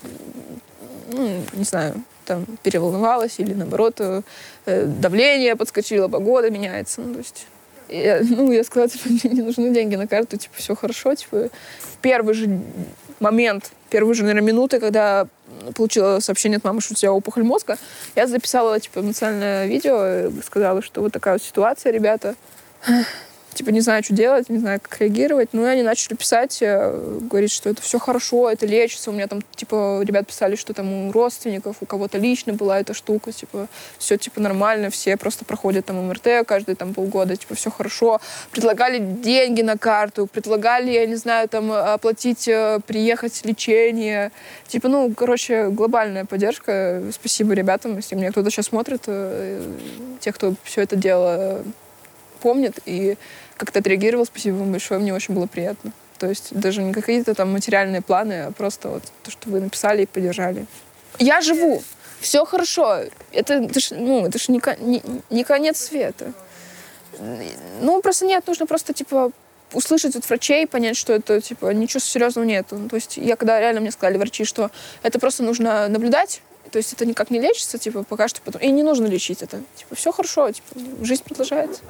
ну, 1.13 1.29
не 1.55 1.65
знаю, 1.65 1.95
там 2.25 2.47
переволновалась, 2.63 3.39
или 3.39 3.55
наоборот, 3.55 4.01
э, 4.01 4.23
давление 4.67 5.57
подскочило, 5.57 6.09
погода 6.09 6.51
меняется. 6.51 7.01
Ну, 7.01 7.15
то 7.15 7.19
есть 7.19 7.47
я, 7.93 8.21
ну, 8.23 8.51
я 8.53 8.65
сказала, 8.65 8.89
типа, 8.91 9.09
мне 9.09 9.35
не 9.35 9.43
нужны 9.43 9.71
деньги 9.71 9.97
на 9.97 10.07
карту, 10.07 10.37
типа, 10.37 10.55
все 10.57 10.75
хорошо, 10.75 11.15
типа, 11.15 11.51
первый 12.01 12.35
же 12.35 12.61
момент, 13.21 13.73
первые 13.91 14.15
же, 14.15 14.23
наверное, 14.23 14.47
минуты, 14.47 14.81
когда 14.81 15.27
получила 15.77 16.19
сообщение 16.21 16.57
от 16.57 16.65
мамы, 16.65 16.81
что 16.81 16.95
у 16.95 16.97
тебя 16.97 17.13
опухоль 17.13 17.45
мозга, 17.45 17.79
я 18.17 18.27
записала, 18.27 18.81
типа, 18.81 19.01
эмоциональное 19.01 19.67
видео, 19.67 19.99
э, 20.03 20.31
сказала, 20.45 20.83
что 20.83 21.03
вот 21.03 21.13
такая 21.13 21.35
вот 21.35 21.43
ситуация, 21.43 21.93
ребята, 21.93 22.35
типа, 23.55 23.71
не 23.71 23.81
знаю, 23.81 24.03
что 24.03 24.15
делать, 24.15 24.49
не 24.49 24.59
знаю, 24.59 24.81
как 24.81 25.01
реагировать. 25.01 25.51
Ну, 25.53 25.65
и 25.67 25.69
они 25.69 25.83
начали 25.83 26.15
писать, 26.15 26.59
э, 26.61 27.19
говорить, 27.21 27.53
что 27.53 27.71
это 27.71 27.83
все 27.83 27.99
хорошо, 27.99 28.51
это 28.51 28.67
лечится. 28.67 29.11
У 29.11 29.15
меня 29.15 29.27
там, 29.27 29.43
типа, 29.55 30.03
ребят 30.05 30.27
писали, 30.27 30.57
что 30.57 30.75
там 30.75 30.93
у 30.93 31.13
родственников, 31.13 31.77
у 31.81 31.87
кого-то 31.87 32.19
лично 32.19 32.53
была 32.53 32.81
эта 32.81 32.95
штука, 32.95 33.33
типа, 33.33 33.69
все, 33.99 34.17
типа, 34.17 34.41
нормально, 34.41 34.91
все 34.91 35.17
просто 35.17 35.45
проходят 35.45 35.87
там 35.87 36.09
МРТ 36.09 36.47
каждые 36.47 36.77
там 36.77 36.95
полгода, 36.95 37.37
типа, 37.37 37.55
все 37.55 37.71
хорошо. 37.71 38.21
Предлагали 38.51 38.99
деньги 38.99 39.63
на 39.63 39.77
карту, 39.77 40.27
предлагали, 40.27 40.91
я 40.91 41.07
не 41.07 41.17
знаю, 41.17 41.49
там, 41.49 41.73
оплатить, 41.73 42.49
э, 42.49 42.81
приехать 42.87 43.45
лечение. 43.45 44.33
Типа, 44.69 44.89
ну, 44.89 45.13
короче, 45.15 45.69
глобальная 45.69 46.25
поддержка. 46.25 47.03
Спасибо 47.13 47.55
ребятам, 47.55 47.97
если 47.97 48.15
меня 48.15 48.31
кто-то 48.31 48.51
сейчас 48.51 48.67
смотрит, 48.67 49.03
э, 49.07 49.63
те, 50.21 50.33
кто 50.33 50.55
все 50.65 50.83
это 50.83 50.97
дело 50.97 51.63
помнит 52.43 52.79
и 52.85 53.17
как-то 53.57 53.79
отреагировал. 53.79 54.27
Спасибо 54.27 54.57
вам 54.57 54.73
большое, 54.73 55.01
мне 55.01 55.15
очень 55.15 55.35
было 55.35 55.47
приятно. 55.47 55.93
То 56.19 56.29
есть 56.29 56.49
даже 56.53 56.83
не 56.83 56.93
какие-то 56.93 57.35
там 57.35 57.53
материальные 57.53 58.03
планы, 58.03 58.45
а 58.45 58.53
просто 58.53 58.89
вот 58.89 59.03
то, 59.23 59.31
что 59.31 59.51
вы 59.51 59.61
написали 59.61 60.03
и 60.03 60.07
поддержали. 60.07 60.67
Я 61.19 61.41
живу, 61.41 61.83
все 62.21 62.45
хорошо. 62.45 63.05
Это, 63.33 63.55
это 63.55 63.81
ж, 63.81 63.91
ну, 63.91 64.27
это 64.27 64.39
ж 64.39 64.49
не, 64.49 64.61
не, 64.81 65.03
не 65.31 65.45
конец 65.45 65.79
света. 65.79 66.33
Ну, 67.81 68.01
просто 68.03 68.27
нет, 68.27 68.47
нужно 68.47 68.67
просто, 68.67 68.95
типа, 68.95 69.33
услышать 69.73 70.17
от 70.17 70.29
врачей, 70.29 70.67
понять, 70.67 70.97
что 70.97 71.13
это, 71.13 71.41
типа, 71.41 71.73
ничего 71.73 72.01
серьезного 72.01 72.47
нету. 72.47 72.77
Ну, 72.77 72.89
То 72.89 72.97
есть 72.97 73.17
я 73.17 73.37
когда 73.37 73.61
реально 73.61 73.81
мне 73.81 73.91
сказали 73.91 74.19
врачи, 74.19 74.45
что 74.45 74.71
это 75.03 75.19
просто 75.19 75.43
нужно 75.43 75.89
наблюдать, 75.89 76.43
то 76.73 76.79
есть 76.79 76.93
это 76.95 77.05
никак 77.05 77.31
не 77.31 77.39
лечится, 77.39 77.79
типа, 77.79 78.03
пока 78.03 78.29
что 78.29 78.41
потом... 78.43 78.63
И 78.63 78.71
не 78.71 78.83
нужно 78.83 79.07
лечить 79.07 79.43
это. 79.43 79.61
Типа, 79.77 79.95
все 79.95 80.11
хорошо, 80.11 80.51
типа, 80.51 80.69
жизнь 81.03 81.23
продолжается. 81.23 81.83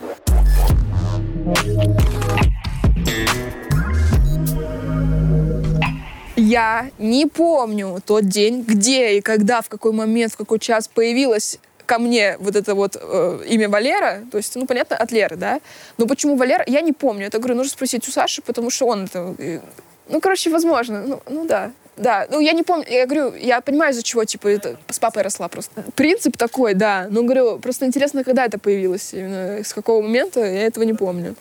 Я 6.36 6.90
не 6.98 7.26
помню 7.26 8.02
тот 8.04 8.26
день, 8.26 8.62
где 8.62 9.18
и 9.18 9.20
когда, 9.20 9.60
в 9.60 9.68
какой 9.68 9.92
момент, 9.92 10.32
в 10.32 10.36
какой 10.36 10.58
час 10.58 10.88
появилась 10.88 11.60
ко 11.86 11.98
мне 12.00 12.36
вот 12.40 12.56
это 12.56 12.74
вот 12.74 12.96
э, 13.00 13.44
имя 13.48 13.68
Валера, 13.68 14.22
то 14.32 14.38
есть, 14.38 14.56
ну, 14.56 14.66
понятно, 14.66 14.96
от 14.96 15.12
Леры, 15.12 15.36
да? 15.36 15.60
Но 15.98 16.06
почему 16.06 16.36
Валера, 16.36 16.64
я 16.66 16.80
не 16.80 16.92
помню. 16.92 17.26
Это, 17.26 17.38
говорю, 17.38 17.54
нужно 17.54 17.70
спросить 17.70 18.08
у 18.08 18.10
Саши, 18.10 18.42
потому 18.42 18.70
что 18.70 18.86
он 18.86 19.04
это... 19.04 19.34
э, 19.38 19.60
Ну, 20.08 20.20
короче, 20.20 20.50
возможно. 20.50 21.04
Ну, 21.06 21.20
ну 21.28 21.46
да. 21.46 21.70
Да, 21.96 22.26
ну 22.30 22.40
я 22.40 22.52
не 22.52 22.62
помню, 22.62 22.86
я 22.88 23.06
говорю, 23.06 23.34
я 23.34 23.60
понимаю, 23.60 23.92
из-за 23.92 24.02
чего, 24.02 24.24
типа, 24.24 24.48
это 24.48 24.76
с 24.88 24.98
папой 24.98 25.22
росла 25.22 25.48
просто. 25.48 25.84
Принцип 25.94 26.36
такой, 26.36 26.74
да, 26.74 27.06
но 27.10 27.22
говорю, 27.22 27.58
просто 27.58 27.86
интересно, 27.86 28.24
когда 28.24 28.46
это 28.46 28.58
появилось, 28.58 29.12
именно 29.12 29.62
с 29.62 29.74
какого 29.74 30.02
момента, 30.02 30.40
я 30.40 30.66
этого 30.66 30.84
не 30.84 30.94
помню. 30.94 31.34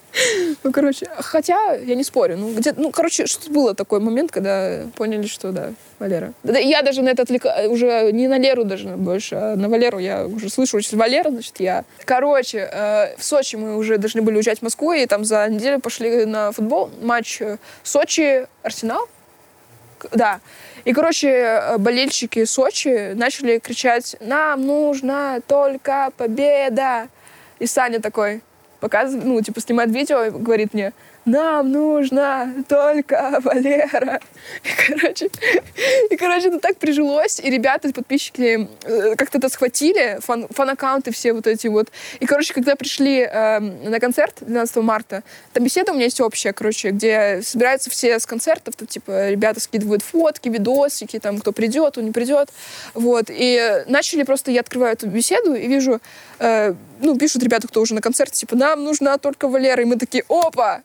Ну, 0.63 0.71
короче, 0.71 1.07
хотя 1.17 1.73
я 1.73 1.95
не 1.95 2.03
спорю, 2.03 2.37
ну, 2.37 2.53
где 2.53 2.73
ну, 2.75 2.91
короче, 2.91 3.25
что 3.25 3.49
было 3.49 3.73
такой 3.73 3.99
момент, 3.99 4.31
когда 4.31 4.83
поняли, 4.95 5.25
что, 5.27 5.51
да, 5.51 5.73
Валера. 5.99 6.33
Да, 6.43 6.59
я 6.59 6.81
даже 6.81 7.01
на 7.01 7.09
это 7.09 7.23
отвлека... 7.23 7.67
уже 7.69 8.11
не 8.11 8.27
на 8.27 8.37
Леру 8.37 8.63
даже 8.63 8.89
больше, 8.89 9.35
а 9.35 9.55
на 9.55 9.69
Валеру 9.69 9.99
я 9.99 10.25
уже 10.25 10.49
слышу, 10.49 10.81
что 10.81 10.97
Валера, 10.97 11.29
значит, 11.29 11.59
я. 11.59 11.85
Короче, 12.05 12.69
э, 12.71 13.15
в 13.17 13.23
Сочи 13.23 13.55
мы 13.55 13.77
уже 13.77 13.97
должны 13.97 14.21
были 14.21 14.35
уезжать 14.35 14.59
в 14.59 14.63
Москву, 14.63 14.93
и 14.93 15.05
там 15.05 15.23
за 15.23 15.47
неделю 15.47 15.79
пошли 15.79 16.25
на 16.25 16.51
футбол, 16.51 16.89
матч 17.01 17.41
э, 17.41 17.57
Сочи-Арсенал, 17.83 19.07
да. 20.11 20.39
И, 20.85 20.93
короче, 20.93 21.29
э, 21.29 21.77
болельщики 21.77 22.45
Сочи 22.45 23.13
начали 23.13 23.59
кричать 23.59 24.15
«Нам 24.19 24.65
нужна 24.65 25.39
только 25.47 26.11
победа!» 26.17 27.07
И 27.59 27.67
Саня 27.67 27.99
такой 27.99 28.41
показывает, 28.79 29.25
ну, 29.25 29.41
типа, 29.41 29.61
снимает 29.61 29.91
видео 29.91 30.23
и 30.23 30.29
говорит 30.31 30.73
мне 30.73 30.93
«Нам 31.25 31.71
нужна 31.71 32.51
только 32.67 33.39
Валера!» 33.43 34.19
И, 34.63 34.69
короче, 34.87 35.29
и, 36.09 36.15
короче, 36.15 36.47
это 36.47 36.59
так 36.59 36.77
прижилось, 36.77 37.39
и 37.39 37.49
ребята, 37.49 37.91
подписчики 37.93 38.67
э, 38.83 39.15
как-то 39.15 39.37
это 39.37 39.49
схватили, 39.49 40.19
фан- 40.21 40.47
фан-аккаунты 40.49 41.11
все 41.11 41.33
вот 41.33 41.45
эти 41.45 41.67
вот. 41.67 41.91
И, 42.19 42.25
короче, 42.25 42.53
когда 42.53 42.75
пришли 42.75 43.19
э, 43.19 43.59
на 43.59 43.99
концерт 43.99 44.37
12 44.41 44.77
марта, 44.77 45.23
там 45.53 45.63
беседа 45.63 45.91
у 45.91 45.95
меня 45.95 46.05
есть 46.05 46.19
общая, 46.21 46.53
короче, 46.53 46.89
где 46.89 47.41
собираются 47.43 47.89
все 47.89 48.19
с 48.19 48.25
концертов, 48.25 48.75
там, 48.75 48.87
типа, 48.87 49.29
ребята 49.29 49.59
скидывают 49.59 50.01
фотки, 50.01 50.49
видосики, 50.49 51.19
там, 51.19 51.39
кто 51.39 51.51
придет, 51.51 51.91
кто 51.91 52.01
не 52.01 52.11
придет, 52.11 52.49
вот. 52.95 53.25
И 53.29 53.83
начали 53.87 54.23
просто, 54.23 54.49
я 54.49 54.61
открываю 54.61 54.93
эту 54.93 55.07
беседу 55.07 55.53
и 55.53 55.67
вижу, 55.67 56.01
э, 56.39 56.73
ну, 56.99 57.17
пишут 57.17 57.43
ребята, 57.43 57.67
кто 57.67 57.81
уже 57.81 57.93
на 57.93 58.01
концерте, 58.01 58.37
типа, 58.37 58.55
нам 58.55 58.83
нужна 58.83 59.17
только 59.17 59.47
Валера, 59.47 59.81
и 59.83 59.85
мы 59.85 59.97
такие, 59.97 60.23
опа! 60.27 60.81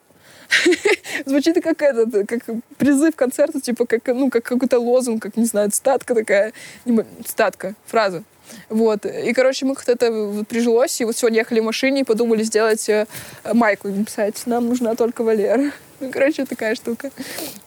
Звучит 1.25 1.61
как 1.63 1.81
этот, 1.81 2.27
как 2.27 2.41
призыв 2.77 3.15
к 3.15 3.19
концерту, 3.19 3.59
типа, 3.59 3.85
как, 3.85 4.07
ну, 4.07 4.29
как 4.29 4.43
какой-то 4.43 4.79
лозунг, 4.79 5.21
как, 5.21 5.37
не 5.37 5.45
знаю, 5.45 5.71
статка 5.71 6.15
такая, 6.15 6.53
статка, 7.25 7.75
фраза. 7.85 8.23
Вот. 8.69 9.05
И, 9.05 9.33
короче, 9.33 9.65
мы 9.65 9.75
как-то 9.75 9.91
это 9.91 10.45
прижилось, 10.47 10.99
и 11.01 11.05
вот 11.05 11.17
сегодня 11.17 11.39
ехали 11.39 11.59
в 11.59 11.65
машине 11.65 12.01
и 12.01 12.03
подумали 12.03 12.43
сделать 12.43 12.87
э, 12.89 13.05
майку 13.53 13.89
написать 13.89 14.41
«Нам 14.45 14.67
нужна 14.67 14.95
только 14.95 15.23
Валера». 15.23 15.71
Ну, 15.99 16.11
короче, 16.11 16.45
такая 16.45 16.75
штука 16.75 17.09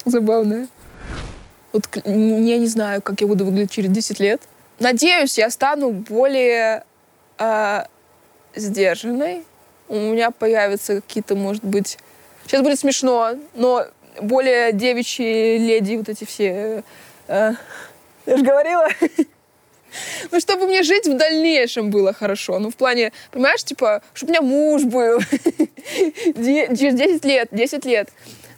забавная. 0.05 0.69
Вот 1.73 1.89
я 2.05 2.59
не 2.59 2.69
знаю, 2.69 3.03
как 3.03 3.21
я 3.21 3.27
буду 3.27 3.45
выглядеть 3.45 3.73
через 3.73 3.91
10 3.91 4.21
лет. 4.21 4.41
Надеюсь, 4.79 5.37
я 5.37 5.51
стану 5.51 5.91
более 5.91 6.85
а, 7.39 7.89
сдержанной. 8.55 9.45
У 9.89 9.97
меня 9.97 10.31
появятся 10.31 11.01
какие-то, 11.01 11.35
может 11.35 11.65
быть... 11.65 11.99
Сейчас 12.51 12.63
будет 12.63 12.81
смешно, 12.81 13.37
но 13.55 13.87
более 14.21 14.73
девичьи 14.73 15.57
леди, 15.57 15.95
вот 15.95 16.09
эти 16.09 16.25
все... 16.25 16.83
э, 17.29 17.53
я 18.27 18.37
же 18.37 18.43
говорила. 18.43 18.89
Ну, 20.33 20.41
чтобы 20.41 20.67
мне 20.67 20.83
жить 20.83 21.07
в 21.07 21.17
дальнейшем 21.17 21.91
было 21.91 22.13
хорошо. 22.13 22.59
Ну, 22.59 22.71
в 22.71 22.75
плане, 22.75 23.13
понимаешь, 23.31 23.63
типа, 23.63 24.03
чтобы 24.15 24.31
у 24.31 24.33
меня 24.33 24.43
муж 24.43 24.83
был. 24.83 25.21
Через 25.95 26.95
10 26.95 27.25
лет, 27.25 27.49
10 27.53 27.85
лет. 27.85 28.09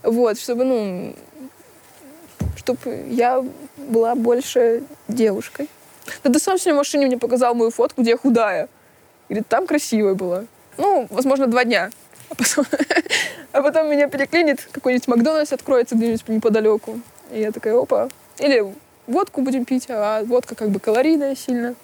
Вот, 0.03 0.39
чтобы, 0.39 0.65
ну, 0.65 1.15
чтобы 2.57 3.05
я 3.11 3.45
была 3.77 4.15
больше 4.15 4.85
девушкой. 5.09 5.69
Да 6.25 6.33
ты 6.33 6.39
сам 6.39 6.57
сегодня 6.57 6.75
в 6.75 6.79
машине 6.79 7.07
мне 7.07 7.19
показал 7.19 7.55
мою 7.55 7.71
фотку, 7.71 8.01
где 8.01 8.13
я 8.13 8.17
худая. 8.17 8.71
Говорит, 9.29 9.49
там 9.49 9.67
красивая 9.67 10.15
была. 10.15 10.47
Ну, 10.79 11.07
возможно, 11.11 11.47
два 11.47 11.65
дня. 11.65 11.91
А 12.33 12.35
потом, 12.35 12.65
а 13.53 13.63
потом 13.63 13.91
меня 13.91 14.09
переклинит, 14.09 14.67
какой-нибудь 14.73 15.07
Макдональдс 15.07 15.53
откроется 15.53 15.95
где-нибудь 15.95 16.27
неподалеку. 16.29 17.01
И 17.31 17.41
я 17.41 17.53
такая, 17.53 17.77
опа. 17.77 18.09
Или 18.39 18.65
водку 19.07 19.43
будем 19.43 19.65
пить, 19.65 19.87
а 19.89 20.25
водка 20.25 20.55
как 20.55 20.71
бы 20.71 20.81
калорийная 20.81 21.35
сильно. 21.35 21.75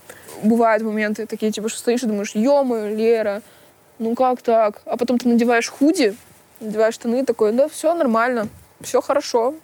Бывают 0.42 0.82
моменты 0.82 1.26
такие, 1.26 1.52
типа, 1.52 1.68
что 1.68 1.78
стоишь 1.78 2.02
и 2.02 2.06
думаешь, 2.06 2.34
ё 2.34 2.62
Лера, 2.88 3.42
ну 3.98 4.14
как 4.14 4.40
так? 4.40 4.80
А 4.86 4.96
потом 4.96 5.18
ты 5.18 5.28
надеваешь 5.28 5.68
худи, 5.68 6.16
надеваешь 6.60 6.94
штаны, 6.94 7.24
такой, 7.26 7.52
да, 7.52 7.68
все 7.68 7.94
нормально, 7.94 8.48
все 8.80 9.00
хорошо. 9.00 9.54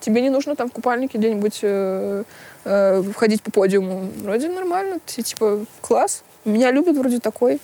Тебе 0.00 0.20
не 0.20 0.30
нужно 0.30 0.56
там 0.56 0.68
в 0.68 0.72
купальнике 0.72 1.18
где-нибудь 1.18 1.60
э, 1.62 2.24
э, 2.64 3.02
ходить 3.16 3.42
по 3.42 3.50
подиуму. 3.50 4.10
Вроде 4.22 4.48
нормально, 4.48 4.98
ты 5.06 5.22
типа 5.22 5.64
класс. 5.80 6.24
Меня 6.44 6.72
любят 6.72 6.96
вроде 6.96 7.20
такой. 7.20 7.60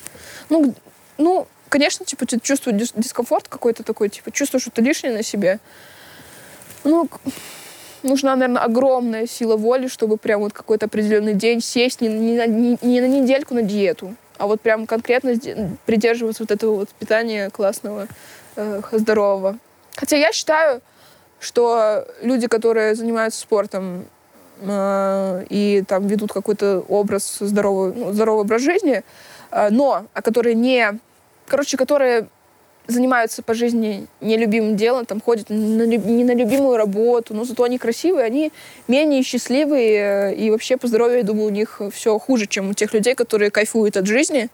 Ну, 0.49 0.75
ну, 1.19 1.47
конечно, 1.71 2.05
типа 2.05 2.27
ты 2.27 2.39
чувствуешь 2.39 2.79
дис- 2.79 2.93
дискомфорт 2.95 3.49
какой-то 3.49 3.83
такой, 3.83 4.11
типа 4.11 4.31
чувствуешь, 4.31 4.63
что 4.63 4.71
ты 4.71 4.83
лишний 4.83 5.11
на 5.11 5.23
себе. 5.23 5.59
Ну, 6.85 7.09
нужна, 8.03 8.37
наверное, 8.37 8.63
огромная 8.63 9.27
сила 9.27 9.57
воли, 9.57 9.87
чтобы 9.87 10.19
прям 10.19 10.41
вот 10.41 10.53
какой-то 10.53 10.87
определенный 10.87 11.35
день 11.35 11.63
сесть 11.63 12.01
не, 12.01 12.09
не, 12.09 12.37
на, 12.37 12.47
не, 12.47 12.79
не 12.83 13.01
на 13.01 13.07
недельку 13.07 13.55
на 13.55 13.63
диету, 13.63 14.15
а 14.37 14.47
вот 14.47 14.61
прям 14.61 14.87
конкретно 14.87 15.35
придерживаться 15.87 16.43
вот 16.43 16.51
этого 16.51 16.75
вот 16.77 16.89
питания 16.91 17.51
классного, 17.51 18.09
э, 18.57 18.83
здорового. 18.93 19.59
Хотя 19.97 20.17
я 20.17 20.33
считаю, 20.33 20.81
что 21.39 22.07
люди, 22.23 22.47
которые 22.47 22.95
занимаются 22.95 23.41
спортом 23.41 24.07
э, 24.61 25.45
и 25.49 25.85
там 25.87 26.07
ведут 26.07 26.33
какой-то 26.33 26.85
образ 26.89 27.39
здоровый, 27.41 27.93
ну, 27.95 28.13
здоровый 28.13 28.43
образ 28.43 28.63
жизни, 28.63 29.03
э, 29.51 29.69
но, 29.71 30.07
а 30.15 30.23
которые 30.23 30.55
не, 30.55 30.99
короче, 31.51 31.77
которые 31.77 32.29
занимаются 32.87 33.43
по 33.43 33.55
жизни 33.55 34.07
нелюбимым 34.21 34.77
делом, 34.77 35.05
там 35.05 35.21
ходят 35.21 35.51
на, 35.51 35.85
не 35.85 36.25
на 36.25 36.35
любимую 36.35 36.77
работу, 36.77 37.35
но 37.35 37.45
зато 37.45 37.63
они 37.65 37.79
красивые, 37.79 38.25
они 38.25 38.53
менее 38.89 39.23
счастливые, 39.23 40.35
и 40.35 40.51
вообще 40.51 40.77
по 40.77 40.87
здоровью, 40.87 41.19
я 41.19 41.25
думаю, 41.25 41.47
у 41.47 41.51
них 41.51 41.81
все 41.93 42.19
хуже, 42.19 42.47
чем 42.47 42.71
у 42.71 42.75
тех 42.75 42.95
людей, 42.95 43.15
которые 43.15 43.51
кайфуют 43.51 43.97
от 43.97 44.07
жизни 44.07 44.49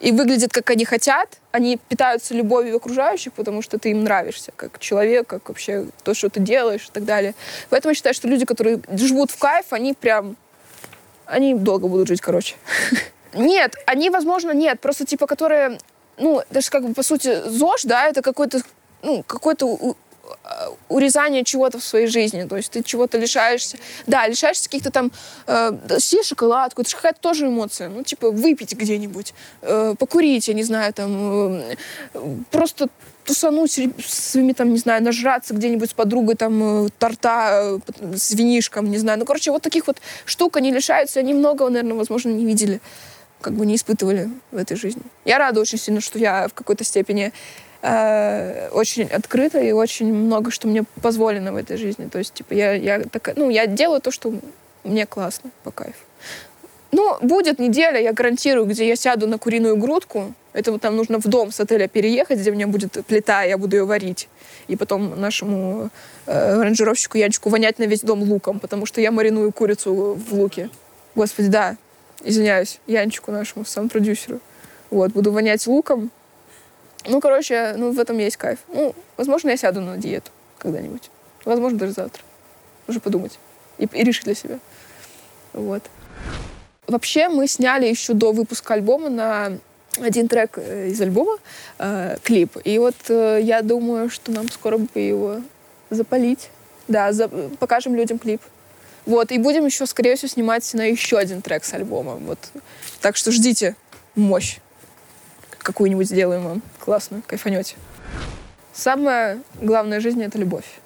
и 0.00 0.12
выглядят, 0.12 0.52
как 0.52 0.70
они 0.70 0.84
хотят. 0.84 1.38
Они 1.52 1.78
питаются 1.88 2.34
любовью 2.34 2.76
окружающих, 2.76 3.34
потому 3.34 3.60
что 3.60 3.78
ты 3.78 3.90
им 3.90 4.02
нравишься, 4.04 4.52
как 4.56 4.78
человек, 4.78 5.26
как 5.26 5.48
вообще 5.48 5.86
то, 6.02 6.14
что 6.14 6.30
ты 6.30 6.40
делаешь 6.40 6.86
и 6.88 6.92
так 6.92 7.04
далее. 7.04 7.34
Поэтому 7.68 7.90
я 7.90 7.94
считаю, 7.94 8.14
что 8.14 8.26
люди, 8.26 8.46
которые 8.46 8.80
живут 8.92 9.30
в 9.30 9.38
кайф, 9.38 9.66
они 9.70 9.92
прям... 9.92 10.36
Они 11.26 11.54
долго 11.54 11.86
будут 11.86 12.08
жить, 12.08 12.20
короче. 12.20 12.56
Нет, 13.34 13.76
они, 13.86 14.10
возможно, 14.10 14.50
нет. 14.50 14.80
Просто, 14.80 15.06
типа, 15.06 15.26
которые 15.26 15.78
ну, 16.20 16.42
даже 16.50 16.70
как 16.70 16.86
бы, 16.86 16.94
по 16.94 17.02
сути, 17.02 17.42
ЗОЖ, 17.48 17.84
да, 17.84 18.06
это 18.06 18.22
какой-то, 18.22 18.60
ну, 19.02 19.22
какой-то 19.26 19.96
а, 20.44 20.68
урезание 20.88 21.44
чего-то 21.44 21.78
в 21.78 21.84
своей 21.84 22.06
жизни. 22.06 22.44
То 22.44 22.56
есть 22.56 22.70
ты 22.70 22.82
чего-то 22.82 23.18
лишаешься. 23.18 23.78
Да, 24.06 24.26
лишаешься 24.26 24.64
каких-то 24.64 24.90
там... 24.90 25.12
Э, 25.46 25.72
съешь 25.98 26.26
шоколадку, 26.26 26.82
это 26.82 26.90
же 26.90 26.96
какая-то 26.96 27.20
тоже 27.20 27.46
эмоция. 27.46 27.88
Ну, 27.88 28.02
типа, 28.02 28.30
выпить 28.30 28.74
где-нибудь, 28.74 29.34
э, 29.62 29.94
покурить, 29.98 30.48
я 30.48 30.54
не 30.54 30.62
знаю, 30.62 30.92
там... 30.92 31.52
Э, 31.52 31.76
просто 32.50 32.88
тусануть 33.24 33.78
своими, 34.04 34.52
там, 34.52 34.72
не 34.72 34.78
знаю, 34.78 35.02
нажраться 35.02 35.54
где-нибудь 35.54 35.90
с 35.90 35.94
подругой, 35.94 36.36
там, 36.36 36.86
э, 36.86 36.88
торта 36.98 37.78
э, 38.00 38.16
с 38.16 38.32
винишком, 38.32 38.90
не 38.90 38.98
знаю. 38.98 39.18
Ну, 39.18 39.24
короче, 39.24 39.50
вот 39.50 39.62
таких 39.62 39.86
вот 39.86 39.98
штук 40.24 40.56
они 40.56 40.72
лишаются, 40.72 41.20
они 41.20 41.34
многого, 41.34 41.70
наверное, 41.70 41.94
возможно, 41.94 42.30
не 42.30 42.44
видели 42.44 42.80
как 43.40 43.54
бы 43.54 43.66
не 43.66 43.76
испытывали 43.76 44.30
в 44.50 44.56
этой 44.56 44.76
жизни. 44.76 45.02
Я 45.24 45.38
рада 45.38 45.60
очень 45.60 45.78
сильно, 45.78 46.00
что 46.00 46.18
я 46.18 46.48
в 46.48 46.54
какой-то 46.54 46.84
степени 46.84 47.32
э, 47.82 48.68
очень 48.70 49.04
открыта 49.04 49.60
и 49.60 49.72
очень 49.72 50.12
много 50.12 50.50
что 50.50 50.68
мне 50.68 50.84
позволено 51.02 51.52
в 51.52 51.56
этой 51.56 51.76
жизни. 51.76 52.08
То 52.08 52.18
есть, 52.18 52.34
типа, 52.34 52.52
я, 52.54 52.72
я 52.72 53.00
такая, 53.00 53.34
ну, 53.36 53.50
я 53.50 53.66
делаю 53.66 54.00
то, 54.00 54.10
что 54.10 54.32
мне 54.84 55.06
классно, 55.06 55.50
по 55.64 55.70
кайфу. 55.70 56.04
Ну, 56.92 57.16
будет 57.20 57.60
неделя, 57.60 58.00
я 58.00 58.12
гарантирую, 58.12 58.66
где 58.66 58.88
я 58.88 58.96
сяду 58.96 59.28
на 59.28 59.38
куриную 59.38 59.76
грудку. 59.76 60.34
Это 60.52 60.72
вот 60.72 60.80
там 60.80 60.96
нужно 60.96 61.20
в 61.20 61.24
дом 61.28 61.52
с 61.52 61.60
отеля 61.60 61.86
переехать, 61.86 62.40
где 62.40 62.50
у 62.50 62.54
меня 62.54 62.66
будет 62.66 63.04
плита, 63.06 63.44
я 63.44 63.56
буду 63.56 63.76
ее 63.76 63.84
варить. 63.84 64.28
И 64.66 64.74
потом 64.74 65.20
нашему 65.20 65.90
э, 66.26 66.62
ранжировщику 66.62 67.16
Янчику 67.16 67.48
вонять 67.48 67.78
на 67.78 67.84
весь 67.84 68.00
дом 68.00 68.22
луком, 68.24 68.58
потому 68.58 68.86
что 68.86 69.00
я 69.00 69.12
мариную 69.12 69.52
курицу 69.52 70.14
в 70.14 70.34
луке. 70.34 70.68
Господи, 71.14 71.48
да, 71.48 71.76
извиняюсь, 72.22 72.80
Янчику 72.86 73.32
нашему, 73.32 73.64
сам 73.64 73.88
продюсеру. 73.88 74.40
Вот, 74.90 75.12
буду 75.12 75.32
вонять 75.32 75.66
луком. 75.66 76.10
Ну, 77.06 77.20
короче, 77.20 77.74
ну, 77.76 77.92
в 77.92 77.98
этом 77.98 78.18
есть 78.18 78.36
кайф. 78.36 78.58
Ну, 78.68 78.94
возможно, 79.16 79.50
я 79.50 79.56
сяду 79.56 79.80
на 79.80 79.96
диету 79.96 80.30
когда-нибудь. 80.58 81.10
Возможно, 81.44 81.78
даже 81.78 81.92
завтра. 81.92 82.22
Нужно 82.86 83.00
подумать 83.00 83.38
и, 83.78 83.88
и 83.92 84.04
решить 84.04 84.24
для 84.24 84.34
себя. 84.34 84.58
Вот. 85.52 85.82
Вообще, 86.86 87.28
мы 87.28 87.46
сняли 87.46 87.86
еще 87.86 88.12
до 88.14 88.32
выпуска 88.32 88.74
альбома 88.74 89.08
на 89.08 89.58
один 89.98 90.28
трек 90.28 90.56
э, 90.56 90.88
из 90.88 91.00
альбома, 91.00 91.38
э, 91.78 92.16
клип. 92.22 92.56
И 92.64 92.78
вот 92.78 92.96
э, 93.08 93.40
я 93.42 93.62
думаю, 93.62 94.10
что 94.10 94.32
нам 94.32 94.48
скоро 94.48 94.78
бы 94.78 95.00
его 95.00 95.36
запалить. 95.88 96.50
Да, 96.88 97.12
за, 97.12 97.28
покажем 97.28 97.94
людям 97.94 98.18
клип. 98.18 98.40
Вот, 99.10 99.32
и 99.32 99.38
будем 99.38 99.66
еще, 99.66 99.86
скорее 99.86 100.14
всего, 100.14 100.28
снимать 100.28 100.72
на 100.72 100.82
еще 100.82 101.18
один 101.18 101.42
трек 101.42 101.64
с 101.64 101.74
альбома. 101.74 102.14
Вот. 102.14 102.38
Так 103.00 103.16
что 103.16 103.32
ждите 103.32 103.74
мощь. 104.14 104.58
Какую-нибудь 105.58 106.06
сделаем 106.06 106.44
вам. 106.44 106.62
Классно, 106.78 107.20
кайфанете. 107.26 107.74
Самое 108.72 109.42
главное 109.60 109.98
в 109.98 110.02
жизни— 110.02 110.24
это 110.26 110.38
любовь. 110.38 110.78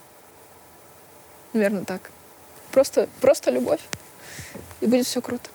Наверное, 1.53 1.85
так. 1.85 2.11
Просто, 2.73 3.11
просто 3.21 3.51
любовь. 3.51 3.81
И 4.81 4.87
будет 4.87 5.05
все 5.05 5.21
круто. 5.21 5.51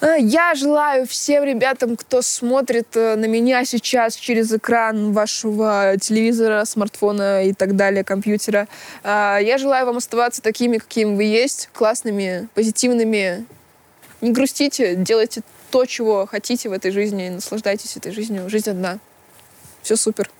А, 0.00 0.16
я 0.16 0.54
желаю 0.54 1.06
всем 1.06 1.44
ребятам, 1.44 1.96
кто 1.96 2.20
смотрит 2.20 2.88
э, 2.96 3.16
на 3.16 3.24
меня 3.24 3.64
сейчас 3.64 4.14
через 4.14 4.52
экран 4.52 5.12
вашего 5.12 5.94
телевизора, 5.98 6.64
смартфона 6.64 7.44
и 7.44 7.52
так 7.54 7.76
далее, 7.76 8.04
компьютера, 8.04 8.68
а, 9.02 9.38
я 9.38 9.56
желаю 9.58 9.86
вам 9.86 9.96
оставаться 9.96 10.42
такими, 10.42 10.78
какими 10.78 11.16
вы 11.16 11.24
есть, 11.24 11.70
классными, 11.72 12.48
позитивными. 12.54 13.46
Не 14.20 14.32
грустите, 14.32 14.96
делайте 14.96 15.42
то, 15.70 15.86
чего 15.86 16.26
хотите 16.26 16.68
в 16.68 16.72
этой 16.72 16.90
жизни, 16.90 17.28
наслаждайтесь 17.28 17.96
этой 17.96 18.12
жизнью. 18.12 18.48
Жизнь 18.48 18.70
одна. 18.70 18.98
Все 19.82 19.96
супер. 19.96 20.30